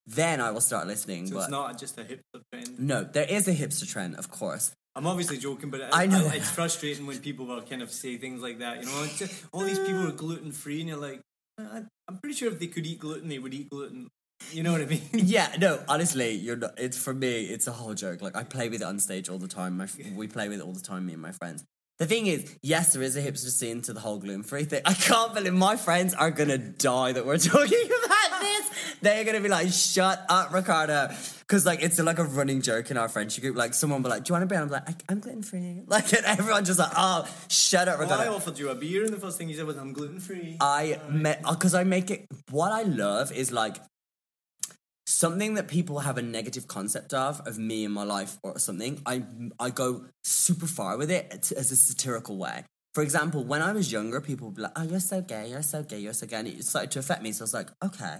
then 0.06 0.40
I 0.40 0.50
will 0.50 0.62
start 0.62 0.86
listening. 0.86 1.26
So 1.26 1.34
but 1.34 1.40
it's 1.42 1.50
not 1.50 1.78
just 1.78 1.98
a 1.98 2.02
hipster 2.02 2.40
trend. 2.50 2.80
no, 2.80 3.04
there 3.04 3.26
is 3.28 3.46
a 3.48 3.54
hipster 3.54 3.86
trend, 3.86 4.16
of 4.16 4.30
course. 4.30 4.72
I'm 4.96 5.06
obviously 5.06 5.36
joking, 5.36 5.68
but 5.68 5.82
I 5.92 6.06
know. 6.06 6.30
it's 6.32 6.50
frustrating 6.50 7.06
when 7.06 7.18
people 7.18 7.44
will 7.44 7.60
kind 7.62 7.82
of 7.82 7.90
say 7.90 8.16
things 8.16 8.40
like 8.42 8.58
that. 8.60 8.80
You 8.80 8.86
know, 8.86 9.06
just, 9.16 9.44
all 9.52 9.64
these 9.64 9.78
people 9.78 10.06
are 10.08 10.12
gluten 10.12 10.52
free, 10.52 10.80
and 10.80 10.88
you're 10.88 10.98
like, 10.98 11.20
"Uh, 11.58 11.82
I'm 12.08 12.18
pretty 12.18 12.34
sure 12.34 12.50
if 12.50 12.58
they 12.58 12.66
could 12.66 12.86
eat 12.86 12.98
gluten, 13.00 13.28
they 13.28 13.38
would 13.38 13.54
eat 13.54 13.68
gluten. 13.70 14.08
You 14.50 14.62
know 14.62 14.72
what 14.72 14.80
I 14.80 14.86
mean? 14.86 15.02
Yeah, 15.12 15.54
no, 15.58 15.78
honestly, 15.88 16.32
you're 16.32 16.56
not. 16.56 16.78
It's 16.78 16.96
for 16.96 17.14
me. 17.14 17.44
It's 17.44 17.66
a 17.66 17.72
whole 17.72 17.94
joke. 17.94 18.22
Like 18.22 18.34
I 18.34 18.44
play 18.44 18.68
with 18.68 18.80
it 18.80 18.84
on 18.84 18.98
stage 18.98 19.28
all 19.28 19.38
the 19.38 19.48
time. 19.48 19.76
My 19.76 19.88
we 20.14 20.26
play 20.26 20.48
with 20.48 20.58
it 20.60 20.64
all 20.64 20.72
the 20.72 20.80
time. 20.80 21.06
Me 21.06 21.12
and 21.12 21.22
my 21.22 21.32
friends. 21.32 21.64
The 22.02 22.08
thing 22.08 22.26
is, 22.26 22.52
yes, 22.62 22.94
there 22.94 23.02
is 23.02 23.14
a 23.14 23.22
hipster 23.22 23.48
scene 23.48 23.80
to 23.82 23.92
the 23.92 24.00
whole 24.00 24.18
gluten 24.18 24.42
free 24.42 24.64
thing. 24.64 24.82
I 24.84 24.92
can't 24.92 25.32
believe 25.32 25.54
my 25.54 25.76
friends 25.76 26.14
are 26.14 26.32
gonna 26.32 26.58
die 26.58 27.12
that 27.12 27.24
we're 27.24 27.38
talking 27.52 27.84
about 28.04 28.40
this. 28.40 28.96
They're 29.02 29.22
gonna 29.22 29.40
be 29.40 29.48
like, 29.48 29.68
"Shut 29.72 30.20
up, 30.28 30.52
Ricardo," 30.52 31.14
because 31.46 31.64
like 31.64 31.80
it's 31.80 32.00
like 32.00 32.18
a 32.18 32.24
running 32.24 32.60
joke 32.60 32.90
in 32.90 32.96
our 32.96 33.08
friendship 33.08 33.42
group. 33.44 33.56
Like 33.56 33.72
someone 33.72 34.02
will 34.02 34.08
be 34.08 34.14
like, 34.16 34.24
"Do 34.24 34.30
you 34.30 34.34
want 34.34 34.42
a 34.42 34.46
beer?" 34.48 34.60
I'm 34.60 34.68
like, 34.68 35.04
"I'm 35.08 35.20
gluten 35.20 35.44
free." 35.44 35.82
Like 35.86 36.12
and 36.12 36.26
everyone 36.26 36.64
just 36.64 36.80
like, 36.80 36.90
"Oh, 36.96 37.24
shut 37.46 37.86
up, 37.86 38.00
Well, 38.00 38.12
I 38.12 38.26
offered 38.26 38.58
you 38.58 38.70
a 38.70 38.74
beer, 38.74 39.04
and 39.04 39.12
the 39.12 39.20
first 39.20 39.38
thing 39.38 39.48
you 39.48 39.54
said 39.54 39.66
was, 39.66 39.76
"I'm 39.76 39.92
gluten 39.92 40.18
free." 40.18 40.56
I 40.60 40.98
met 41.08 41.44
because 41.48 41.72
I 41.72 41.84
make 41.84 42.10
it. 42.10 42.26
What 42.50 42.72
I 42.72 42.82
love 42.82 43.30
is 43.30 43.52
like 43.52 43.76
something 45.06 45.54
that 45.54 45.68
people 45.68 46.00
have 46.00 46.18
a 46.18 46.22
negative 46.22 46.66
concept 46.66 47.12
of 47.12 47.40
of 47.46 47.58
me 47.58 47.84
in 47.84 47.92
my 47.92 48.04
life 48.04 48.38
or 48.42 48.58
something. 48.58 49.00
I 49.06 49.24
I 49.58 49.70
go 49.70 50.06
super 50.24 50.66
far 50.66 50.96
with 50.96 51.10
it 51.10 51.52
as 51.52 51.70
a 51.72 51.76
satirical 51.76 52.36
way. 52.38 52.64
For 52.94 53.02
example, 53.02 53.44
when 53.44 53.62
I 53.62 53.72
was 53.72 53.90
younger, 53.90 54.20
people 54.20 54.48
would 54.48 54.56
be 54.56 54.62
like, 54.62 54.72
"Oh, 54.76 54.82
you're 54.82 55.00
so 55.00 55.22
gay, 55.22 55.48
you're 55.48 55.62
so 55.62 55.82
gay, 55.82 55.98
you're 55.98 56.12
so 56.12 56.26
gay," 56.26 56.36
and 56.36 56.48
it 56.48 56.64
started 56.64 56.90
to 56.92 56.98
affect 56.98 57.22
me. 57.22 57.32
So 57.32 57.42
I 57.42 57.44
was 57.44 57.54
like, 57.54 57.70
"Okay, 57.82 58.18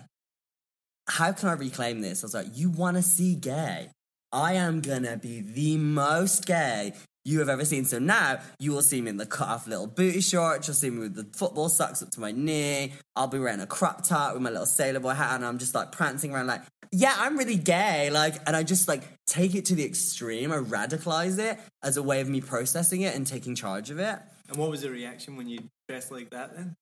how 1.09 1.33
can 1.33 1.49
I 1.49 1.53
reclaim 1.53 2.01
this?" 2.01 2.23
I 2.23 2.27
was 2.27 2.35
like, 2.35 2.49
"You 2.55 2.71
want 2.71 2.97
to 2.97 3.03
see 3.03 3.35
gay? 3.35 3.91
I 4.33 4.55
am 4.55 4.81
gonna 4.81 5.17
be 5.19 5.41
the 5.41 5.77
most 5.77 6.47
gay 6.47 6.95
you 7.25 7.39
have 7.39 7.49
ever 7.49 7.65
seen. 7.65 7.85
So 7.85 7.99
now 7.99 8.41
you 8.59 8.73
will 8.73 8.83
see 8.83 9.01
me 9.01 9.11
in 9.11 9.17
the 9.17 9.27
cut 9.27 9.49
off 9.49 9.67
little 9.67 9.87
booty 9.87 10.21
shorts. 10.21 10.67
You'll 10.67 10.75
see 10.75 10.91
me 10.91 11.01
with 11.01 11.15
the 11.15 11.27
football 11.37 11.69
socks 11.69 12.03
up 12.03 12.11
to 12.11 12.21
my 12.21 12.33
knee. 12.33 12.95
I'll 13.15 13.29
be 13.29 13.39
wearing 13.39 13.61
a 13.61 13.67
crop 13.67 14.03
top 14.05 14.35
with 14.35 14.43
my 14.43 14.51
little 14.51 14.67
sailor 14.67 15.01
boy 15.01 15.11
hat, 15.15 15.37
and 15.37 15.45
I'm 15.45 15.59
just 15.59 15.75
like 15.75 15.93
prancing 15.93 16.33
around 16.35 16.47
like, 16.49 16.63
yeah, 16.91 17.15
I'm 17.17 17.39
really 17.39 17.57
gay. 17.57 18.11
Like, 18.11 18.37
and 18.47 18.55
I 18.57 18.63
just 18.65 18.89
like 18.89 19.03
take 19.27 19.55
it 19.55 19.65
to 19.67 19.75
the 19.75 19.85
extreme. 19.85 20.53
I 20.53 20.57
radicalize 20.57 21.39
it 21.39 21.59
as 21.83 21.97
a 21.97 22.03
way 22.03 22.21
of 22.21 22.29
me 22.29 22.41
processing 22.41 23.03
it 23.03 23.15
and 23.15 23.27
taking 23.27 23.55
charge 23.55 23.91
of 23.91 23.99
it. 23.99 24.19
and 24.49 24.57
what 24.57 24.71
was 24.71 24.83
the 24.83 24.91
reaction 24.91 25.37
when 25.37 25.49
you 25.49 25.61
dressed 25.89 26.11
like 26.13 26.31
that? 26.31 26.55
Then 26.57 26.75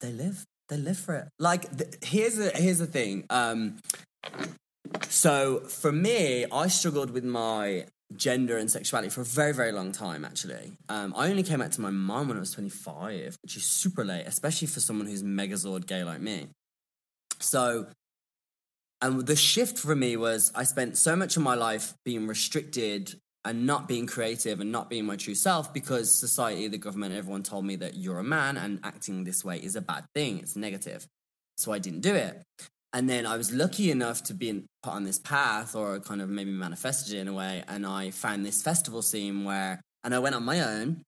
They 0.00 0.12
live. 0.12 0.44
They 0.68 0.78
live 0.78 0.98
for 0.98 1.14
it. 1.16 1.28
Like, 1.38 1.76
th- 1.76 1.94
here's 2.02 2.36
the 2.36 2.50
here's 2.54 2.78
the 2.78 2.86
thing. 2.86 3.26
Um, 3.30 3.78
so 5.08 5.60
for 5.60 5.92
me, 5.92 6.46
I 6.50 6.68
struggled 6.68 7.10
with 7.10 7.24
my 7.24 7.86
gender 8.16 8.56
and 8.56 8.70
sexuality 8.70 9.10
for 9.10 9.22
a 9.22 9.24
very, 9.24 9.52
very 9.52 9.72
long 9.72 9.92
time. 9.92 10.24
Actually, 10.24 10.72
um, 10.88 11.12
I 11.16 11.30
only 11.30 11.42
came 11.42 11.60
out 11.60 11.72
to 11.72 11.80
my 11.80 11.90
mom 11.90 12.28
when 12.28 12.36
I 12.36 12.40
was 12.40 12.52
25, 12.52 13.36
which 13.42 13.56
is 13.56 13.64
super 13.64 14.04
late, 14.04 14.24
especially 14.26 14.68
for 14.68 14.80
someone 14.80 15.06
who's 15.06 15.22
megazord 15.22 15.86
gay 15.86 16.04
like 16.04 16.20
me. 16.20 16.48
So, 17.40 17.86
and 19.00 19.26
the 19.26 19.36
shift 19.36 19.78
for 19.78 19.96
me 19.96 20.16
was 20.16 20.52
I 20.54 20.64
spent 20.64 20.96
so 20.96 21.16
much 21.16 21.36
of 21.36 21.42
my 21.42 21.54
life 21.54 21.94
being 22.04 22.26
restricted 22.26 23.14
and 23.44 23.66
not 23.66 23.88
being 23.88 24.06
creative 24.06 24.60
and 24.60 24.70
not 24.70 24.88
being 24.88 25.04
my 25.04 25.16
true 25.16 25.34
self 25.34 25.74
because 25.74 26.14
society, 26.14 26.68
the 26.68 26.78
government, 26.78 27.14
everyone 27.14 27.42
told 27.42 27.64
me 27.64 27.76
that 27.76 27.96
you're 27.96 28.18
a 28.18 28.24
man 28.24 28.56
and 28.56 28.78
acting 28.84 29.24
this 29.24 29.44
way 29.44 29.58
is 29.58 29.74
a 29.74 29.80
bad 29.80 30.04
thing. 30.14 30.38
It's 30.38 30.54
negative. 30.54 31.06
So 31.56 31.72
I 31.72 31.78
didn't 31.78 32.00
do 32.00 32.14
it. 32.14 32.42
And 32.94 33.08
then 33.08 33.26
I 33.26 33.36
was 33.36 33.52
lucky 33.52 33.90
enough 33.90 34.22
to 34.24 34.34
be 34.34 34.64
put 34.82 34.92
on 34.92 35.04
this 35.04 35.18
path 35.18 35.74
or 35.74 35.98
kind 36.00 36.20
of 36.20 36.28
maybe 36.28 36.50
manifested 36.50 37.14
it 37.14 37.20
in 37.20 37.28
a 37.28 37.32
way. 37.32 37.64
And 37.66 37.86
I 37.86 38.10
found 38.10 38.44
this 38.44 38.62
festival 38.62 39.00
scene 39.00 39.44
where, 39.44 39.80
and 40.04 40.14
I 40.14 40.18
went 40.18 40.34
on 40.34 40.44
my 40.44 40.60
own 40.60 41.02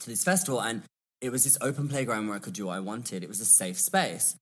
to 0.00 0.10
this 0.10 0.24
festival 0.24 0.60
and 0.60 0.82
it 1.20 1.30
was 1.30 1.44
this 1.44 1.58
open 1.60 1.88
playground 1.88 2.26
where 2.26 2.36
I 2.36 2.40
could 2.40 2.54
do 2.54 2.66
what 2.66 2.76
I 2.76 2.80
wanted. 2.80 3.22
It 3.22 3.28
was 3.28 3.40
a 3.40 3.44
safe 3.44 3.78
space. 3.78 4.34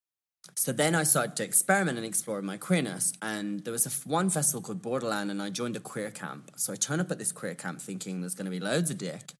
So 0.57 0.72
then 0.72 0.94
I 0.94 1.03
started 1.03 1.36
to 1.36 1.44
experiment 1.44 1.99
and 1.99 2.07
explore 2.07 2.40
my 2.42 2.57
queerness. 2.57 3.12
And 3.20 3.64
there 3.64 3.72
was 3.72 3.84
one 4.07 4.30
festival 4.30 4.62
called 4.62 4.82
Borderland, 4.82 5.30
and 5.30 5.42
I 5.42 5.51
joined 5.51 5.76
a 5.76 5.80
queer 5.80 6.11
camp. 6.11 6.53
So 6.57 6.72
I 6.72 6.76
turned 6.76 7.01
up 7.01 7.11
at 7.11 7.18
this 7.18 7.32
queer 7.32 7.55
camp 7.55 7.80
thinking 7.80 8.20
there's 8.20 8.34
going 8.34 8.46
to 8.46 8.51
be 8.51 8.61
loads 8.61 8.90
of 8.90 8.99
dick. 8.99 9.32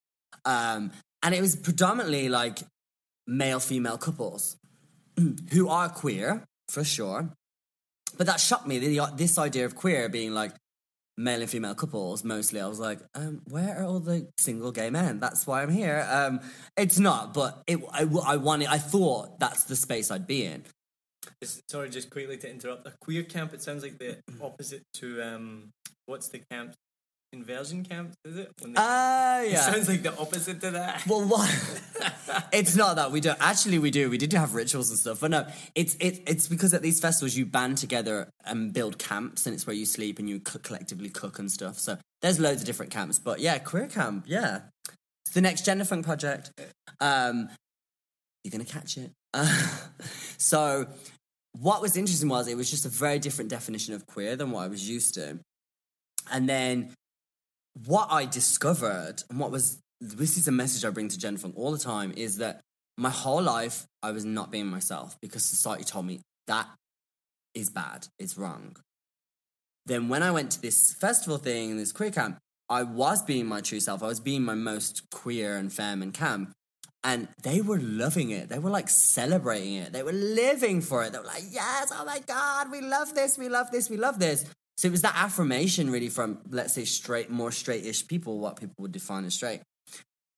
Um, 0.45 0.91
and 1.23 1.33
it 1.33 1.41
was 1.41 1.55
predominantly 1.55 2.29
like 2.29 2.59
male 3.27 3.59
female 3.59 3.97
couples 3.97 4.57
who 5.51 5.67
are 5.67 5.89
queer, 5.89 6.43
for 6.69 6.83
sure. 6.83 7.33
But 8.17 8.27
that 8.27 8.39
shocked 8.39 8.67
me. 8.67 8.79
The, 8.79 9.11
this 9.15 9.37
idea 9.37 9.65
of 9.65 9.75
queer 9.75 10.09
being 10.09 10.33
like 10.33 10.53
male 11.17 11.41
and 11.41 11.49
female 11.49 11.75
couples 11.75 12.23
mostly. 12.23 12.61
I 12.61 12.67
was 12.67 12.79
like, 12.79 12.99
um, 13.13 13.41
where 13.45 13.79
are 13.79 13.83
all 13.83 13.99
the 13.99 14.29
single 14.39 14.71
gay 14.71 14.89
men? 14.89 15.19
That's 15.19 15.45
why 15.45 15.61
I'm 15.61 15.69
here. 15.71 16.07
Um, 16.09 16.39
it's 16.77 16.97
not, 16.97 17.33
but 17.33 17.61
it, 17.67 17.79
I, 17.91 18.07
I 18.25 18.37
wanted. 18.37 18.67
I 18.67 18.77
thought 18.77 19.39
that's 19.39 19.65
the 19.65 19.75
space 19.75 20.09
I'd 20.09 20.27
be 20.27 20.45
in. 20.45 20.63
Sorry, 21.43 21.89
just 21.89 22.09
quickly 22.09 22.37
to 22.37 22.49
interrupt. 22.49 22.87
A 22.87 22.93
queer 23.01 23.23
camp. 23.23 23.53
It 23.53 23.61
sounds 23.61 23.83
like 23.83 23.99
the 23.99 24.17
opposite 24.41 24.83
to 24.95 25.21
um, 25.21 25.69
what's 26.05 26.29
the 26.29 26.39
camp? 26.49 26.73
Inversion 27.31 27.83
camp, 27.85 28.13
is 28.25 28.37
it? 28.37 28.51
When 28.59 28.73
they- 28.73 28.79
Ah, 28.81 29.41
It 29.43 29.51
yeah. 29.51 29.61
sounds 29.71 29.87
like 29.87 30.01
the 30.01 30.17
opposite 30.17 30.59
to 30.61 30.71
that. 30.71 31.03
Well, 31.07 31.23
what? 31.25 31.49
it's 32.51 32.75
not 32.75 32.95
that 32.95 33.11
we 33.11 33.21
don't. 33.21 33.37
Actually, 33.39 33.77
we 33.77 33.91
do. 33.91 34.09
We 34.09 34.17
did 34.17 34.33
have 34.33 34.55
rituals 34.55 34.89
and 34.89 34.97
stuff, 34.97 35.19
but 35.19 35.29
no, 35.29 35.45
it's 35.75 35.95
it, 35.99 36.23
it's 36.27 36.47
because 36.47 36.73
at 36.73 36.81
these 36.81 36.99
festivals 36.99 37.35
you 37.35 37.45
band 37.45 37.77
together 37.77 38.29
and 38.45 38.73
build 38.73 38.97
camps, 38.97 39.45
and 39.45 39.53
it's 39.53 39.67
where 39.67 39.75
you 39.75 39.85
sleep 39.85 40.17
and 40.17 40.27
you 40.27 40.39
cook, 40.39 40.63
collectively 40.63 41.09
cook 41.09 41.37
and 41.37 41.51
stuff. 41.51 41.77
So 41.77 41.97
there's 42.23 42.39
loads 42.39 42.61
of 42.61 42.65
different 42.65 42.91
camps, 42.91 43.19
but 43.19 43.39
yeah, 43.39 43.59
queer 43.59 43.87
camp, 43.87 44.25
yeah, 44.27 44.61
it's 45.25 45.33
the 45.35 45.41
next 45.41 45.65
gender 45.65 45.85
funk 45.85 46.05
project. 46.05 46.51
Um, 46.99 47.49
you're 48.43 48.51
gonna 48.51 48.65
catch 48.65 48.97
it. 48.97 49.11
so, 50.39 50.87
what 51.59 51.81
was 51.81 51.95
interesting 51.95 52.29
was 52.29 52.47
it 52.47 52.57
was 52.57 52.71
just 52.71 52.85
a 52.85 52.89
very 52.89 53.19
different 53.19 53.51
definition 53.51 53.93
of 53.93 54.07
queer 54.07 54.35
than 54.35 54.49
what 54.51 54.63
I 54.63 54.67
was 54.67 54.89
used 54.89 55.13
to, 55.15 55.39
and 56.31 56.49
then 56.49 56.93
what 57.85 58.11
I 58.11 58.25
discovered 58.25 59.23
and 59.29 59.39
what 59.39 59.51
was 59.51 59.79
this 60.01 60.37
is 60.37 60.47
a 60.47 60.51
message 60.51 60.85
I 60.85 60.89
bring 60.89 61.09
to 61.09 61.19
Jen 61.19 61.37
Funk 61.37 61.55
all 61.57 61.71
the 61.71 61.77
time 61.77 62.13
is 62.15 62.37
that 62.37 62.61
my 62.97 63.09
whole 63.09 63.41
life 63.41 63.85
I 64.01 64.11
was 64.11 64.25
not 64.25 64.51
being 64.51 64.67
myself 64.67 65.17
because 65.21 65.45
society 65.45 65.83
told 65.83 66.05
me 66.05 66.21
that 66.47 66.67
is 67.53 67.69
bad, 67.69 68.07
it's 68.17 68.37
wrong. 68.37 68.77
Then 69.85 70.07
when 70.07 70.23
I 70.23 70.31
went 70.31 70.51
to 70.51 70.61
this 70.61 70.93
festival 70.93 71.37
thing, 71.37 71.77
this 71.77 71.91
queer 71.91 72.11
camp, 72.11 72.37
I 72.69 72.83
was 72.83 73.23
being 73.23 73.47
my 73.47 73.61
true 73.61 73.79
self. 73.79 74.03
I 74.03 74.07
was 74.07 74.19
being 74.19 74.43
my 74.43 74.53
most 74.53 75.09
queer 75.09 75.57
and 75.57 75.73
femme 75.73 76.03
and 76.03 76.13
camp. 76.13 76.51
And 77.03 77.29
they 77.43 77.61
were 77.61 77.79
loving 77.79 78.29
it. 78.29 78.49
They 78.49 78.59
were 78.59 78.69
like 78.69 78.89
celebrating 78.89 79.75
it. 79.75 79.93
They 79.93 80.03
were 80.03 80.11
living 80.11 80.81
for 80.81 81.03
it. 81.03 81.13
They 81.13 81.17
were 81.17 81.25
like, 81.25 81.45
yes, 81.49 81.91
oh 81.95 82.05
my 82.05 82.19
God, 82.19 82.69
we 82.71 82.81
love 82.81 83.15
this, 83.15 83.37
we 83.37 83.49
love 83.49 83.71
this, 83.71 83.89
we 83.89 83.97
love 83.97 84.19
this. 84.19 84.45
So 84.79 84.87
it 84.87 84.91
was 84.91 85.01
that 85.01 85.17
affirmation 85.17 85.89
really 85.91 86.07
from, 86.07 86.37
let's 86.51 86.71
say, 86.71 86.85
straight, 86.85 87.29
more 87.29 87.51
straight-ish 87.51 88.07
people, 88.07 88.39
what 88.39 88.55
people 88.55 88.75
would 88.77 88.93
define 88.93 89.25
as 89.25 89.33
straight, 89.33 89.59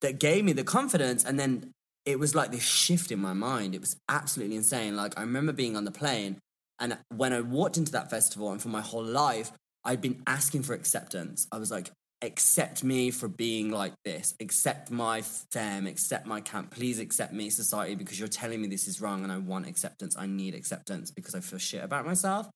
that 0.01 0.19
gave 0.19 0.43
me 0.43 0.51
the 0.51 0.63
confidence. 0.63 1.23
And 1.23 1.39
then 1.39 1.69
it 2.07 2.17
was 2.17 2.33
like 2.33 2.51
this 2.51 2.63
shift 2.63 3.11
in 3.11 3.19
my 3.19 3.33
mind. 3.33 3.75
It 3.75 3.81
was 3.81 3.97
absolutely 4.09 4.55
insane. 4.55 4.95
Like 4.95 5.13
I 5.15 5.21
remember 5.21 5.53
being 5.53 5.77
on 5.77 5.85
the 5.85 5.91
plane, 5.91 6.39
and 6.79 6.97
when 7.15 7.33
I 7.33 7.41
walked 7.41 7.77
into 7.77 7.91
that 7.91 8.09
festival, 8.09 8.51
and 8.51 8.59
for 8.59 8.69
my 8.69 8.81
whole 8.81 9.03
life, 9.03 9.51
I'd 9.85 10.01
been 10.01 10.23
asking 10.25 10.63
for 10.63 10.73
acceptance. 10.73 11.45
I 11.51 11.59
was 11.59 11.69
like, 11.69 11.91
accept 12.23 12.83
me 12.83 13.11
for 13.11 13.27
being 13.27 13.69
like 13.69 13.93
this, 14.05 14.33
accept 14.39 14.89
my 14.89 15.21
femme, 15.21 15.85
accept 15.85 16.25
my 16.25 16.41
camp, 16.41 16.71
please 16.71 16.97
accept 16.97 17.31
me, 17.31 17.51
society, 17.51 17.93
because 17.93 18.17
you're 18.17 18.27
telling 18.27 18.59
me 18.59 18.67
this 18.67 18.87
is 18.87 19.01
wrong 19.01 19.21
and 19.21 19.31
I 19.31 19.37
want 19.37 19.67
acceptance. 19.67 20.17
I 20.17 20.25
need 20.25 20.55
acceptance 20.55 21.11
because 21.11 21.35
I 21.35 21.41
feel 21.41 21.59
shit 21.59 21.83
about 21.83 22.07
myself. 22.07 22.49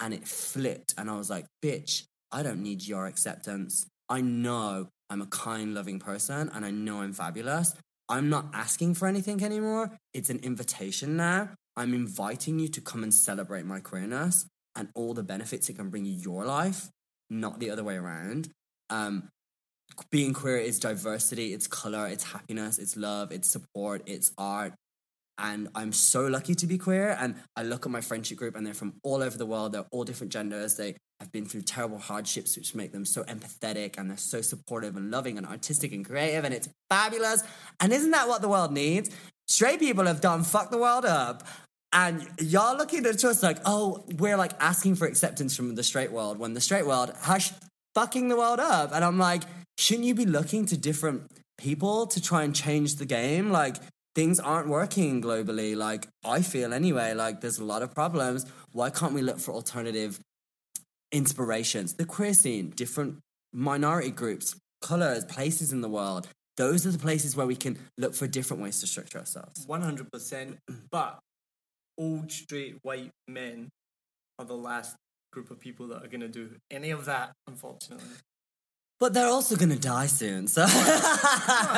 And 0.00 0.12
it 0.12 0.28
flipped, 0.28 0.94
and 0.98 1.10
I 1.10 1.16
was 1.16 1.30
like, 1.30 1.46
bitch, 1.64 2.04
I 2.30 2.42
don't 2.42 2.62
need 2.62 2.86
your 2.86 3.06
acceptance. 3.06 3.86
I 4.08 4.20
know 4.20 4.88
I'm 5.08 5.22
a 5.22 5.26
kind, 5.26 5.74
loving 5.74 5.98
person, 5.98 6.50
and 6.52 6.64
I 6.64 6.70
know 6.70 7.00
I'm 7.00 7.12
fabulous. 7.12 7.74
I'm 8.08 8.28
not 8.28 8.46
asking 8.52 8.94
for 8.94 9.08
anything 9.08 9.42
anymore. 9.42 9.96
It's 10.14 10.30
an 10.30 10.40
invitation 10.40 11.16
now. 11.16 11.50
I'm 11.76 11.92
inviting 11.92 12.58
you 12.58 12.68
to 12.68 12.80
come 12.80 13.02
and 13.02 13.12
celebrate 13.12 13.64
my 13.64 13.80
queerness 13.80 14.46
and 14.76 14.88
all 14.94 15.14
the 15.14 15.22
benefits 15.22 15.68
it 15.68 15.76
can 15.76 15.90
bring 15.90 16.04
you 16.04 16.12
your 16.12 16.44
life, 16.44 16.88
not 17.30 17.58
the 17.58 17.70
other 17.70 17.82
way 17.82 17.96
around. 17.96 18.50
Um, 18.90 19.28
being 20.10 20.32
queer 20.32 20.58
is 20.58 20.78
diversity, 20.78 21.52
it's 21.52 21.66
color, 21.66 22.06
it's 22.06 22.24
happiness, 22.24 22.78
it's 22.78 22.96
love, 22.96 23.32
it's 23.32 23.48
support, 23.48 24.02
it's 24.06 24.32
art. 24.36 24.74
And 25.38 25.68
I'm 25.74 25.92
so 25.92 26.26
lucky 26.26 26.54
to 26.54 26.66
be 26.66 26.78
queer. 26.78 27.16
And 27.20 27.36
I 27.56 27.62
look 27.62 27.84
at 27.84 27.92
my 27.92 28.00
friendship 28.00 28.38
group, 28.38 28.56
and 28.56 28.66
they're 28.66 28.74
from 28.74 28.94
all 29.02 29.22
over 29.22 29.36
the 29.36 29.46
world. 29.46 29.72
They're 29.72 29.86
all 29.90 30.04
different 30.04 30.32
genders. 30.32 30.76
They 30.76 30.96
have 31.20 31.32
been 31.32 31.46
through 31.46 31.62
terrible 31.62 31.98
hardships, 31.98 32.56
which 32.56 32.74
make 32.74 32.92
them 32.92 33.04
so 33.04 33.22
empathetic, 33.24 33.98
and 33.98 34.10
they're 34.10 34.16
so 34.16 34.40
supportive 34.40 34.96
and 34.96 35.10
loving 35.10 35.36
and 35.38 35.46
artistic 35.46 35.92
and 35.92 36.04
creative. 36.04 36.44
And 36.44 36.54
it's 36.54 36.68
fabulous. 36.88 37.42
And 37.80 37.92
isn't 37.92 38.10
that 38.12 38.28
what 38.28 38.42
the 38.42 38.48
world 38.48 38.72
needs? 38.72 39.10
Straight 39.48 39.78
people 39.78 40.06
have 40.06 40.20
done 40.20 40.42
fuck 40.42 40.70
the 40.70 40.78
world 40.78 41.04
up. 41.04 41.46
And 41.92 42.28
y'all 42.40 42.76
looking 42.76 43.06
at 43.06 43.24
us 43.24 43.42
like, 43.42 43.58
oh, 43.64 44.04
we're 44.18 44.36
like 44.36 44.52
asking 44.60 44.96
for 44.96 45.06
acceptance 45.06 45.56
from 45.56 45.74
the 45.74 45.82
straight 45.82 46.12
world 46.12 46.38
when 46.38 46.52
the 46.52 46.60
straight 46.60 46.86
world 46.86 47.12
has 47.22 47.52
fucking 47.94 48.28
the 48.28 48.36
world 48.36 48.60
up. 48.60 48.90
And 48.92 49.04
I'm 49.04 49.18
like, 49.18 49.44
shouldn't 49.78 50.06
you 50.06 50.14
be 50.14 50.26
looking 50.26 50.66
to 50.66 50.76
different 50.76 51.30
people 51.56 52.06
to 52.08 52.20
try 52.20 52.42
and 52.42 52.54
change 52.54 52.96
the 52.96 53.06
game? 53.06 53.50
Like, 53.50 53.76
things 54.16 54.40
aren't 54.40 54.66
working 54.66 55.22
globally. 55.22 55.76
Like, 55.76 56.08
I 56.24 56.40
feel 56.42 56.74
anyway, 56.74 57.12
like 57.14 57.42
there's 57.42 57.58
a 57.58 57.64
lot 57.64 57.82
of 57.82 57.94
problems. 57.94 58.46
Why 58.72 58.90
can't 58.90 59.12
we 59.12 59.22
look 59.22 59.38
for 59.38 59.52
alternative 59.52 60.18
inspirations? 61.12 61.94
The 61.94 62.06
queer 62.06 62.34
scene, 62.34 62.70
different 62.70 63.18
minority 63.52 64.10
groups, 64.10 64.56
colors, 64.80 65.24
places 65.24 65.70
in 65.70 65.82
the 65.82 65.88
world. 65.88 66.26
Those 66.56 66.86
are 66.86 66.90
the 66.90 66.98
places 66.98 67.36
where 67.36 67.46
we 67.46 67.56
can 67.56 67.78
look 67.98 68.14
for 68.14 68.26
different 68.26 68.62
ways 68.62 68.80
to 68.80 68.86
structure 68.86 69.18
ourselves. 69.18 69.66
One 69.66 69.82
hundred 69.82 70.10
percent. 70.10 70.56
But 70.90 71.18
old 71.98 72.32
straight 72.32 72.78
white 72.82 73.10
men 73.28 73.68
are 74.38 74.46
the 74.46 74.56
last 74.56 74.96
group 75.32 75.50
of 75.50 75.60
people 75.60 75.88
that 75.88 76.02
are 76.02 76.08
going 76.08 76.22
to 76.22 76.28
do 76.28 76.56
any 76.70 76.90
of 76.90 77.04
that. 77.04 77.32
Unfortunately, 77.46 78.16
But 78.98 79.12
they're 79.12 79.28
also 79.28 79.56
gonna 79.56 79.76
die 79.76 80.06
soon, 80.06 80.46
so 80.48 80.62
I'm, 80.62 80.68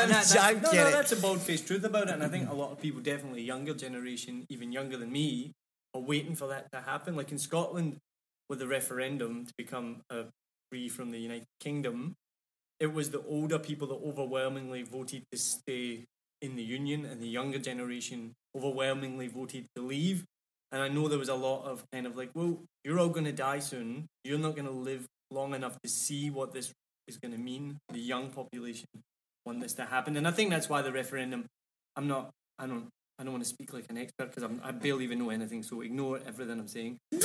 that- 0.08 0.36
I'm 0.40 0.62
no, 0.62 0.70
no, 0.70 0.90
that's 0.90 1.10
a 1.12 1.16
bold 1.16 1.40
faced 1.40 1.66
truth 1.66 1.82
about 1.84 2.08
it, 2.08 2.14
and 2.14 2.22
I 2.22 2.28
think 2.28 2.48
a 2.48 2.54
lot 2.54 2.70
of 2.70 2.80
people, 2.80 3.00
definitely 3.00 3.42
younger 3.42 3.74
generation, 3.74 4.46
even 4.48 4.70
younger 4.70 4.96
than 4.96 5.10
me, 5.10 5.52
are 5.94 6.00
waiting 6.00 6.36
for 6.36 6.46
that 6.48 6.70
to 6.72 6.80
happen. 6.80 7.16
Like 7.16 7.32
in 7.32 7.38
Scotland, 7.38 7.98
with 8.48 8.60
the 8.60 8.68
referendum 8.68 9.46
to 9.46 9.52
become 9.58 10.02
free 10.70 10.88
from 10.88 11.10
the 11.10 11.18
United 11.18 11.46
Kingdom, 11.60 12.14
it 12.78 12.92
was 12.92 13.10
the 13.10 13.22
older 13.26 13.58
people 13.58 13.88
that 13.88 13.96
overwhelmingly 13.96 14.82
voted 14.82 15.24
to 15.32 15.38
stay 15.38 16.04
in 16.40 16.54
the 16.54 16.62
union, 16.62 17.04
and 17.04 17.20
the 17.20 17.26
younger 17.26 17.58
generation 17.58 18.32
overwhelmingly 18.56 19.26
voted 19.26 19.66
to 19.74 19.82
leave. 19.82 20.24
And 20.70 20.80
I 20.82 20.88
know 20.88 21.08
there 21.08 21.18
was 21.18 21.28
a 21.30 21.34
lot 21.34 21.64
of 21.64 21.82
kind 21.92 22.06
of 22.06 22.16
like, 22.16 22.30
well, 22.34 22.60
you're 22.84 23.00
all 23.00 23.08
going 23.08 23.24
to 23.24 23.32
die 23.32 23.58
soon. 23.58 24.06
You're 24.22 24.38
not 24.38 24.54
going 24.54 24.66
to 24.66 24.70
live 24.70 25.06
long 25.32 25.54
enough 25.54 25.80
to 25.82 25.88
see 25.88 26.30
what 26.30 26.52
this 26.52 26.72
is 27.08 27.16
going 27.16 27.32
to 27.32 27.38
mean. 27.38 27.78
The 27.92 27.98
young 27.98 28.30
population 28.30 28.86
want 29.44 29.60
this 29.60 29.74
to 29.74 29.84
happen, 29.84 30.16
and 30.16 30.28
I 30.28 30.30
think 30.30 30.50
that's 30.50 30.68
why 30.68 30.82
the 30.82 30.92
referendum. 30.92 31.46
I'm 31.96 32.06
not. 32.06 32.30
I 32.58 32.66
don't. 32.66 32.88
I 33.18 33.24
don't 33.24 33.32
want 33.32 33.42
to 33.42 33.50
speak 33.50 33.72
like 33.72 33.86
an 33.88 33.98
expert 33.98 34.32
because 34.32 34.48
I 34.62 34.70
barely 34.70 35.04
even 35.04 35.18
know 35.18 35.30
anything, 35.30 35.64
so 35.64 35.80
ignore 35.80 36.20
everything 36.24 36.60
I'm 36.60 36.68
saying. 36.68 36.98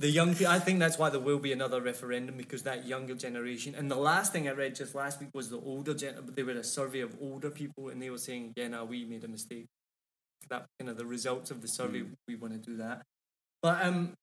The 0.00 0.08
young 0.08 0.34
people, 0.34 0.52
I 0.52 0.60
think 0.60 0.78
that's 0.78 0.96
why 0.96 1.10
there 1.10 1.20
will 1.20 1.40
be 1.40 1.52
another 1.52 1.80
referendum 1.80 2.36
because 2.36 2.62
that 2.62 2.86
younger 2.86 3.16
generation. 3.16 3.74
And 3.74 3.90
the 3.90 3.96
last 3.96 4.32
thing 4.32 4.48
I 4.48 4.52
read 4.52 4.76
just 4.76 4.94
last 4.94 5.18
week 5.18 5.30
was 5.34 5.50
the 5.50 5.58
older 5.58 5.92
gen. 5.92 6.14
They 6.36 6.44
were 6.44 6.52
a 6.52 6.62
survey 6.62 7.00
of 7.00 7.16
older 7.20 7.50
people, 7.50 7.88
and 7.88 8.00
they 8.00 8.08
were 8.08 8.18
saying, 8.18 8.52
"Yeah, 8.54 8.68
now 8.68 8.84
we 8.84 9.04
made 9.04 9.24
a 9.24 9.28
mistake." 9.28 9.66
That 10.50 10.66
kind 10.78 10.88
of 10.88 10.96
the 10.96 11.04
results 11.04 11.50
of 11.50 11.62
the 11.62 11.66
survey. 11.66 12.04
We 12.28 12.36
want 12.36 12.52
to 12.52 12.60
do 12.60 12.76
that, 12.76 13.02
but 13.60 13.84
um, 13.84 14.14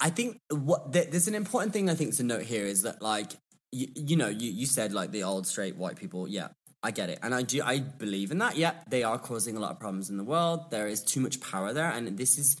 I 0.00 0.10
think 0.10 0.40
what 0.50 0.92
th- 0.92 1.10
there's 1.10 1.28
an 1.28 1.34
important 1.34 1.72
thing 1.72 1.90
I 1.90 1.94
think 1.94 2.14
to 2.16 2.22
note 2.22 2.42
here 2.42 2.64
is 2.64 2.82
that 2.82 3.02
like 3.02 3.32
you, 3.72 3.88
you 3.94 4.16
know 4.16 4.28
you, 4.28 4.50
you 4.50 4.66
said 4.66 4.92
like 4.92 5.10
the 5.10 5.24
old 5.24 5.46
straight 5.46 5.76
white 5.76 5.96
people 5.96 6.28
yeah 6.28 6.48
I 6.82 6.92
get 6.92 7.10
it. 7.10 7.18
And 7.22 7.34
I 7.34 7.42
do 7.42 7.62
I 7.64 7.80
believe 7.80 8.30
in 8.30 8.38
that. 8.38 8.56
Yeah 8.56 8.74
they 8.88 9.02
are 9.02 9.18
causing 9.18 9.56
a 9.56 9.60
lot 9.60 9.72
of 9.72 9.80
problems 9.80 10.10
in 10.10 10.16
the 10.16 10.24
world. 10.24 10.70
There 10.70 10.86
is 10.86 11.02
too 11.02 11.20
much 11.20 11.40
power 11.40 11.72
there. 11.72 11.90
And 11.90 12.16
this 12.16 12.38
is 12.38 12.56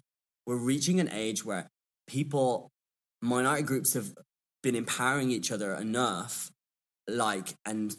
we're 0.46 0.56
reaching 0.56 0.98
an 0.98 1.10
age 1.12 1.44
where 1.44 1.68
people 2.06 2.70
minority 3.22 3.62
groups 3.62 3.94
have 3.94 4.12
been 4.62 4.74
empowering 4.74 5.30
each 5.30 5.52
other 5.52 5.74
enough 5.74 6.50
like 7.06 7.54
and 7.64 7.94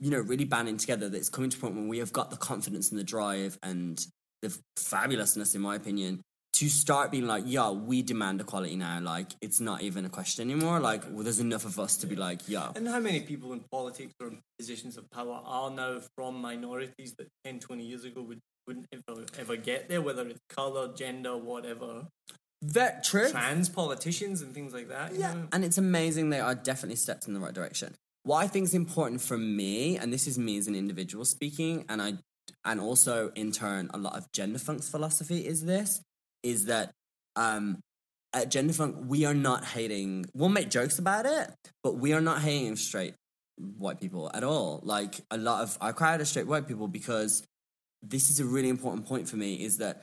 you 0.00 0.10
know 0.10 0.20
really 0.20 0.44
banding 0.44 0.76
together 0.76 1.08
that 1.08 1.16
it's 1.16 1.28
coming 1.28 1.50
to 1.50 1.56
a 1.56 1.60
point 1.60 1.74
when 1.74 1.88
we 1.88 1.98
have 1.98 2.12
got 2.12 2.30
the 2.30 2.36
confidence 2.36 2.90
and 2.90 2.98
the 2.98 3.04
drive 3.04 3.58
and 3.62 4.06
the 4.42 4.56
fabulousness 4.78 5.54
in 5.54 5.60
my 5.60 5.74
opinion 5.74 6.20
to 6.54 6.68
start 6.68 7.10
being 7.10 7.26
like, 7.26 7.42
yo, 7.46 7.72
we 7.72 8.00
demand 8.02 8.40
equality 8.40 8.76
now. 8.76 9.00
Like, 9.00 9.32
it's 9.40 9.60
not 9.60 9.82
even 9.82 10.04
a 10.04 10.08
question 10.08 10.48
anymore. 10.48 10.78
Like, 10.78 11.02
well, 11.10 11.24
there's 11.24 11.40
enough 11.40 11.64
of 11.64 11.80
us 11.80 11.96
to 11.98 12.06
be 12.06 12.14
like, 12.14 12.48
yo. 12.48 12.70
and 12.76 12.86
how 12.86 13.00
many 13.00 13.20
people 13.20 13.52
in 13.52 13.60
politics 13.72 14.14
or 14.20 14.28
in 14.28 14.38
positions 14.58 14.96
of 14.96 15.10
power 15.10 15.40
are 15.44 15.70
now 15.70 16.00
from 16.16 16.40
minorities 16.40 17.14
that 17.18 17.26
10, 17.44 17.58
20 17.58 17.84
years 17.84 18.04
ago 18.04 18.22
would, 18.22 18.38
wouldn't 18.68 18.86
ever, 18.92 19.24
ever 19.36 19.56
get 19.56 19.88
there, 19.88 20.00
whether 20.00 20.26
it's 20.28 20.38
color, 20.48 20.92
gender, 20.94 21.36
whatever. 21.36 22.06
That 22.62 23.02
true. 23.02 23.28
Trans 23.30 23.68
politicians 23.68 24.40
and 24.40 24.54
things 24.54 24.72
like 24.72 24.88
that. 24.88 25.14
Yeah, 25.14 25.34
know? 25.34 25.48
and 25.52 25.64
it's 25.64 25.76
amazing 25.76 26.30
they 26.30 26.40
are 26.40 26.54
definitely 26.54 26.96
steps 26.96 27.26
in 27.26 27.34
the 27.34 27.40
right 27.40 27.52
direction. 27.52 27.94
What 28.22 28.38
I 28.38 28.46
think 28.46 28.64
is 28.64 28.74
important 28.74 29.20
for 29.20 29.36
me, 29.36 29.98
and 29.98 30.12
this 30.12 30.28
is 30.28 30.38
me 30.38 30.56
as 30.56 30.68
an 30.68 30.76
individual 30.76 31.24
speaking, 31.24 31.84
and 31.88 32.00
I, 32.00 32.14
and 32.64 32.80
also 32.80 33.32
in 33.34 33.50
turn, 33.50 33.90
a 33.92 33.98
lot 33.98 34.16
of 34.16 34.30
gender 34.32 34.58
funk's 34.58 34.88
philosophy 34.88 35.46
is 35.46 35.64
this, 35.66 36.00
is 36.44 36.66
that 36.66 36.92
um, 37.34 37.80
at 38.32 38.50
gender 38.50 38.72
funk 38.72 38.96
we 39.06 39.24
are 39.24 39.34
not 39.34 39.64
hating. 39.64 40.26
We'll 40.34 40.48
make 40.48 40.70
jokes 40.70 40.98
about 40.98 41.26
it, 41.26 41.50
but 41.82 41.96
we 41.96 42.12
are 42.12 42.20
not 42.20 42.42
hating 42.42 42.76
straight 42.76 43.14
white 43.56 44.00
people 44.00 44.30
at 44.34 44.44
all. 44.44 44.80
Like 44.82 45.20
a 45.30 45.36
lot 45.36 45.62
of 45.62 45.78
I 45.80 45.92
cry 45.92 46.14
at 46.14 46.26
straight 46.26 46.46
white 46.46 46.68
people 46.68 46.88
because 46.88 47.42
this 48.02 48.30
is 48.30 48.40
a 48.40 48.44
really 48.44 48.68
important 48.68 49.06
point 49.06 49.28
for 49.28 49.36
me. 49.36 49.54
Is 49.54 49.78
that 49.78 50.02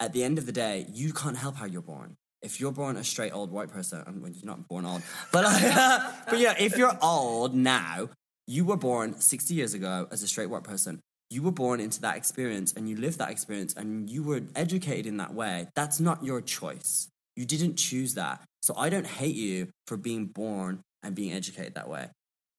at 0.00 0.12
the 0.12 0.24
end 0.24 0.38
of 0.38 0.46
the 0.46 0.52
day, 0.52 0.86
you 0.92 1.12
can't 1.12 1.36
help 1.36 1.56
how 1.56 1.66
you're 1.66 1.82
born. 1.82 2.16
If 2.40 2.60
you're 2.60 2.72
born 2.72 2.96
a 2.96 3.02
straight 3.02 3.32
old 3.32 3.50
white 3.50 3.68
person, 3.70 4.02
I 4.06 4.10
mean, 4.10 4.32
you're 4.34 4.46
not 4.46 4.68
born 4.68 4.86
old, 4.86 5.02
but 5.32 5.42
but 6.28 6.38
yeah, 6.38 6.54
if 6.58 6.76
you're 6.76 6.96
old 7.02 7.54
now, 7.54 8.08
you 8.46 8.64
were 8.64 8.76
born 8.76 9.20
60 9.20 9.54
years 9.54 9.74
ago 9.74 10.08
as 10.10 10.22
a 10.22 10.28
straight 10.28 10.48
white 10.48 10.64
person. 10.64 11.00
You 11.30 11.42
were 11.42 11.52
born 11.52 11.80
into 11.80 12.00
that 12.00 12.16
experience 12.16 12.72
and 12.72 12.88
you 12.88 12.96
lived 12.96 13.18
that 13.18 13.30
experience 13.30 13.74
and 13.74 14.08
you 14.08 14.22
were 14.22 14.42
educated 14.56 15.06
in 15.06 15.18
that 15.18 15.34
way. 15.34 15.68
That's 15.74 16.00
not 16.00 16.24
your 16.24 16.40
choice. 16.40 17.08
You 17.36 17.44
didn't 17.44 17.76
choose 17.76 18.14
that. 18.14 18.42
So 18.62 18.74
I 18.76 18.88
don't 18.88 19.06
hate 19.06 19.36
you 19.36 19.68
for 19.86 19.96
being 19.96 20.26
born 20.26 20.80
and 21.02 21.14
being 21.14 21.32
educated 21.32 21.74
that 21.74 21.88
way. 21.88 22.08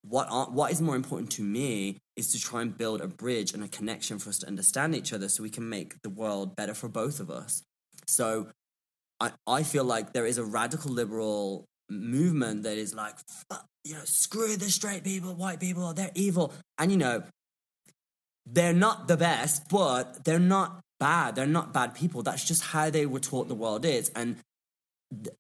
What, 0.03 0.27
are, 0.29 0.45
what 0.45 0.71
is 0.71 0.81
more 0.81 0.95
important 0.95 1.31
to 1.31 1.41
me 1.41 1.97
is 2.15 2.31
to 2.31 2.39
try 2.39 2.61
and 2.61 2.77
build 2.77 3.01
a 3.01 3.07
bridge 3.07 3.53
and 3.53 3.63
a 3.63 3.67
connection 3.67 4.17
for 4.17 4.29
us 4.29 4.39
to 4.39 4.47
understand 4.47 4.95
each 4.95 5.11
other 5.11 5.27
so 5.27 5.43
we 5.43 5.49
can 5.49 5.67
make 5.67 6.01
the 6.03 6.09
world 6.09 6.55
better 6.55 6.73
for 6.73 6.87
both 6.87 7.19
of 7.19 7.29
us. 7.29 7.63
So 8.07 8.47
I, 9.19 9.31
I 9.45 9.63
feel 9.63 9.83
like 9.83 10.13
there 10.13 10.25
is 10.25 10.37
a 10.37 10.43
radical 10.43 10.91
liberal 10.91 11.65
movement 11.89 12.63
that 12.63 12.77
is 12.77 12.95
like, 12.95 13.15
you 13.83 13.95
know, 13.95 14.01
screw 14.05 14.55
the 14.55 14.69
straight 14.69 15.03
people, 15.03 15.33
white 15.33 15.59
people, 15.59 15.93
they're 15.93 16.11
evil. 16.15 16.53
And, 16.77 16.91
you 16.91 16.97
know, 16.97 17.23
they're 18.51 18.73
not 18.73 19.07
the 19.07 19.17
best, 19.17 19.69
but 19.69 20.23
they're 20.25 20.39
not 20.39 20.81
bad. 20.99 21.35
They're 21.35 21.45
not 21.45 21.73
bad 21.73 21.95
people. 21.95 22.23
That's 22.23 22.45
just 22.45 22.63
how 22.63 22.89
they 22.89 23.05
were 23.05 23.19
taught 23.19 23.47
the 23.47 23.55
world 23.55 23.85
is. 23.85 24.09
And 24.15 24.37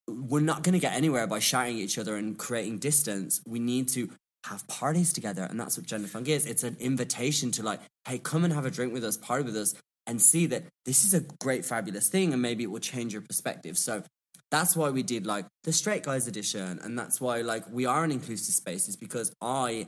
we're 0.07 0.39
not 0.39 0.63
going 0.63 0.73
to 0.73 0.79
get 0.79 0.93
anywhere 0.93 1.27
by 1.27 1.39
shouting 1.39 1.75
at 1.75 1.81
each 1.81 1.97
other 1.97 2.15
and 2.15 2.37
creating 2.37 2.79
distance. 2.79 3.41
We 3.45 3.59
need 3.59 3.89
to 3.89 4.09
have 4.45 4.67
parties 4.67 5.13
together. 5.13 5.43
And 5.43 5.59
that's 5.59 5.77
what 5.77 5.85
gender 5.85 6.07
funk 6.07 6.27
is. 6.27 6.45
It's 6.45 6.63
an 6.63 6.77
invitation 6.79 7.51
to, 7.51 7.63
like, 7.63 7.81
hey, 8.07 8.19
come 8.19 8.43
and 8.43 8.53
have 8.53 8.65
a 8.65 8.71
drink 8.71 8.93
with 8.93 9.03
us, 9.03 9.17
party 9.17 9.43
with 9.43 9.57
us, 9.57 9.75
and 10.07 10.21
see 10.21 10.45
that 10.47 10.63
this 10.85 11.03
is 11.03 11.13
a 11.13 11.21
great, 11.39 11.65
fabulous 11.65 12.09
thing. 12.09 12.33
And 12.33 12.41
maybe 12.41 12.63
it 12.63 12.71
will 12.71 12.79
change 12.79 13.13
your 13.13 13.21
perspective. 13.21 13.77
So, 13.77 14.03
that's 14.51 14.75
why 14.75 14.89
we 14.89 15.03
did 15.03 15.27
like 15.27 15.45
the 15.63 15.71
straight 15.71 16.01
guys 16.01 16.27
edition 16.27 16.79
and 16.83 16.97
that's 16.97 17.21
why 17.21 17.41
like 17.41 17.63
we 17.69 17.85
are 17.85 18.03
an 18.03 18.11
inclusive 18.11 18.55
space 18.55 18.87
is 18.87 18.95
because 18.95 19.31
i 19.41 19.85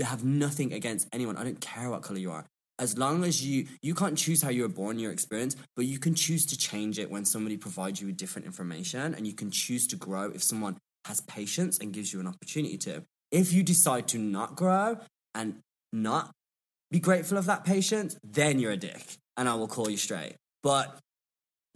have 0.00 0.24
nothing 0.24 0.72
against 0.72 1.08
anyone 1.12 1.36
i 1.36 1.44
don't 1.44 1.60
care 1.60 1.90
what 1.90 2.02
color 2.02 2.18
you 2.18 2.30
are 2.30 2.44
as 2.78 2.96
long 2.96 3.24
as 3.24 3.44
you 3.44 3.66
you 3.82 3.94
can't 3.94 4.16
choose 4.16 4.42
how 4.42 4.50
you 4.50 4.62
were 4.62 4.68
born 4.68 4.98
your 4.98 5.12
experience 5.12 5.56
but 5.76 5.84
you 5.84 5.98
can 5.98 6.14
choose 6.14 6.46
to 6.46 6.56
change 6.56 6.98
it 6.98 7.10
when 7.10 7.24
somebody 7.24 7.56
provides 7.56 8.00
you 8.00 8.06
with 8.06 8.16
different 8.16 8.46
information 8.46 9.14
and 9.14 9.26
you 9.26 9.32
can 9.34 9.50
choose 9.50 9.86
to 9.86 9.96
grow 9.96 10.30
if 10.34 10.42
someone 10.42 10.76
has 11.04 11.20
patience 11.22 11.78
and 11.78 11.92
gives 11.92 12.12
you 12.12 12.20
an 12.20 12.26
opportunity 12.26 12.76
to 12.76 13.02
if 13.30 13.52
you 13.52 13.62
decide 13.62 14.06
to 14.08 14.18
not 14.18 14.56
grow 14.56 14.98
and 15.34 15.58
not 15.92 16.30
be 16.90 16.98
grateful 16.98 17.38
of 17.38 17.46
that 17.46 17.64
patience 17.64 18.16
then 18.24 18.58
you're 18.58 18.72
a 18.72 18.76
dick 18.76 19.16
and 19.36 19.48
i 19.48 19.54
will 19.54 19.68
call 19.68 19.88
you 19.88 19.96
straight 19.96 20.34
but 20.62 20.98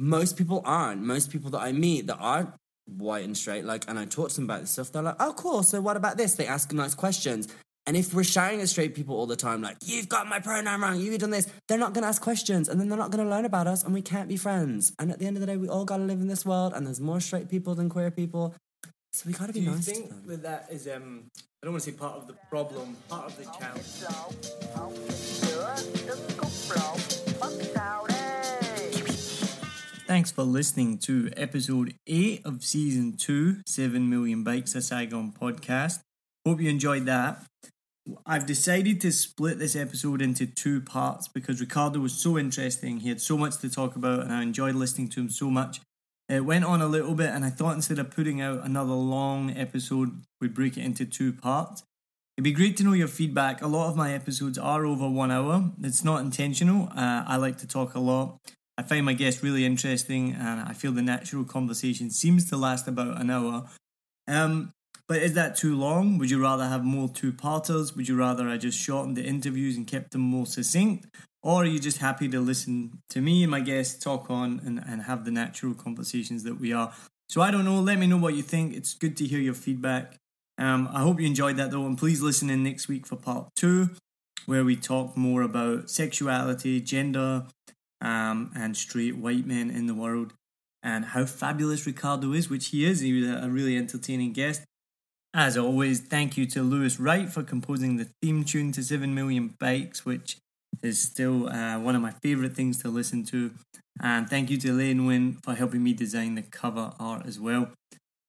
most 0.03 0.37
people 0.37 0.63
aren't. 0.65 1.01
Most 1.01 1.31
people 1.31 1.51
that 1.51 1.61
I 1.61 1.73
meet 1.73 2.09
that 2.09 2.17
are 2.17 2.55
white 2.87 3.25
and 3.25 3.37
straight, 3.37 3.65
like, 3.65 3.89
and 3.89 3.99
I 3.99 4.05
talk 4.05 4.31
to 4.31 4.35
them 4.35 4.45
about 4.45 4.63
this 4.63 4.73
stuff, 4.73 4.91
they're 4.91 5.03
like, 5.03 5.17
oh, 5.21 5.33
cool. 5.37 5.63
So 5.63 5.81
what 5.81 5.97
about 5.97 6.17
this? 6.17 6.35
They 6.35 6.47
ask 6.47 6.73
nice 6.73 6.95
questions. 6.95 7.49
And 7.87 7.97
if 7.97 8.15
we're 8.15 8.23
shouting 8.23 8.61
at 8.61 8.69
straight 8.69 8.95
people 8.95 9.17
all 9.17 9.27
the 9.27 9.35
time, 9.35 9.61
like, 9.61 9.77
you've 9.85 10.09
got 10.09 10.29
my 10.29 10.39
pronoun 10.39 10.81
wrong, 10.81 11.01
you've 11.01 11.19
done 11.19 11.31
this, 11.31 11.49
they're 11.67 11.79
not 11.79 11.93
going 11.95 12.03
to 12.03 12.09
ask 12.09 12.23
questions 12.23 12.69
and 12.69 12.81
then 12.81 12.89
they're 12.89 12.99
not 12.99 13.11
going 13.11 13.25
to 13.25 13.29
learn 13.31 13.45
about 13.45 13.67
us 13.67 13.83
and 13.83 13.93
we 13.93 14.03
can't 14.03 14.29
be 14.29 14.37
friends. 14.37 14.93
And 15.01 15.11
at 15.11 15.19
the 15.19 15.27
end 15.27 15.37
of 15.37 15.41
the 15.41 15.47
day, 15.47 15.57
we 15.57 15.69
all 15.69 15.85
got 15.85 15.97
to 15.97 16.05
live 16.05 16.21
in 16.21 16.29
this 16.29 16.47
world 16.47 16.75
and 16.75 16.87
there's 16.87 17.01
more 17.01 17.21
straight 17.21 17.49
people 17.49 17.75
than 17.75 17.89
queer 17.89 18.11
people. 18.13 18.55
So 19.15 19.25
we 19.27 19.35
gotta 19.35 19.53
be 19.53 19.61
Do 19.61 19.65
you 19.67 19.71
nice 19.73 19.85
to 19.85 19.91
think 19.93 20.09
them. 20.09 20.23
that 20.29 20.43
that 20.43 20.69
is 20.71 20.87
um? 20.89 21.25
I 21.63 21.67
don't 21.67 21.73
want 21.75 21.85
to 21.85 21.91
say 21.91 21.97
part 21.97 22.15
of 22.15 22.27
the 22.29 22.35
problem, 22.49 22.97
part 23.11 23.27
of 23.27 23.37
the 23.37 23.45
challenge. 23.45 23.85
lộn 24.01 24.73
học 24.75 24.93
giữa 25.43 25.77
trứng 26.07 26.21
cút 26.39 26.77
lộn 26.77 26.99
mất 27.41 27.53
sao 27.75 28.07
đây 28.09 28.93
Thanks 30.07 30.31
for 30.33 30.45
listening 30.45 30.99
to 30.99 31.29
episode 31.37 31.95
8 32.07 32.41
of 32.45 32.63
season 32.65 33.13
2, 33.19 33.63
7 33.67 34.09
Million 34.11 34.45
Bikes 34.45 34.75
a 34.75 34.81
Saigon 34.83 35.33
podcast. 35.41 36.01
Hope 36.47 36.61
you 36.61 36.69
enjoyed 36.71 37.05
that. 37.07 37.37
I've 38.27 38.47
decided 38.47 39.01
to 39.03 39.13
split 39.13 39.59
this 39.59 39.77
episode 39.77 40.21
into 40.21 40.47
two 40.47 40.81
parts 40.81 41.29
because 41.29 41.61
Ricardo 41.61 42.01
was 42.01 42.13
so 42.13 42.37
interesting. 42.37 43.01
He 43.01 43.09
had 43.09 43.21
so 43.21 43.39
much 43.39 43.59
to 43.59 43.71
talk 43.71 43.95
about, 43.95 44.21
and 44.21 44.33
I 44.33 44.43
enjoyed 44.43 44.75
listening 44.75 45.09
to 45.11 45.21
him 45.21 45.31
so 45.31 45.51
much. 45.51 45.81
It 46.29 46.45
went 46.45 46.65
on 46.65 46.81
a 46.81 46.87
little 46.87 47.15
bit, 47.15 47.31
and 47.31 47.45
I 47.45 47.51
thought 47.51 47.77
instead 47.77 47.99
of 47.99 48.11
putting 48.11 48.41
out 48.41 48.65
another 48.65 48.93
long 48.93 49.57
episode, 49.57 50.23
we'd 50.41 50.55
break 50.55 50.77
it 50.77 50.85
into 50.85 51.05
two 51.05 51.33
parts. 51.33 51.85
It'd 52.37 52.45
be 52.45 52.53
great 52.53 52.77
to 52.79 52.85
know 52.85 52.95
your 52.95 53.09
feedback. 53.09 53.61
A 53.61 53.67
lot 53.67 53.91
of 53.91 53.97
my 53.97 54.13
episodes 54.15 54.57
are 54.59 54.87
over 54.87 55.09
one 55.09 55.31
hour. 55.31 55.71
It's 55.83 56.03
not 56.03 56.23
intentional. 56.23 56.89
Uh, 56.97 57.25
I 57.27 57.37
like 57.37 57.59
to 57.59 57.69
talk 57.69 57.95
a 57.95 58.01
lot. 58.01 58.39
I 58.79 58.83
find 58.83 59.05
my 59.05 59.13
guests 59.13 59.43
really 59.43 59.67
interesting, 59.67 60.33
and 60.33 60.61
I 60.61 60.73
feel 60.73 60.93
the 60.93 61.03
natural 61.03 61.45
conversation 61.45 62.11
seems 62.11 62.49
to 62.49 62.57
last 62.57 62.89
about 62.89 63.21
an 63.21 63.31
hour. 63.31 63.69
Um, 64.27 64.73
but 65.09 65.23
is 65.23 65.35
that 65.35 65.57
too 65.57 65.77
long? 65.77 66.19
Would 66.19 66.31
you 66.31 66.41
rather 66.41 66.67
have 66.67 66.85
more 66.85 67.09
two 67.09 67.33
parters? 67.33 67.95
Would 67.97 68.09
you 68.09 68.17
rather 68.17 68.49
I 68.49 68.57
just 68.57 68.79
shortened 68.79 69.17
the 69.17 69.25
interviews 69.25 69.77
and 69.77 69.87
kept 69.87 70.13
them 70.13 70.23
more 70.23 70.47
succinct? 70.47 71.07
Or 71.43 71.63
are 71.63 71.67
you 71.67 71.81
just 71.81 71.99
happy 71.99 72.29
to 72.29 72.41
listen 72.41 73.01
to 73.11 73.21
me 73.21 73.43
and 73.43 73.51
my 73.51 73.61
guests 73.61 74.03
talk 74.03 74.31
on 74.31 74.61
and, 74.65 74.83
and 74.87 75.03
have 75.03 75.25
the 75.25 75.33
natural 75.33 75.75
conversations 75.75 76.45
that 76.45 76.61
we 76.61 76.73
are? 76.73 76.93
So 77.29 77.41
I 77.41 77.51
don't 77.51 77.65
know. 77.65 77.81
Let 77.81 77.99
me 77.99 78.07
know 78.07 78.19
what 78.19 78.35
you 78.35 78.43
think. 78.43 78.75
It's 78.75 78.95
good 78.95 79.17
to 79.17 79.27
hear 79.27 79.41
your 79.41 79.55
feedback. 79.55 80.17
Um, 80.59 80.89
I 80.93 81.01
hope 81.01 81.19
you 81.19 81.27
enjoyed 81.27 81.57
that 81.57 81.71
though, 81.71 81.87
and 81.87 81.99
please 81.99 82.21
listen 82.21 82.51
in 82.51 82.63
next 82.63 82.89
week 82.89 83.07
for 83.07 83.17
part 83.17 83.49
two, 83.57 83.91
where 84.47 84.65
we 84.65 84.77
talk 84.77 85.17
more 85.17 85.43
about 85.43 85.91
sexuality, 85.91 86.81
gender, 86.81 87.47
um, 88.01 88.53
and 88.55 88.77
straight 88.77 89.17
white 89.17 89.47
men 89.47 89.71
in 89.71 89.87
the 89.87 89.95
world, 89.95 90.35
and 90.83 91.07
how 91.07 91.25
fabulous 91.25 91.87
Ricardo 91.87 92.33
is, 92.33 92.51
which 92.51 92.69
he 92.69 92.85
is. 92.85 93.01
He 93.01 93.13
was 93.13 93.29
a 93.29 93.47
a 93.47 93.49
really 93.49 93.77
entertaining 93.77 94.33
guest. 94.33 94.63
As 95.35 95.57
always, 95.57 96.01
thank 96.01 96.37
you 96.37 96.45
to 96.47 96.63
Lewis 96.63 97.01
Wright 97.01 97.31
for 97.31 97.43
composing 97.43 97.97
the 97.97 98.09
theme 98.21 98.45
tune 98.45 98.71
to 98.73 98.83
7 98.83 99.15
Million 99.15 99.55
Bikes, 99.59 100.05
which 100.05 100.37
is 100.83 101.01
still 101.01 101.49
uh, 101.49 101.79
one 101.79 101.97
of 101.97 102.03
my 102.03 102.13
favourite 102.23 102.55
things 102.55 102.83
to 102.83 102.89
listen 102.89 103.25
to. 103.27 103.53
And 104.01 104.29
thank 104.29 104.51
you 104.51 104.59
to 104.59 104.73
Lane 104.73 105.07
Wynn 105.07 105.39
for 105.43 105.55
helping 105.55 105.83
me 105.83 105.95
design 105.95 106.35
the 106.35 106.43
cover 106.43 106.93
art 107.01 107.27
as 107.27 107.41
well. 107.41 107.71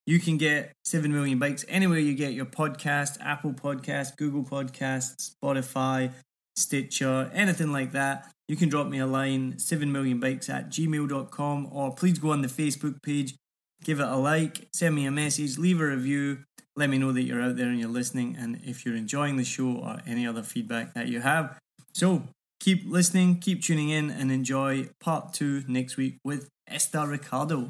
You 0.05 0.19
can 0.19 0.37
get 0.37 0.71
7 0.85 1.11
Million 1.11 1.39
Bikes 1.39 1.65
anywhere 1.67 1.99
you 1.99 2.13
get 2.13 2.33
your 2.33 2.45
podcast 2.45 3.17
Apple 3.19 3.53
Podcast, 3.53 4.15
Google 4.15 4.43
Podcasts, 4.43 5.31
Spotify, 5.35 6.11
Stitcher, 6.55 7.31
anything 7.33 7.71
like 7.71 7.91
that. 7.93 8.29
You 8.47 8.55
can 8.55 8.69
drop 8.69 8.87
me 8.87 8.99
a 8.99 9.07
line, 9.07 9.53
7millionbikes 9.53 10.49
at 10.49 10.69
gmail.com, 10.69 11.69
or 11.71 11.93
please 11.93 12.19
go 12.19 12.31
on 12.31 12.41
the 12.41 12.47
Facebook 12.47 13.01
page, 13.01 13.35
give 13.84 13.99
it 13.99 14.07
a 14.07 14.15
like, 14.15 14.67
send 14.73 14.95
me 14.95 15.05
a 15.05 15.11
message, 15.11 15.57
leave 15.57 15.79
a 15.81 15.86
review, 15.86 16.39
let 16.75 16.89
me 16.89 16.97
know 16.97 17.11
that 17.11 17.23
you're 17.23 17.41
out 17.41 17.55
there 17.55 17.67
and 17.67 17.79
you're 17.79 17.89
listening, 17.89 18.36
and 18.39 18.59
if 18.63 18.86
you're 18.86 18.95
enjoying 18.95 19.38
the 19.38 19.43
show 19.43 19.77
or 19.77 19.99
any 20.07 20.25
other 20.25 20.41
feedback 20.41 20.93
that 20.93 21.07
you 21.07 21.21
have. 21.21 21.57
So 21.93 22.23
keep 22.59 22.84
listening, 22.86 23.39
keep 23.39 23.61
tuning 23.61 23.89
in, 23.89 24.09
and 24.09 24.31
enjoy 24.31 24.89
part 24.99 25.34
two 25.34 25.63
next 25.67 25.97
week 25.97 26.17
with 26.23 26.49
Esther 26.67 27.05
Ricardo. 27.05 27.69